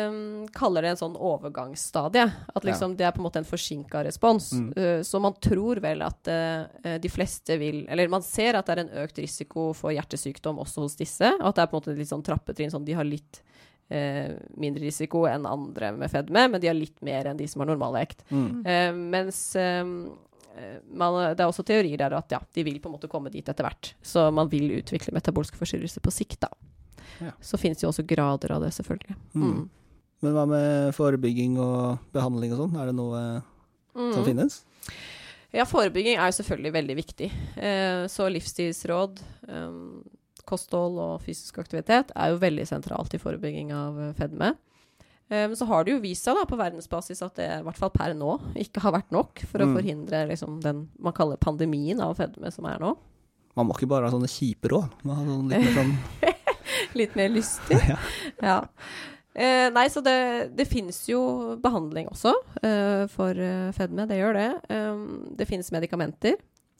um, 0.07 0.45
kaller 0.55 0.85
det 0.85 0.93
en 0.93 0.99
sånn 1.01 1.17
overgangsstadie. 1.19 2.23
At 2.55 2.63
liksom 2.63 2.93
det 2.95 3.09
er 3.09 3.11
på 3.11 3.19
en 3.19 3.25
måte 3.25 3.41
en 3.41 3.47
forsinka 3.47 4.05
respons. 4.07 4.53
Mm. 4.55 4.69
Uh, 4.77 4.99
så 5.03 5.19
man 5.19 5.35
tror 5.43 5.81
vel 5.83 6.05
at 6.05 6.31
uh, 6.31 6.93
de 7.03 7.11
fleste 7.11 7.57
vil 7.59 7.81
Eller 7.91 8.07
man 8.07 8.23
ser 8.23 8.55
at 8.55 8.69
det 8.69 8.77
er 8.77 8.83
en 8.85 8.93
økt 9.03 9.19
risiko 9.19 9.73
for 9.75 9.91
hjertesykdom 9.91 10.63
også 10.63 10.85
hos 10.85 10.95
disse. 10.95 11.27
Og 11.41 11.49
at 11.49 11.59
det 11.59 11.65
er 11.65 11.73
på 11.73 11.75
en 11.75 11.83
måte 11.83 11.97
litt 11.97 12.13
sånn 12.13 12.23
trappetrinn. 12.23 12.71
Sånn 12.71 12.87
de 12.87 12.95
har 12.95 13.07
litt 13.07 13.43
eh, 13.89 14.31
mindre 14.57 14.83
risiko 14.85 15.25
enn 15.29 15.45
andre 15.49 15.91
med 15.97 16.11
fedme, 16.11 16.47
men 16.51 16.61
de 16.61 16.67
har 16.69 16.77
litt 16.77 17.01
mer 17.01 17.25
enn 17.31 17.37
de 17.39 17.47
som 17.47 17.61
har 17.63 17.71
normalvekt. 17.71 18.23
Mm. 18.31 18.65
Eh, 18.65 18.91
mens 18.93 19.41
eh, 19.55 19.83
man, 19.83 21.15
det 21.35 21.41
er 21.41 21.47
også 21.49 21.65
teorier 21.65 21.97
der 21.97 22.13
at 22.17 22.31
ja, 22.35 22.39
de 22.53 22.63
vil 22.67 22.79
på 22.79 22.89
en 22.91 22.95
måte 22.97 23.09
komme 23.09 23.31
dit 23.33 23.47
etter 23.49 23.65
hvert. 23.65 23.93
Så 24.05 24.27
man 24.31 24.49
vil 24.51 24.69
utvikle 24.79 25.13
metabolske 25.15 25.57
forstyrrelser 25.57 26.03
på 26.05 26.13
sikt, 26.13 26.43
da. 26.45 26.51
Ja. 27.23 27.31
Så 27.41 27.57
finnes 27.61 27.79
det 27.79 27.85
jo 27.87 27.91
også 27.93 28.05
grader 28.09 28.51
av 28.55 28.61
det, 28.65 28.73
selvfølgelig. 28.75 29.15
Mm. 29.33 29.63
Men 30.23 30.35
hva 30.37 30.45
med 30.47 30.93
forebygging 30.95 31.57
og 31.59 31.97
behandling 32.15 32.53
og 32.55 32.61
sånn? 32.65 32.77
Er 32.79 32.91
det 32.91 32.95
noe 32.99 33.23
Mm. 33.93 34.13
som 34.15 34.23
finnes? 34.25 34.55
Ja, 35.53 35.65
forebygging 35.69 36.15
er 36.17 36.31
jo 36.31 36.37
selvfølgelig 36.39 36.71
veldig 36.73 36.95
viktig. 36.97 37.27
Eh, 37.61 38.05
så 38.09 38.25
livsstilsråd, 38.31 39.19
eh, 39.47 39.75
kosthold 40.49 40.99
og 40.99 41.21
fysisk 41.25 41.57
aktivitet 41.63 42.11
er 42.15 42.33
jo 42.33 42.41
veldig 42.41 42.65
sentralt 42.67 43.13
i 43.15 43.21
forebygging 43.21 43.71
av 43.75 43.99
eh, 43.99 44.13
fedme. 44.17 44.53
Eh, 45.29 45.47
Men 45.47 45.55
så 45.55 45.65
har 45.69 45.83
det 45.85 45.93
jo 45.95 46.01
vist 46.03 46.23
seg 46.27 46.35
da 46.35 46.43
på 46.49 46.57
verdensbasis 46.59 47.21
at 47.25 47.35
det 47.39 47.47
i 47.59 47.63
hvert 47.63 47.79
fall 47.79 47.93
per 47.95 48.13
nå 48.17 48.35
ikke 48.59 48.81
har 48.83 48.91
vært 48.97 49.11
nok 49.15 49.39
for 49.49 49.63
å 49.63 49.69
Mm. 49.69 49.75
forhindre 49.79 50.27
liksom, 50.29 50.59
den 50.61 50.89
man 50.99 51.13
kaller 51.13 51.37
pandemien 51.37 51.99
av 52.03 52.15
fedme 52.19 52.51
som 52.51 52.65
er 52.65 52.77
nå. 52.83 52.95
Man 53.55 53.67
må 53.69 53.75
ikke 53.77 53.87
bare 53.87 54.09
ha 54.09 54.11
sånne 54.11 54.27
kjipe 54.29 54.67
råd. 54.71 54.89
Sånn 55.05 55.49
litt 55.49 55.63
mer 55.63 55.73
sånn 55.79 55.97
Litt 56.99 57.15
mer 57.15 57.29
lystig. 57.29 57.79
Ja. 57.89 57.97
ja. 58.41 58.59
Eh, 59.35 59.69
nei, 59.73 59.87
så 59.89 60.01
det, 60.05 60.51
det 60.53 60.67
finnes 60.69 60.99
jo 61.09 61.55
behandling 61.61 62.05
også 62.11 62.33
eh, 62.61 63.07
for 63.09 63.33
eh, 63.33 63.71
fedme. 63.73 64.05
Det 64.09 64.19
gjør 64.19 64.35
det. 64.37 64.49
Eh, 64.69 64.99
det 65.39 65.47
finnes 65.49 65.71
medikamenter. 65.73 66.35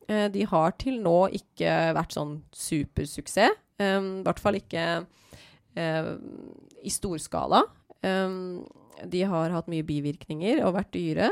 Eh, 0.07 0.27
de 0.31 0.45
har 0.49 0.75
til 0.81 0.99
nå 1.03 1.17
ikke 1.39 1.75
vært 1.95 2.15
sånn 2.15 2.37
supersuksess. 2.55 3.59
Um, 3.81 4.21
I 4.21 4.25
hvert 4.27 4.39
fall 4.39 4.59
ikke 4.59 4.83
eh, 5.75 6.09
i 6.85 6.91
storskala. 6.93 7.63
Um, 8.05 8.61
de 9.09 9.23
har 9.27 9.51
hatt 9.55 9.69
mye 9.71 9.85
bivirkninger 9.87 10.61
og 10.63 10.75
vært 10.77 10.93
dyre. 10.93 11.31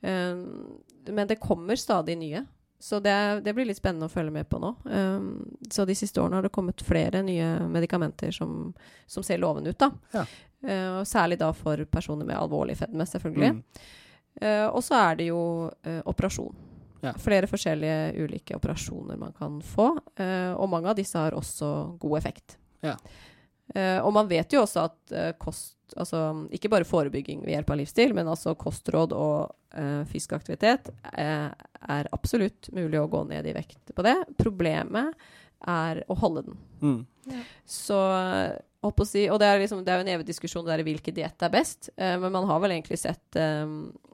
Um, 0.00 0.80
men 1.12 1.28
det 1.28 1.42
kommer 1.42 1.78
stadig 1.78 2.16
nye. 2.18 2.44
Så 2.84 2.98
det, 3.00 3.14
det 3.44 3.54
blir 3.56 3.68
litt 3.68 3.78
spennende 3.78 4.10
å 4.10 4.12
følge 4.12 4.32
med 4.34 4.48
på 4.50 4.58
nå. 4.60 4.74
Um, 4.84 5.28
så 5.72 5.86
de 5.88 5.96
siste 5.96 6.20
årene 6.20 6.40
har 6.40 6.48
det 6.48 6.52
kommet 6.52 6.82
flere 6.84 7.22
nye 7.24 7.46
medikamenter 7.72 8.34
som, 8.34 8.72
som 9.06 9.24
ser 9.24 9.40
lovende 9.40 9.72
ut, 9.72 9.80
da. 9.80 9.90
Ja. 10.16 10.24
Uh, 10.64 10.90
og 11.00 11.06
særlig 11.08 11.38
da 11.40 11.52
for 11.56 11.80
personer 11.92 12.28
med 12.28 12.36
alvorlig 12.40 12.76
fedme, 12.80 13.06
selvfølgelig. 13.08 13.54
Mm. 13.56 13.88
Uh, 14.40 14.68
og 14.68 14.82
så 14.84 14.98
er 14.98 15.20
det 15.20 15.30
jo 15.30 15.40
uh, 15.70 16.00
operasjon. 16.10 16.56
Ja. 17.04 17.12
Flere 17.20 17.48
forskjellige 17.50 18.24
ulike 18.24 18.56
operasjoner 18.56 19.20
man 19.20 19.34
kan 19.36 19.60
få. 19.64 19.90
Uh, 20.18 20.52
og 20.56 20.70
mange 20.72 20.90
av 20.90 20.98
disse 20.98 21.20
har 21.20 21.36
også 21.36 21.70
god 22.02 22.18
effekt. 22.22 22.56
Ja. 22.84 22.96
Uh, 23.72 24.00
og 24.04 24.12
man 24.12 24.28
vet 24.28 24.52
jo 24.52 24.60
også 24.64 24.88
at 24.90 25.14
uh, 25.14 25.30
kost 25.40 25.72
Altså 25.94 26.18
ikke 26.50 26.70
bare 26.72 26.86
forebygging 26.88 27.42
ved 27.44 27.52
hjelp 27.52 27.68
av 27.70 27.76
livsstil, 27.78 28.14
men 28.16 28.26
altså 28.26 28.54
kostråd 28.58 29.12
og 29.14 29.52
uh, 29.76 30.00
fysisk 30.08 30.32
aktivitet 30.34 30.88
eh, 31.12 31.52
er 31.52 32.08
absolutt 32.16 32.70
mulig 32.74 32.98
å 32.98 33.06
gå 33.12 33.20
ned 33.28 33.46
i 33.46 33.52
vekt 33.54 33.92
på 33.94 34.02
det. 34.02 34.16
Problemet 34.40 35.12
er 35.60 36.00
å 36.10 36.16
holde 36.18 36.46
den. 36.48 36.56
Mm. 36.80 37.44
Så 37.68 38.00
holdt 38.00 38.56
på 38.56 38.56
å 38.56 38.73
si, 39.06 39.24
Og 39.30 39.38
det 39.40 39.46
er, 39.48 39.60
liksom, 39.62 39.82
det 39.84 39.92
er 39.92 40.00
jo 40.00 40.04
en 40.04 40.12
evig 40.14 40.26
diskusjon 40.28 40.66
der 40.66 40.82
hvilken 40.84 41.14
diett 41.16 41.42
er 41.42 41.52
best. 41.52 41.90
eh, 41.96 42.16
men 42.20 42.32
man 42.32 42.48
har 42.48 42.60
vel 42.60 42.74
egentlig 42.76 42.98
sett 43.00 43.36
eh, 43.36 43.66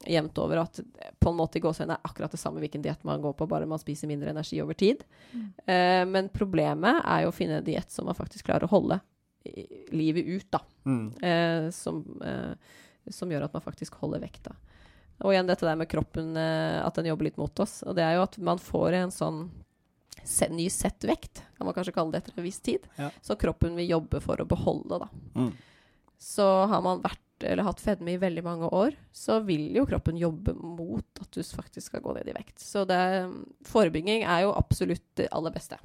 jevnt 0.06 0.38
over 0.38 0.62
at 0.62 0.80
på 1.20 1.30
en 1.32 1.38
måte 1.38 1.58
i 1.58 1.64
gåsehudene 1.64 1.98
er 1.98 2.10
akkurat 2.10 2.30
det 2.30 2.40
samme 2.40 2.62
hvilken 2.62 2.82
diett 2.84 3.04
man 3.04 3.22
går 3.22 3.34
på, 3.38 3.48
bare 3.50 3.66
man 3.66 3.82
spiser 3.82 4.10
mindre 4.10 4.30
energi 4.30 4.60
over 4.62 4.74
tid. 4.78 5.04
Eh, 5.66 6.04
men 6.06 6.30
problemet 6.32 7.02
er 7.04 7.24
jo 7.24 7.32
å 7.32 7.36
finne 7.36 7.60
en 7.60 7.66
diett 7.66 7.90
som 7.90 8.06
man 8.06 8.18
faktisk 8.18 8.46
klarer 8.46 8.68
å 8.68 8.74
holde 8.74 9.00
i, 9.44 9.66
livet 9.96 10.26
ut, 10.26 10.46
da. 10.50 10.60
Mm. 10.84 11.06
Eh, 11.22 11.70
som, 11.70 12.04
eh, 12.24 13.10
som 13.10 13.30
gjør 13.30 13.48
at 13.48 13.56
man 13.56 13.64
faktisk 13.64 13.94
holder 14.02 14.22
vekta. 14.22 14.54
Og 15.20 15.34
igjen 15.34 15.48
dette 15.48 15.66
der 15.66 15.76
med 15.76 15.88
kroppen, 15.90 16.36
eh, 16.36 16.80
at 16.80 16.96
den 16.96 17.10
jobber 17.10 17.28
litt 17.28 17.40
mot 17.40 17.60
oss. 17.60 17.82
Og 17.84 17.96
det 17.96 18.04
er 18.04 18.16
jo 18.16 18.24
at 18.24 18.38
man 18.38 18.60
får 18.60 18.96
en 19.02 19.12
sånn 19.12 19.42
se, 20.30 20.46
ny 20.54 20.68
settvekt, 20.70 21.42
kan 21.58 21.66
man 21.68 21.74
kanskje 21.76 21.94
kalle 21.96 22.14
det 22.14 22.22
etter 22.22 22.38
en 22.38 22.46
viss 22.46 22.60
tid. 22.64 22.86
Ja. 23.00 23.10
Så 23.24 23.36
kroppen 23.40 23.74
vil 23.78 23.90
jobbe 23.90 24.20
for 24.24 24.40
å 24.40 24.46
beholde, 24.48 25.00
da. 25.02 25.08
Mm. 25.34 25.50
Så 26.20 26.46
har 26.70 26.82
man 26.84 27.02
vært 27.04 27.18
eller 27.40 27.64
hatt 27.64 27.80
fedme 27.80 28.12
i 28.12 28.18
veldig 28.20 28.42
mange 28.44 28.68
år, 28.76 28.92
så 29.16 29.38
vil 29.40 29.62
jo 29.72 29.86
kroppen 29.88 30.18
jobbe 30.20 30.52
mot 30.60 31.22
at 31.22 31.30
du 31.32 31.40
faktisk 31.40 31.86
skal 31.88 32.02
gå 32.04 32.12
ned 32.18 32.28
i 32.28 32.34
vekt. 32.36 32.58
Så 32.60 32.82
det, 32.84 32.98
forebygging 33.64 34.26
er 34.28 34.42
jo 34.44 34.50
absolutt 34.52 35.06
det 35.16 35.30
aller 35.32 35.54
beste. 35.54 35.78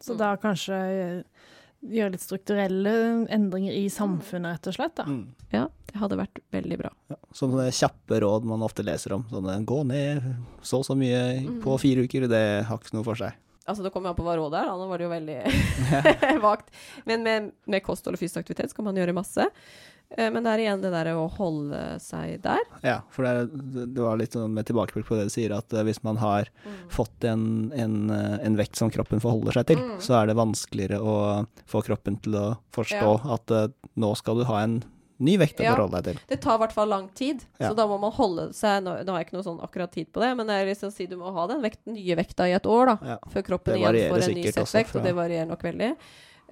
Så 0.00 0.14
Mm. 0.14 0.18
da 0.18 0.36
kanskje 0.40 0.74
eh, 0.78 1.22
gjøre 1.84 2.10
litt 2.16 2.22
strukturelle 2.24 2.92
endringer 3.30 3.72
i 3.78 3.84
samfunnet, 3.92 4.56
rett 4.58 4.66
og 4.70 4.74
slett. 4.74 4.94
da. 4.98 5.04
Mm. 5.06 5.28
Ja, 5.54 5.66
det 5.86 6.00
hadde 6.00 6.18
vært 6.18 6.40
veldig 6.52 6.78
bra. 6.80 6.90
Ja. 7.12 7.16
Sånne 7.32 7.68
kjappe 7.72 8.18
råd 8.24 8.44
man 8.50 8.64
ofte 8.66 8.82
leser 8.86 9.14
om. 9.14 9.24
Sånne 9.30 9.58
gå 9.64 9.82
ned 9.86 10.22
så 10.62 10.80
og 10.82 10.84
så 10.88 10.96
mye 10.98 11.20
Mm. 11.44 11.60
på 11.62 11.78
fire 11.80 12.02
uker, 12.08 12.26
det 12.28 12.64
har 12.66 12.78
ikke 12.78 12.94
noe 12.98 13.04
for 13.06 13.14
seg. 13.14 13.32
Altså, 13.68 13.82
det 13.84 13.92
kommer 13.92 14.08
an 14.10 14.16
på 14.16 14.24
hva 14.24 14.34
rådet 14.40 14.62
er, 14.62 14.66
da. 14.70 14.76
Nå 14.80 14.88
var 14.88 14.98
det 14.98 15.04
jo 15.04 15.12
veldig 15.12 16.40
vagt. 16.48 16.70
Men 17.06 17.22
med, 17.22 17.52
med 17.66 17.82
kosthold 17.84 18.16
og 18.16 18.20
fysisk 18.22 18.40
aktivitet 18.42 18.74
kan 18.74 18.84
man 18.88 18.96
gjøre 18.96 19.14
masse. 19.14 19.44
Eh, 20.16 20.30
Men 20.32 20.42
det 20.42 20.50
er 20.54 20.58
igjen 20.64 20.80
det 20.80 20.90
der 20.94 21.10
å 21.12 21.26
holde 21.30 21.80
seg 22.00 22.40
der. 22.42 22.62
Ja, 22.82 23.00
for 23.12 23.24
det, 23.28 23.92
det 23.92 24.00
var 24.00 24.16
litt 24.16 24.32
sånn 24.32 24.54
med 24.56 24.64
tilbakeblikk 24.66 25.04
på 25.06 25.18
det 25.18 25.26
du 25.28 25.32
sier, 25.34 25.52
at 25.52 25.72
eh, 25.76 25.84
hvis 25.84 26.00
man 26.02 26.16
har 26.16 26.48
fått 26.88 27.24
en, 27.28 27.72
en, 27.76 28.08
eh, 28.10 28.38
en 28.46 28.56
vekt 28.56 28.76
som 28.80 28.88
kroppen 28.90 29.20
forholder 29.20 29.52
seg 29.60 29.66
til, 29.74 29.78
Mm. 29.78 29.98
så 30.00 30.16
er 30.22 30.26
det 30.30 30.36
vanskeligere 30.40 30.98
å 31.04 31.16
få 31.68 31.82
kroppen 31.84 32.16
til 32.24 32.32
å 32.40 32.46
forstå 32.72 33.10
at 33.34 33.50
eh, 33.50 33.68
nå 34.00 34.14
skal 34.16 34.38
du 34.40 34.44
ha 34.48 34.62
en 34.64 34.78
ny 35.20 35.36
vekt 35.36 35.58
å 35.60 35.64
Ja. 35.66 35.74
forholde 35.74 36.00
deg 36.00 36.04
til. 36.14 36.20
Det 36.30 36.40
tar 36.40 36.54
i 36.56 36.62
hvert 36.62 36.72
fall 36.72 36.88
lang 36.88 37.08
tid, 37.12 37.44
Ja. 37.60 37.68
så 37.70 37.76
da 37.76 37.86
må 37.90 37.98
man 38.00 38.12
holde 38.12 38.52
seg 38.54 38.82
Nå, 38.84 39.04
nå 39.04 39.10
har 39.12 39.18
jeg 39.20 39.26
ikke 39.28 39.36
noe 39.36 39.42
sånn 39.44 39.60
akkurat 39.60 39.90
tid 39.92 40.12
på 40.14 40.20
det, 40.22 40.32
men 40.38 40.46
det 40.46 40.54
er 40.54 40.66
liksom 40.72 40.92
si 40.94 41.06
du 41.10 41.16
må 41.18 41.32
ha 41.34 41.46
den 41.50 41.60
vekt, 41.60 41.80
nye 41.86 42.14
vekta 42.16 42.46
i 42.48 42.52
et 42.56 42.62
år, 42.70 42.86
da. 42.86 42.98
Ja. 43.04 43.18
Før 43.28 43.42
kroppen 43.42 43.74
igjen 43.76 44.08
får 44.14 44.28
en 44.28 44.34
ny 44.40 44.44
settvekt, 44.52 44.94
og 44.96 45.02
det 45.04 45.14
varierer 45.18 45.48
nok 45.50 45.60
veldig. 45.68 45.96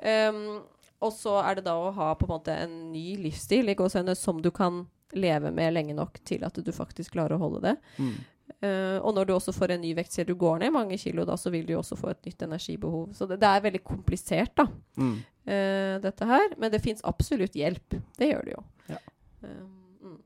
Um, 0.02 0.62
og 1.04 1.12
så 1.12 1.36
er 1.42 1.58
det 1.58 1.66
da 1.66 1.74
å 1.76 1.92
ha 1.94 2.12
på 2.16 2.26
en 2.28 2.34
måte 2.36 2.54
en 2.56 2.76
ny 2.92 3.16
livsstil 3.20 3.68
i 3.68 3.76
gåsehudene 3.78 4.16
som 4.16 4.40
du 4.42 4.50
kan 4.54 4.84
leve 5.16 5.52
med 5.54 5.74
lenge 5.76 5.94
nok 5.96 6.18
til 6.26 6.42
at 6.46 6.56
du 6.56 6.72
faktisk 6.74 7.14
klarer 7.14 7.36
å 7.36 7.42
holde 7.44 7.62
det. 7.68 7.76
Mm. 8.00 8.16
Uh, 8.62 8.98
og 9.02 9.12
når 9.16 9.28
du 9.28 9.32
også 9.34 9.52
får 9.54 9.74
en 9.74 9.82
ny 9.82 9.92
vekt, 9.98 10.14
ser 10.14 10.26
du 10.28 10.34
går 10.38 10.60
ned 10.62 10.72
mange 10.74 10.96
kilo, 11.00 11.24
da, 11.28 11.36
så 11.38 11.50
vil 11.52 11.66
du 11.68 11.74
også 11.76 11.98
få 11.98 12.12
et 12.12 12.28
nytt 12.28 12.44
energibehov. 12.46 13.08
Så 13.16 13.26
det, 13.28 13.40
det 13.42 13.48
er 13.50 13.64
veldig 13.64 13.82
komplisert, 13.84 14.54
da, 14.58 14.68
Mm. 14.96 15.16
uh, 15.50 15.96
dette 16.02 16.28
her. 16.30 16.54
Men 16.58 16.72
det 16.72 16.82
fins 16.84 17.04
absolutt 17.04 17.58
hjelp. 17.58 17.98
Det 18.18 18.30
gjør 18.30 18.46
det 18.46 18.54
jo. 18.54 18.62
Ja. 18.94 19.00
Uh, 19.44 19.66
mm. 20.08 20.20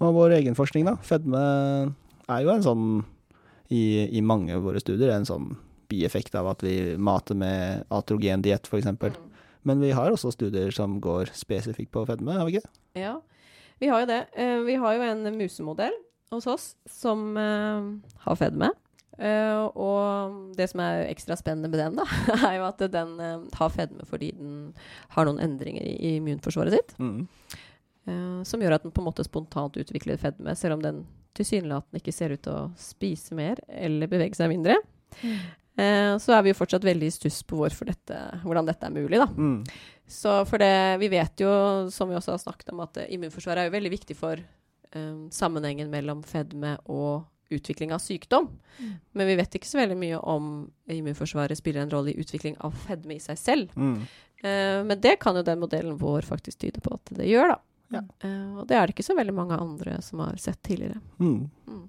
Og 0.00 0.16
vår 0.16 0.38
egen 0.40 0.58
forskning, 0.58 0.88
da. 0.88 0.96
Fedme 1.06 1.44
er 2.26 2.42
jo 2.42 2.50
en 2.52 2.66
sånn, 2.66 2.88
i, 3.70 4.08
i 4.18 4.24
mange 4.24 4.56
av 4.56 4.66
våre 4.66 4.82
studier, 4.82 5.14
en 5.14 5.28
sånn 5.28 5.52
bieffekt 5.90 6.34
av 6.38 6.48
at 6.52 6.64
vi 6.64 6.96
mater 6.98 7.38
med 7.38 7.86
atrogendiett, 7.94 8.68
f.eks. 8.68 8.88
Mm. 8.92 9.16
Men 9.66 9.82
vi 9.82 9.92
har 9.96 10.12
også 10.12 10.32
studier 10.34 10.70
som 10.74 11.00
går 11.02 11.32
spesifikt 11.34 11.92
på 11.94 12.04
fedme, 12.08 12.38
har 12.38 12.48
vi 12.48 12.58
ikke? 12.58 12.74
Ja, 12.98 13.18
vi 13.82 13.90
har 13.90 14.04
jo 14.04 14.10
det. 14.10 14.22
Eh, 14.38 14.60
vi 14.66 14.76
har 14.80 14.96
jo 14.96 15.06
en 15.06 15.24
musemodell 15.36 15.96
hos 16.30 16.46
oss 16.50 16.66
som 16.90 17.36
eh, 17.40 17.88
har 18.26 18.38
fedme. 18.38 18.70
Eh, 19.16 19.64
og 19.80 20.54
det 20.58 20.68
som 20.70 20.82
er 20.84 21.06
ekstra 21.08 21.38
spennende 21.40 21.70
med 21.72 21.80
den, 21.80 21.98
da, 21.98 22.06
er 22.50 22.58
jo 22.58 22.66
at 22.68 22.82
den 22.92 23.16
har 23.56 23.72
fedme 23.72 24.04
fordi 24.08 24.32
den 24.36 24.56
har 25.16 25.28
noen 25.28 25.40
endringer 25.42 25.86
i 25.86 26.16
immunforsvaret 26.18 26.76
sitt. 26.76 26.96
Mm. 27.00 27.26
eh, 28.06 28.40
som 28.48 28.62
gjør 28.62 28.78
at 28.78 28.86
den 28.86 28.94
på 28.94 29.02
en 29.02 29.08
måte 29.10 29.26
spontant 29.26 29.78
utvikler 29.80 30.20
fedme, 30.20 30.54
selv 30.58 30.78
om 30.78 30.84
den 30.84 31.04
tilsynelatende 31.36 32.00
ikke 32.00 32.14
ser 32.16 32.32
ut 32.32 32.42
til 32.44 32.54
å 32.54 32.66
spise 32.80 33.36
mer 33.36 33.60
eller 33.68 34.10
bevege 34.10 34.38
seg 34.38 34.52
mindre. 34.52 34.78
Eh, 35.76 36.14
så 36.22 36.32
er 36.36 36.44
vi 36.44 36.52
jo 36.52 36.58
fortsatt 36.58 36.86
veldig 36.86 37.08
i 37.10 37.14
stuss 37.14 37.42
på 37.46 37.58
hvorfor 37.60 37.90
dette, 37.90 38.18
hvordan 38.44 38.68
dette 38.68 38.88
er 38.88 38.94
mulig, 38.94 39.20
da. 39.20 39.28
Mm. 39.28 39.60
Så 40.08 40.38
for 40.48 40.62
det, 40.62 40.98
vi 41.02 41.10
vet 41.12 41.42
jo, 41.42 41.50
som 41.92 42.10
vi 42.10 42.16
også 42.16 42.36
har 42.36 42.42
snakket 42.42 42.72
om, 42.72 42.84
at 42.86 43.02
eh, 43.02 43.10
immunforsvaret 43.16 43.64
er 43.64 43.70
jo 43.70 43.76
veldig 43.76 43.92
viktig 43.92 44.16
for 44.18 44.40
eh, 44.40 45.16
sammenhengen 45.34 45.90
mellom 45.92 46.22
fedme 46.26 46.76
og 46.84 47.26
utvikling 47.52 47.92
av 47.94 48.00
sykdom. 48.02 48.48
Mm. 48.78 48.94
Men 49.12 49.28
vi 49.30 49.36
vet 49.38 49.58
ikke 49.58 49.68
så 49.68 49.78
veldig 49.78 49.98
mye 50.00 50.18
om 50.18 50.48
immunforsvaret 50.90 51.58
spiller 51.58 51.84
en 51.84 51.92
rolle 51.92 52.14
i 52.14 52.22
utvikling 52.22 52.56
av 52.66 52.74
fedme 52.86 53.18
i 53.18 53.22
seg 53.22 53.38
selv. 53.38 53.76
Mm. 53.76 54.00
Eh, 54.42 54.80
men 54.88 55.00
det 55.00 55.18
kan 55.22 55.36
jo 55.36 55.44
den 55.46 55.62
modellen 55.62 56.00
vår 56.00 56.26
faktisk 56.26 56.64
tyde 56.64 56.82
på 56.82 56.96
at 56.96 57.14
det 57.18 57.28
gjør, 57.30 57.54
da. 57.54 57.60
Ja. 57.94 58.02
Uh, 58.24 58.58
og 58.58 58.64
det 58.66 58.74
er 58.74 58.88
det 58.88 58.96
ikke 58.96 59.06
så 59.06 59.14
veldig 59.14 59.34
mange 59.36 59.58
andre 59.62 60.00
som 60.02 60.18
har 60.24 60.34
sett 60.42 60.58
tidligere. 60.66 60.98
Mm. 61.22 61.46
Mm. 61.70 61.84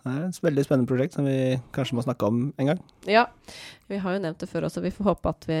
Det 0.00 0.10
er 0.12 0.26
et 0.28 0.42
veldig 0.42 0.64
spennende 0.64 0.88
prosjekt 0.88 1.16
som 1.16 1.26
vi 1.28 1.38
kanskje 1.76 1.96
må 1.98 2.04
snakke 2.06 2.28
om 2.30 2.42
en 2.56 2.70
gang. 2.72 2.78
Ja, 3.10 3.26
vi 3.90 3.98
har 4.00 4.14
jo 4.16 4.22
nevnt 4.24 4.40
det 4.40 4.48
før 4.48 4.68
også, 4.70 4.80
vi 4.84 4.92
får 4.94 5.10
håpe 5.10 5.28
at 5.34 5.44
vi 5.48 5.58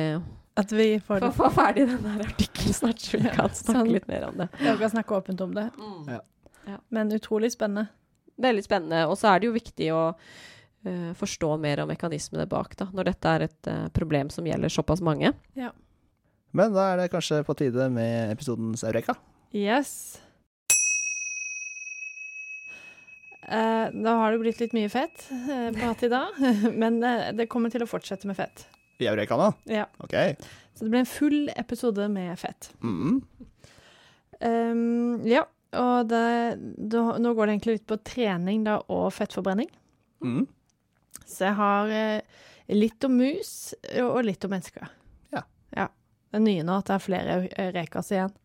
At 0.60 0.72
vi 0.72 0.86
får 0.98 1.20
får 1.26 1.34
får 1.36 1.50
ferdig 1.56 1.86
den 1.90 2.02
der 2.06 2.24
artikkelen 2.26 2.74
snart, 2.76 2.98
så 3.04 3.18
vi 3.20 3.28
Ja, 3.28 3.34
kan 3.36 3.50
snakke 3.54 3.80
sånn. 3.84 3.92
litt 3.92 4.08
mer 4.08 4.28
om 4.30 4.36
det. 4.40 4.48
ja, 4.60 4.72
vi 4.74 4.78
kan 4.84 4.90
snakke 4.94 5.18
åpent 5.18 5.40
om 5.44 5.52
det. 5.54 5.66
Ja. 6.08 6.78
Men 6.88 7.12
utrolig 7.12 7.52
spennende. 7.52 7.88
Veldig 8.40 8.64
spennende. 8.64 9.02
Og 9.08 9.18
så 9.20 9.28
er 9.34 9.40
det 9.40 9.46
jo 9.50 9.52
viktig 9.52 9.90
å 9.92 10.00
uh, 10.14 11.12
forstå 11.20 11.52
mer 11.60 11.80
om 11.84 11.88
mekanismene 11.92 12.46
bak, 12.48 12.76
da, 12.80 12.88
når 12.92 13.04
dette 13.12 13.28
er 13.36 13.46
et 13.48 13.68
uh, 13.68 13.88
problem 13.92 14.30
som 14.32 14.46
gjelder 14.48 14.68
såpass 14.72 15.00
mange. 15.04 15.32
Men 16.52 16.72
da 16.74 16.88
er 16.92 16.96
det 17.04 17.10
kanskje 17.12 17.44
på 17.46 17.54
tide 17.54 17.88
med 17.92 18.32
episodens 18.32 18.82
Eureka. 18.84 19.14
Yes. 19.52 20.18
Eh, 23.50 23.86
da 23.92 24.12
har 24.14 24.32
det 24.32 24.38
blitt 24.38 24.60
litt 24.62 24.74
mye 24.76 24.88
fett 24.92 25.24
hatt 25.80 26.02
i 26.06 26.10
dag, 26.10 26.36
men 26.82 27.00
eh, 27.02 27.30
det 27.34 27.48
kommer 27.50 27.72
til 27.72 27.82
å 27.82 27.88
fortsette 27.90 28.28
med 28.30 28.38
fett. 28.38 28.68
I 29.02 29.08
Eureka 29.10 29.38
nå? 29.40 29.48
Ja. 29.70 29.88
OK. 30.04 30.14
Så 30.74 30.84
det 30.84 30.92
blir 30.92 31.02
en 31.02 31.08
full 31.08 31.40
episode 31.58 32.06
med 32.12 32.38
fett. 32.38 32.70
Mm. 32.84 33.18
Um, 34.40 35.26
ja, 35.26 35.42
og 35.76 36.12
det, 36.12 36.22
da, 36.92 37.02
nå 37.18 37.32
går 37.34 37.48
det 37.48 37.56
egentlig 37.56 37.76
litt 37.80 37.88
på 37.90 37.98
trening 38.06 38.62
da, 38.68 38.78
og 38.92 39.08
fettforbrenning. 39.16 39.70
Mm. 40.22 40.44
Så 41.24 41.48
jeg 41.48 41.56
har 41.58 41.92
litt 42.70 43.08
om 43.08 43.18
mus 43.18 43.52
og, 43.96 44.06
og 44.06 44.22
litt 44.28 44.46
om 44.46 44.54
mennesker. 44.54 44.92
Ja. 45.34 45.42
ja. 45.74 45.88
Det 46.30 46.38
er 46.38 46.46
nye 46.46 46.66
nå 46.66 46.78
at 46.78 46.90
det 46.90 46.96
er 46.96 47.06
flere 47.08 47.70
rekas 47.74 48.12
igjen. 48.14 48.36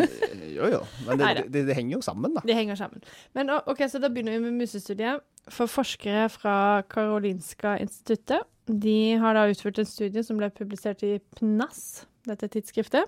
Eh, 0.00 0.54
Jo 0.58 0.66
jo, 0.72 0.78
men 1.06 1.20
det, 1.20 1.44
det, 1.54 1.60
det 1.68 1.74
henger 1.76 1.98
jo 1.98 2.02
sammen, 2.02 2.32
da. 2.34 2.42
Det 2.46 2.54
henger 2.56 2.78
sammen. 2.78 3.02
Men 3.36 3.52
ok, 3.54 3.84
så 3.90 4.00
da 4.02 4.10
begynner 4.10 4.34
vi 4.34 4.40
med 4.48 4.56
musestudiet. 4.58 5.22
For 5.54 5.70
forskere 5.70 6.26
fra 6.32 6.82
Karolinska 6.90 7.76
instituttet, 7.80 8.42
de 8.68 9.16
har 9.22 9.38
da 9.38 9.46
utført 9.48 9.78
en 9.80 9.88
studie 9.88 10.24
som 10.26 10.40
ble 10.40 10.50
publisert 10.52 11.04
i 11.06 11.14
PNAS, 11.38 12.08
dette 12.28 12.50
tidsskriftet. 12.52 13.06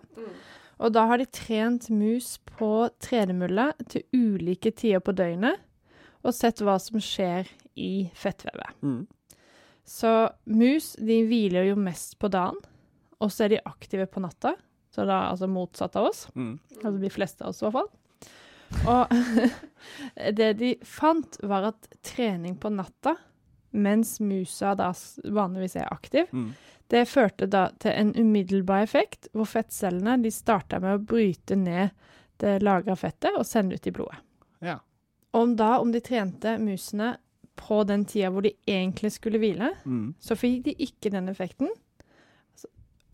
Og 0.80 0.94
da 0.94 1.04
har 1.10 1.20
de 1.20 1.26
trent 1.28 1.90
mus 1.92 2.38
på 2.56 2.88
tredemølle 3.02 3.72
til 3.90 4.06
ulike 4.16 4.72
tider 4.72 5.02
på 5.04 5.12
døgnet, 5.16 5.58
og 6.24 6.36
sett 6.36 6.62
hva 6.64 6.78
som 6.80 7.00
skjer 7.02 7.48
i 7.80 8.08
fettvevet. 8.16 8.78
Mm. 8.84 9.04
Så 9.84 10.10
mus 10.48 10.94
de 11.00 11.22
hviler 11.28 11.68
jo 11.72 11.76
mest 11.80 12.16
på 12.20 12.30
dagen, 12.32 12.60
og 13.20 13.32
så 13.32 13.44
er 13.44 13.56
de 13.56 13.64
aktive 13.68 14.06
på 14.08 14.22
natta. 14.24 14.54
Så 15.01 15.07
da 15.09 15.22
altså 15.30 15.48
motsatt 15.48 15.96
av 15.96 16.11
oss. 16.11 16.26
Mm. 16.36 16.59
Altså 16.82 16.98
de 17.01 17.11
fleste 17.14 17.44
av 17.46 17.55
oss, 17.55 17.62
i 17.62 17.64
hvert 17.64 17.78
fall. 17.78 17.90
Og 18.86 19.14
det 20.36 20.51
de 20.61 20.74
fant, 20.86 21.38
var 21.48 21.70
at 21.70 21.88
trening 22.05 22.59
på 22.61 22.68
natta, 22.74 23.16
mens 23.72 24.18
musa 24.20 24.74
da 24.76 24.90
vanligvis 25.24 25.76
er 25.80 25.88
aktiv, 25.94 26.26
Mm. 26.34 26.51
det 26.90 27.05
førte 27.09 27.46
da 27.48 27.68
til 27.78 27.92
en 27.96 28.12
umiddelbar 28.18 28.82
effekt, 28.82 29.28
hvor 29.32 29.46
fettcellene 29.46 30.18
de 30.22 30.30
starta 30.34 30.80
med 30.82 30.98
å 30.98 31.05
bryte 31.07 31.57
ned 31.57 31.90
det 32.42 32.59
lagra 32.62 32.96
fettet 32.98 33.36
og 33.38 33.46
sende 33.46 33.74
ut 33.78 33.86
i 33.86 33.92
blodet. 33.94 34.18
Ja. 34.61 34.78
Om 35.32 35.57
da, 35.57 35.78
om 35.80 35.92
de 35.94 36.01
trente 36.03 36.57
musene 36.59 37.14
på 37.57 37.84
den 37.86 38.05
tida 38.11 38.30
hvor 38.34 38.42
de 38.42 38.55
egentlig 38.66 39.12
skulle 39.16 39.38
hvile, 39.38 39.72
Mm. 39.86 40.14
så 40.20 40.34
fikk 40.36 40.64
de 40.64 40.74
ikke 40.74 41.11
den 41.14 41.28
effekten. 41.30 41.68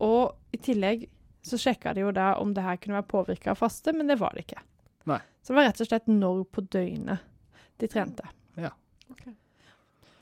Og 0.03 0.35
i 0.53 0.57
tillegg 0.61 1.07
så 1.47 1.59
sjekka 1.61 1.95
de 1.95 2.03
jo 2.05 2.13
da 2.15 2.33
om 2.41 2.53
det 2.55 2.65
her 2.65 2.79
kunne 2.81 2.99
være 2.99 3.09
påvirka 3.11 3.53
av 3.53 3.61
faste, 3.61 3.93
men 3.95 4.11
det 4.11 4.19
var 4.21 4.35
det 4.35 4.45
ikke. 4.47 4.63
Nei. 5.07 5.21
Så 5.41 5.53
det 5.53 5.59
var 5.59 5.69
rett 5.69 5.83
og 5.83 5.89
slett 5.89 6.09
når 6.11 6.43
på 6.51 6.63
døgnet 6.67 7.23
de 7.81 7.89
trente. 7.91 8.27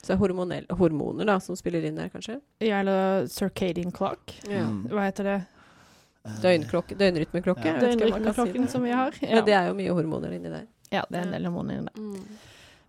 Så 0.06 0.14
det 0.14 0.22
er 0.22 0.76
hormoner 0.78 1.26
da, 1.26 1.40
som 1.42 1.58
spiller 1.58 1.82
inn 1.88 1.96
der, 1.98 2.12
kanskje? 2.14 2.36
Ja, 2.62 2.84
eller 2.84 3.26
circadian 3.26 3.90
clock. 3.90 4.36
Ja. 4.46 4.68
Hva 4.92 5.08
heter 5.08 5.26
det? 5.26 5.38
Døgnklokke, 6.44 6.98
døgnrytmeklokke. 7.00 7.66
Ja. 7.66 7.80
kan 7.80 7.82
si 7.82 7.88
Døgnrytmeklokken 7.88 8.68
som 8.70 8.86
vi 8.86 8.92
har. 8.94 9.18
Ja. 9.22 9.32
Men 9.40 9.48
det 9.48 9.56
er 9.58 9.72
jo 9.72 9.74
mye 9.78 9.96
hormoner 9.98 10.36
inni 10.38 10.52
der. 10.54 10.68
ja, 10.94 11.02
det 11.10 11.18
er 11.18 11.26
en 11.26 11.34
del 11.34 11.48
hormoner 11.50 11.80
inni 11.80 11.90
der. 11.90 12.02
Mm. 12.02 12.38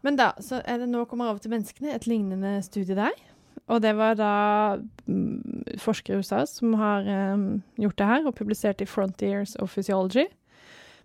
Men 0.04 0.20
da, 0.20 0.28
så 0.44 0.60
er 0.60 0.82
det 0.82 0.90
nå 0.92 1.06
kommer 1.08 1.32
over 1.32 1.40
til 1.40 1.54
menneskene, 1.54 1.94
et 1.96 2.04
lignende 2.04 2.52
studie 2.64 2.96
der. 2.96 3.16
Og 3.66 3.82
det 3.82 3.96
var 3.98 4.14
da 4.18 4.32
mm, 5.10 5.78
forskere 5.82 6.16
i 6.16 6.22
USA 6.22 6.44
som 6.46 6.76
har 6.78 7.06
um, 7.34 7.46
gjort 7.80 7.98
det 7.98 8.10
her, 8.10 8.26
og 8.28 8.36
publisert 8.38 8.82
i 8.82 8.86
Frontiers 8.86 9.56
of 9.62 9.74
Physiology. 9.74 10.28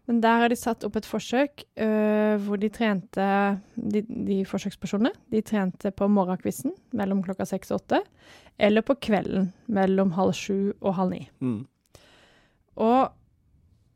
Men 0.09 0.21
der 0.21 0.43
har 0.43 0.49
de 0.49 0.57
satt 0.57 0.85
opp 0.85 0.97
et 0.97 1.07
forsøk 1.09 1.63
uh, 1.81 2.37
hvor 2.41 2.61
de 2.61 2.69
trente 2.73 3.25
de, 3.75 4.03
de 4.05 4.41
forsøkspersonene 4.49 5.13
de 5.33 5.41
trente 5.45 5.91
på 5.93 6.09
morgenkvisten 6.09 6.73
mellom 6.97 7.21
klokka 7.25 7.47
seks 7.49 7.73
og 7.73 7.81
åtte, 7.81 8.01
eller 8.61 8.85
på 8.85 8.97
kvelden 9.09 9.51
mellom 9.71 10.13
halv 10.17 10.37
sju 10.37 10.73
og 10.81 10.95
halv 10.99 11.15
ni. 11.15 11.23
Mm. 11.41 11.63
Og 12.81 13.11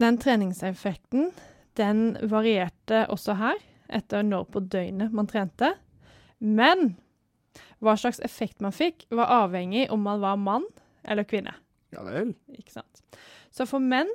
den 0.01 0.17
treningseffekten, 0.19 1.29
den 1.77 2.05
varierte 2.25 3.05
også 3.13 3.37
her, 3.39 3.61
etter 3.93 4.25
når 4.25 4.49
på 4.49 4.61
døgnet 4.65 5.13
man 5.13 5.29
trente. 5.29 5.75
Men 6.39 6.95
hva 7.85 7.95
slags 7.99 8.21
effekt 8.25 8.63
man 8.63 8.75
fikk, 8.75 9.05
var 9.13 9.31
avhengig 9.45 9.87
om 9.93 10.03
man 10.05 10.21
var 10.23 10.39
mann 10.41 10.65
eller 11.05 11.27
kvinne. 11.27 11.53
Ja 11.95 12.03
vel. 12.05 12.33
Ikke 12.57 12.79
sant? 12.79 13.03
Så 13.53 13.67
for 13.69 13.83
menn 13.83 14.09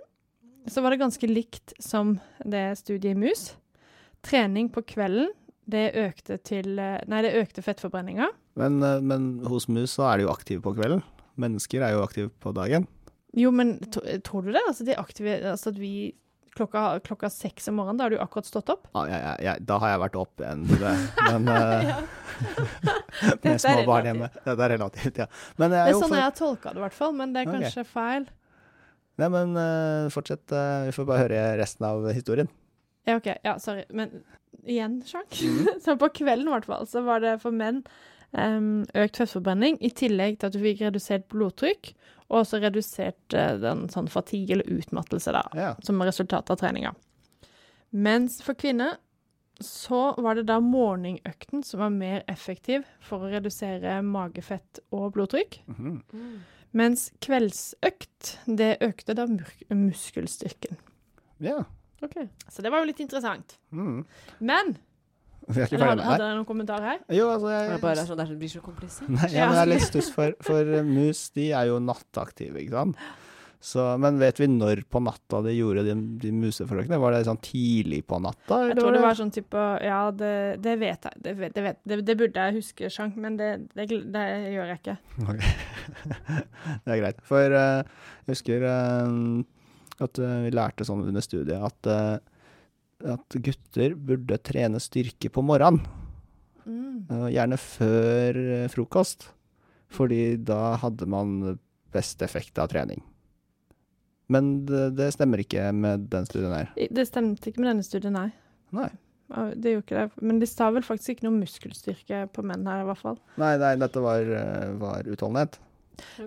så 0.69 0.83
var 0.85 0.93
det 0.93 1.01
ganske 1.01 1.29
likt 1.31 1.73
som 1.81 2.19
det 2.45 2.67
studiet 2.81 3.15
i 3.15 3.19
mus. 3.19 3.55
Trening 4.27 4.69
på 4.73 4.83
kvelden, 4.85 5.31
det 5.71 5.93
økte 5.97 6.37
til 6.43 6.75
Nei, 6.77 7.23
det 7.25 7.37
økte 7.39 7.63
fettforbrenninga. 7.65 8.29
Men, 8.61 8.81
eh, 8.83 9.01
men 9.01 9.31
hos 9.49 9.69
mus 9.71 9.95
så 9.97 10.09
er 10.11 10.19
de 10.19 10.27
jo 10.27 10.33
aktive 10.35 10.65
på 10.65 10.75
kvelden. 10.77 11.05
Mennesker 11.41 11.85
er 11.87 11.95
jo 11.95 12.03
aktive 12.05 12.33
på 12.43 12.53
dagen. 12.57 12.89
Jo, 13.39 13.53
men 13.55 13.77
tror 14.27 14.43
du 14.43 14.51
det? 14.51 14.63
Altså, 14.67 14.85
de 14.85 14.99
aktive, 14.99 15.39
altså 15.53 15.71
at 15.71 15.79
vi 15.79 16.13
klokka, 16.61 16.85
klokka 17.07 17.31
seks 17.33 17.71
om 17.73 17.81
morgenen, 17.81 17.99
da 18.01 18.07
har 18.07 18.15
du 18.15 18.19
akkurat 18.23 18.49
stått 18.49 18.73
opp? 18.73 18.89
Ja, 18.95 19.05
ja, 19.11 19.35
jeg, 19.49 19.65
da 19.69 19.79
har 19.83 19.95
jeg 19.95 20.03
vært 20.05 20.19
opp 20.21 20.45
igjen, 20.45 20.67
det. 20.71 20.97
men 21.27 21.49
eh, 21.57 21.95
med 23.45 23.63
små 23.63 23.87
barn 23.89 24.11
hjemme. 24.11 24.29
Dette 24.45 24.67
er 24.67 24.75
relativt, 24.77 25.23
ja. 25.25 25.31
Men 25.61 25.77
jeg 25.77 25.79
Det 25.79 25.81
er 25.81 25.95
er 25.95 25.99
sånn 25.99 26.09
for... 26.09 26.19
jeg 26.21 26.29
har 26.29 26.37
tolka 26.37 26.75
det, 26.75 26.83
i 26.83 26.85
hvert 26.87 26.99
fall, 27.01 27.17
men 27.17 27.35
det 27.35 27.43
er 27.43 27.51
kanskje 27.51 27.71
kanskje 27.71 27.87
feil. 27.95 28.29
Nei, 29.21 29.29
men 29.29 29.57
uh, 29.59 30.11
fortsett. 30.13 30.47
Uh, 30.49 30.87
vi 30.89 30.95
får 30.97 31.09
bare 31.09 31.25
høre 31.27 31.41
resten 31.61 31.87
av 31.89 32.07
historien. 32.17 32.49
Ja, 33.09 33.19
OK. 33.19 33.29
Ja, 33.45 33.57
sorry. 33.61 33.85
Men 33.93 34.23
igjen, 34.65 35.01
sjank. 35.09 35.35
Mhm. 35.43 35.75
så 35.85 35.97
på 36.01 36.09
kvelden, 36.21 36.49
i 36.49 36.55
hvert 36.55 36.69
fall, 36.69 36.89
så 36.89 37.05
var 37.07 37.23
det 37.25 37.37
for 37.43 37.55
menn 37.55 37.83
um, 38.33 38.87
økt 38.97 39.21
fettforbrenning, 39.21 39.79
i 39.85 39.93
tillegg 39.97 40.41
til 40.41 40.51
at 40.51 40.57
du 40.57 40.63
fikk 40.63 40.85
redusert 40.87 41.29
blodtrykk, 41.33 41.93
og 42.31 42.41
også 42.45 42.61
redusert 42.63 43.35
eh, 43.35 43.57
den 43.59 43.89
sånn 43.93 44.09
fatigue 44.09 44.55
eller 44.57 44.71
utmattelse, 44.79 45.33
da, 45.35 45.43
Ja. 45.59 45.75
som 45.83 46.01
resultat 46.03 46.51
av 46.51 46.57
treninga. 46.63 46.95
Mens 47.93 48.41
for 48.43 48.55
kvinner 48.55 48.97
så 49.61 50.15
var 50.17 50.35
det 50.39 50.47
da 50.49 50.61
morgenøkten 50.63 51.65
som 51.67 51.81
var 51.83 51.91
mer 51.93 52.23
effektiv 52.29 52.85
for 53.05 53.27
å 53.27 53.31
redusere 53.33 53.99
magefett 54.07 54.79
og 54.93 55.13
blodtrykk. 55.17 55.59
Mhm. 55.69 56.01
Mens 56.73 57.11
kveldsøkt, 57.21 58.37
det 58.47 58.77
økte 58.81 59.15
da 59.19 59.27
muskelstyrken. 59.75 60.77
ja. 61.41 61.65
Okay. 62.03 62.29
Så 62.49 62.63
det 62.63 62.71
var 62.73 62.81
jo 62.81 62.87
litt 62.87 63.01
interessant. 63.01 63.59
Mm. 63.73 64.07
Men 64.41 64.79
Vi 65.55 65.63
er 65.63 65.69
ikke 65.69 65.79
eller, 65.79 65.87
ferdig 65.87 66.03
med 66.03 66.11
hadde 66.11 66.25
dere 66.25 66.37
noen 66.39 66.49
kommentar 66.49 66.85
her? 66.87 67.01
Jo, 67.17 67.31
altså 67.35 67.49
Det 67.51 67.57
jeg, 67.57 67.73
er 67.73 67.83
bare 67.87 68.05
sånn 68.09 68.23
det 68.23 68.29
blir 68.43 68.53
så 68.53 68.63
komplisert. 68.65 69.11
Nei, 69.17 69.33
ja, 69.33 69.49
men 69.49 69.59
jeg 69.59 69.65
er 69.65 69.73
litt 69.75 69.89
stuss 69.89 70.13
for, 70.15 70.37
for 70.45 70.77
eh, 70.79 70.87
mus 70.87 71.27
de 71.37 71.51
er 71.57 71.71
jo 71.71 71.81
nattaktive, 71.83 72.63
ikke 72.63 72.79
sant? 72.79 73.03
Så, 73.61 73.83
men 74.01 74.17
vet 74.17 74.39
vi 74.41 74.47
når 74.49 74.81
på 74.89 75.03
natta 75.05 75.43
de 75.45 75.53
gjorde 75.53 75.83
de, 75.85 75.95
de 76.23 76.31
museforsøkene? 76.33 76.97
Var 77.03 77.13
det 77.13 77.27
sånn 77.27 77.41
tidlig 77.45 77.99
på 78.09 78.17
natta? 78.25 78.63
Jeg 78.71 78.79
tror 78.79 78.95
det 78.97 79.03
var 79.05 79.19
sånn 79.19 79.33
type 79.35 79.65
Ja, 79.85 79.99
det, 80.17 80.33
det 80.65 80.79
vet 80.81 81.05
jeg. 81.11 81.21
Det, 81.21 81.35
vet, 81.37 81.53
det, 81.59 81.65
vet, 81.67 81.81
det, 81.85 81.99
det 82.09 82.17
burde 82.23 82.47
jeg 82.47 82.57
huske, 82.57 82.89
Sjank, 82.93 83.19
men 83.21 83.37
det, 83.37 83.51
det, 83.77 83.85
det 84.17 84.25
gjør 84.55 84.73
jeg 84.73 84.81
ikke. 84.81 84.97
Ok. 85.35 85.45
det 86.87 86.95
er 86.95 87.03
greit. 87.03 87.21
For 87.29 87.53
uh, 87.61 87.85
jeg 88.25 88.33
husker 88.33 88.65
uh, 88.65 90.01
at 90.09 90.23
uh, 90.25 90.37
vi 90.47 90.55
lærte 90.57 90.89
sånn 90.89 91.05
under 91.11 91.25
studiet 91.25 91.61
at, 91.61 91.93
at 93.07 93.37
gutter 93.43 93.95
burde 93.97 94.39
trene 94.45 94.81
styrke 94.83 95.31
på 95.33 95.45
morgenen. 95.45 95.85
Mm. 96.67 97.07
eh, 97.11 97.29
gjerne 97.35 97.59
før 97.61 98.41
eh, 98.41 98.67
frokost. 98.73 99.31
Fordi 99.91 100.37
da 100.47 100.77
hadde 100.79 101.09
man 101.11 101.59
best 101.91 102.23
effekt 102.23 102.59
av 102.63 102.71
trening. 102.71 103.03
Men 104.31 104.53
det, 104.67 104.93
det 104.95 105.09
stemmer 105.17 105.43
ikke 105.43 105.73
med 105.75 106.07
den 106.13 106.29
studien 106.29 106.55
her. 106.55 106.69
Det 106.79 107.09
stemte 107.09 107.51
ikke 107.51 107.65
med 107.65 107.73
denne 107.73 107.87
studien, 107.87 108.15
nei. 108.15 108.29
Nei. 108.77 108.91
Det 109.31 109.75
gjorde 109.75 109.85
ikke 109.85 109.99
det. 109.99 110.23
Men 110.27 110.39
de 110.43 110.47
sa 110.51 110.69
vel 110.75 110.87
faktisk 110.87 111.17
ikke 111.17 111.27
noe 111.27 111.41
muskelstyrke 111.41 112.25
på 112.35 112.45
menn 112.47 112.67
her, 112.67 112.85
i 112.85 112.87
hvert 112.89 113.03
fall. 113.03 113.19
Nei, 113.43 113.57
nei 113.63 113.75
dette 113.79 114.03
var, 114.03 114.23
eh, 114.23 114.71
var 114.79 115.11
utholdenhet. 115.11 115.59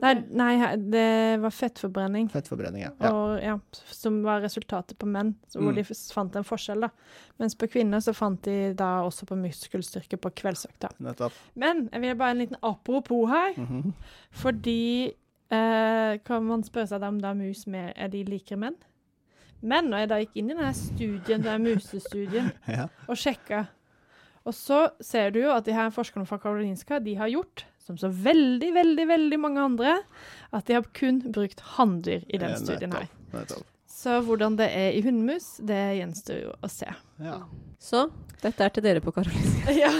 Nei, 0.01 0.13
nei, 0.29 0.75
det 0.77 1.39
var 1.43 1.53
fettforbrenning. 1.53 2.29
Fettforbrenning, 2.33 2.83
ja. 2.85 2.91
ja. 3.01 3.11
Og, 3.13 3.41
ja, 3.43 3.55
som 3.93 4.21
var 4.25 4.41
resultatet 4.45 4.97
på 4.99 5.07
menn, 5.09 5.33
så 5.49 5.59
hvor 5.61 5.73
Mm. 5.73 5.79
de 5.81 5.83
fant 6.13 6.35
en 6.35 6.43
forskjell. 6.47 6.81
da. 6.81 6.89
Mens 7.39 7.55
på 7.55 7.67
kvinner 7.71 7.99
så 8.03 8.13
fant 8.13 8.41
de 8.43 8.73
da 8.77 9.01
også 9.03 9.25
på 9.29 9.35
muskelstyrke 9.39 10.17
på 10.21 10.31
kveldsøkta. 10.41 10.89
Nettopp. 10.99 11.33
Men 11.55 11.89
jeg 11.91 12.01
vil 12.01 12.15
bare 12.15 12.31
en 12.31 12.37
liten 12.45 12.57
apropos 12.63 13.29
her. 13.29 13.53
Mhm. 13.57 13.93
Fordi 14.31 15.13
eh, 15.51 16.17
kan 16.25 16.43
man 16.47 16.63
spørre 16.65 16.87
seg 16.89 17.01
da 17.03 17.07
om 17.11 17.19
da 17.21 17.33
mus 17.37 17.65
mer 17.69 17.93
er 17.95 18.07
de 18.09 18.23
likere 18.25 18.57
menn? 18.57 18.75
Men 19.63 19.85
når 19.91 19.97
jeg 20.03 20.09
da 20.09 20.17
gikk 20.19 20.33
inn 20.41 20.49
i 20.51 20.55
denne 20.57 20.73
studien, 20.75 21.43
denne 21.45 21.59
musestudien, 21.63 22.49
ja. 22.67 22.87
og 23.07 23.15
sjekka 23.15 23.67
Og 24.45 24.51
så 24.53 24.89
ser 24.99 25.29
du 25.31 25.39
jo 25.39 25.51
at 25.55 25.63
de 25.63 25.71
her 25.71 25.87
forskerne 25.89 26.25
fra 26.27 26.35
Karolinska 26.37 26.97
de 26.99 27.13
har 27.15 27.29
gjort 27.31 27.63
som 27.83 27.97
så 27.99 28.07
veldig, 28.07 28.71
veldig, 28.75 29.05
veldig 29.07 29.39
mange 29.43 29.61
andre, 29.61 29.97
at 30.55 30.67
de 30.67 30.77
har 30.77 30.87
kun 30.95 31.21
brukt 31.33 31.63
hanndyr 31.75 32.23
i 32.27 32.39
den 32.41 32.55
studien 32.59 32.95
her. 32.95 33.09
Så 33.93 34.17
hvordan 34.25 34.57
det 34.59 34.67
er 34.75 34.95
i 34.97 35.01
hundemus, 35.05 35.57
det 35.63 35.79
gjenstår 35.99 36.39
jo 36.41 36.53
å 36.59 36.69
se. 36.71 36.89
Ja. 37.23 37.37
Så 37.79 38.07
dette 38.41 38.65
er 38.65 38.71
til 38.73 38.83
dere 38.83 39.03
på 39.03 39.13
Karolinska. 39.15 39.75
Ja, 39.83 39.91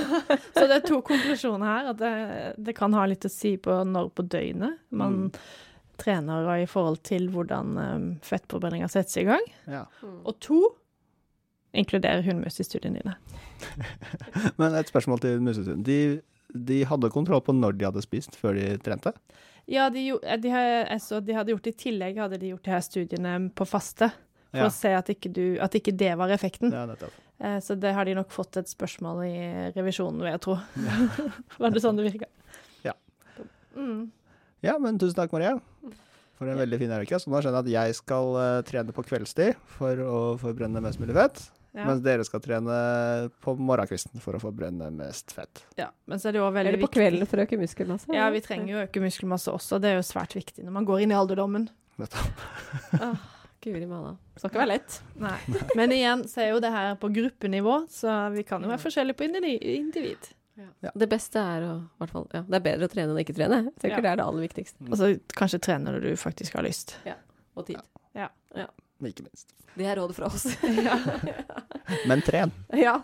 så 0.51 0.65
det 0.67 0.79
er 0.79 0.85
to 0.87 0.99
konklusjoner 1.05 1.67
her. 1.67 1.91
At 1.93 1.99
det, 2.01 2.13
det 2.67 2.75
kan 2.75 2.95
ha 2.97 3.05
litt 3.07 3.23
å 3.27 3.31
si 3.31 3.55
på 3.61 3.77
når 3.87 4.09
på 4.15 4.25
døgnet 4.27 4.81
man 4.91 5.29
trener 6.01 6.47
og 6.49 6.63
i 6.63 6.67
forhold 6.67 6.99
til 7.05 7.29
hvordan 7.31 7.77
um, 7.77 8.07
fettforbrenninga 8.25 8.89
settes 8.91 9.19
i 9.21 9.27
gang. 9.27 9.45
ja. 9.69 9.85
Og 10.23 10.35
to, 10.43 10.59
inkluderer 11.73 12.21
hundemus 12.25 12.59
i 12.59 12.65
studiene 12.67 13.01
dine. 13.01 13.15
Men 14.59 14.75
et 14.77 14.91
spørsmål 14.91 15.23
til 15.23 15.41
musestunden. 15.41 15.85
De, 15.87 16.21
de 16.53 16.83
hadde 16.85 17.09
kontroll 17.13 17.41
på 17.45 17.55
når 17.57 17.77
de 17.79 17.85
hadde 17.89 18.03
spist 18.05 18.37
før 18.39 18.55
de 18.59 18.77
trente? 18.83 19.13
Ja, 19.69 19.89
de, 19.93 20.03
eh, 20.21 20.37
de, 20.43 20.51
altså, 20.91 21.21
de 21.23 21.33
hadde 21.37 21.53
gjort 21.55 21.67
i 21.71 21.75
tillegg 21.85 22.17
hadde 22.19 22.39
de 22.41 22.51
gjort 22.53 22.63
de 22.67 22.73
her 22.75 22.83
studiene 22.85 23.33
på 23.55 23.67
faste. 23.69 24.11
For 24.53 24.59
Ja. 24.61 24.67
å 24.69 24.71
se 24.75 24.91
at 24.93 25.07
ikke, 25.09 25.31
du, 25.33 25.57
at 25.63 25.73
ikke 25.73 25.95
det 25.97 26.11
var 26.19 26.29
effekten. 26.29 26.69
Ja, 26.71 26.85
nettopp. 26.85 27.13
Eh, 27.41 27.57
så 27.59 27.73
det 27.79 27.93
har 27.95 28.05
de 28.05 28.13
nok 28.13 28.29
fått 28.29 28.57
et 28.61 28.69
spørsmål 28.69 29.23
i 29.25 29.37
revisjonen, 29.73 30.19
vil 30.21 30.29
jeg 30.29 30.41
tro. 30.45 30.57
var 31.63 31.73
det 31.73 31.81
sånn 31.81 31.97
det 31.97 32.05
virka? 32.11 32.29
Ja. 32.85 32.93
Mm. 33.75 34.11
Ja, 34.61 34.77
men 34.79 34.99
tusen 35.01 35.17
takk, 35.17 35.33
Maria. 35.33 35.55
For 36.37 36.49
en 36.49 36.57
veldig 36.61 36.77
fin 36.81 36.91
uke. 36.93 37.17
Så 37.19 37.29
nå 37.31 37.41
skjønner 37.41 37.63
jeg 37.65 37.65
at 37.65 37.73
jeg 37.89 37.97
skal 38.03 38.37
eh, 38.43 38.61
trene 38.67 38.93
på 38.95 39.03
kveldstid 39.09 39.57
for 39.79 39.97
å 40.05 40.21
forbrenne 40.41 40.81
mest 40.85 41.01
mulig 41.01 41.15
fett. 41.17 41.41
Ja. 41.73 41.87
Mens 41.89 42.03
dere 42.05 42.21
skal 42.27 42.39
trene 42.43 42.73
på 43.41 43.55
morgenkvisten 43.57 44.21
for 44.21 44.37
å 44.37 44.41
forbrenne 44.43 44.91
mest 44.93 45.31
fett. 45.33 45.63
ja. 45.79 45.87
Men 46.05 46.19
så 46.21 46.29
er 46.29 46.35
det 46.35 46.39
jo 46.43 46.49
veldig 46.53 46.69
Eller 46.69 46.81
på 46.83 46.89
viktig 46.89 46.99
kvelden 47.01 47.27
for 47.31 47.41
å 47.41 47.45
øke 47.47 47.57
muskelmasse. 47.57 48.13
Ja, 48.13 48.27
vi 48.29 48.41
trenger 48.45 48.67
jo 48.73 48.77
å 48.77 48.83
øke 48.85 49.01
muskelmasse 49.01 49.49
også. 49.55 49.79
Det 49.81 49.89
er 49.89 49.95
jo 49.97 50.03
svært 50.05 50.35
viktig 50.37 50.63
når 50.67 50.75
man 50.75 50.85
går 50.85 51.01
inn 51.01 51.11
i 51.15 51.17
alderdommen. 51.17 51.65
Nettopp. 51.97 52.45
Guri 53.63 53.85
malla. 53.87 54.17
Skal 54.35 54.49
ikke 54.51 54.59
være 54.59 54.71
lett. 54.73 54.99
Nei. 55.23 55.37
Men 55.79 55.93
igjen 55.95 56.23
så 56.27 56.41
er 56.43 56.49
jo 56.51 56.59
det 56.61 56.71
her 56.73 56.93
på 56.99 57.09
gruppenivå, 57.15 57.77
så 57.89 58.17
vi 58.35 58.43
kan 58.43 58.61
jo 58.61 58.69
være 58.69 58.81
forskjellige 58.83 59.17
på 59.17 59.27
individ. 59.31 60.29
Ja. 60.83 60.91
Det 60.93 61.07
beste 61.09 61.41
er 61.41 61.63
å 61.65 61.71
hvert 61.97 62.11
fall, 62.13 62.27
ja, 62.35 62.43
Det 62.45 62.59
er 62.59 62.65
bedre 62.67 62.85
å 62.85 62.91
trene 62.91 63.09
enn 63.09 63.17
å 63.17 63.23
ikke 63.23 63.33
trene. 63.39 63.63
Jeg 63.71 63.79
tenker 63.81 63.95
Ja. 63.97 64.01
det 64.05 64.11
er 64.11 64.19
det 64.21 64.25
aller 64.27 64.45
viktigste. 64.45 64.77
Og 64.91 64.97
så 64.99 65.09
kanskje 65.33 65.61
trene 65.63 65.89
når 65.95 66.01
du 66.05 66.11
faktisk 66.19 66.53
har 66.59 66.67
lyst. 66.67 66.97
Ja. 67.07 67.15
Og 67.57 67.65
tid. 67.65 67.79
Ikke 69.09 69.23
minst. 69.25 69.53
Det 69.75 69.85
er 69.89 69.95
rådet 69.97 70.15
fra 70.15 70.25
oss. 70.29 70.45
Men 72.09 72.21
tren. 72.21 72.51
ja. 72.73 73.01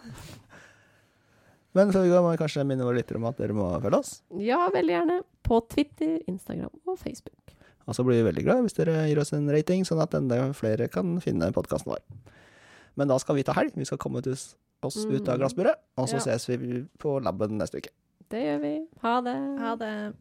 Men 1.77 1.91
før 1.93 2.01
vi 2.01 2.09
går, 2.09 2.23
må 2.25 2.31
vi 2.33 2.39
kanskje 2.41 2.63
minne 2.65 2.85
våre 2.85 2.97
lyttere 2.97 3.19
om 3.21 3.27
at 3.29 3.37
dere 3.37 3.53
må 3.53 3.67
følge 3.81 3.99
oss. 3.99 4.13
ja, 4.41 4.63
veldig 4.73 4.93
gjerne. 4.95 5.19
På 5.45 5.59
Twitter, 5.69 6.15
Instagram 6.27 6.73
og 6.89 6.97
Facebook. 6.97 7.53
Og 7.89 7.95
så 7.97 8.03
blir 8.05 8.19
vi 8.21 8.25
veldig 8.29 8.43
glad 8.45 8.63
hvis 8.65 8.75
dere 8.77 8.95
gir 9.09 9.19
oss 9.21 9.31
en 9.33 9.47
rating, 9.49 9.85
sånn 9.85 10.01
at 10.01 10.13
enda 10.17 10.39
flere 10.57 10.87
kan 10.93 11.15
finne 11.21 11.51
podkasten 11.53 11.89
vår. 11.93 12.01
Men 12.97 13.07
da 13.09 13.17
skal 13.21 13.37
vi 13.37 13.43
ta 13.47 13.53
helg. 13.57 13.73
Vi 13.77 13.85
skal 13.85 13.97
komme 14.01 14.19
ut 14.21 14.27
oss 14.33 14.55
oss 14.81 14.95
ut 15.05 15.27
av 15.27 15.35
Mm. 15.35 15.39
glassburet, 15.41 15.75
og 15.97 16.07
så 16.07 16.15
Ja. 16.15 16.19
ses 16.37 16.45
vi 16.47 16.85
på 16.99 17.19
laben 17.21 17.57
neste 17.59 17.77
uke. 17.81 17.89
Det 18.29 18.39
gjør 18.45 18.61
vi. 18.61 18.87
Ha 19.01 19.21
det. 19.21 19.35
Ha 19.59 19.75
det. 19.75 20.13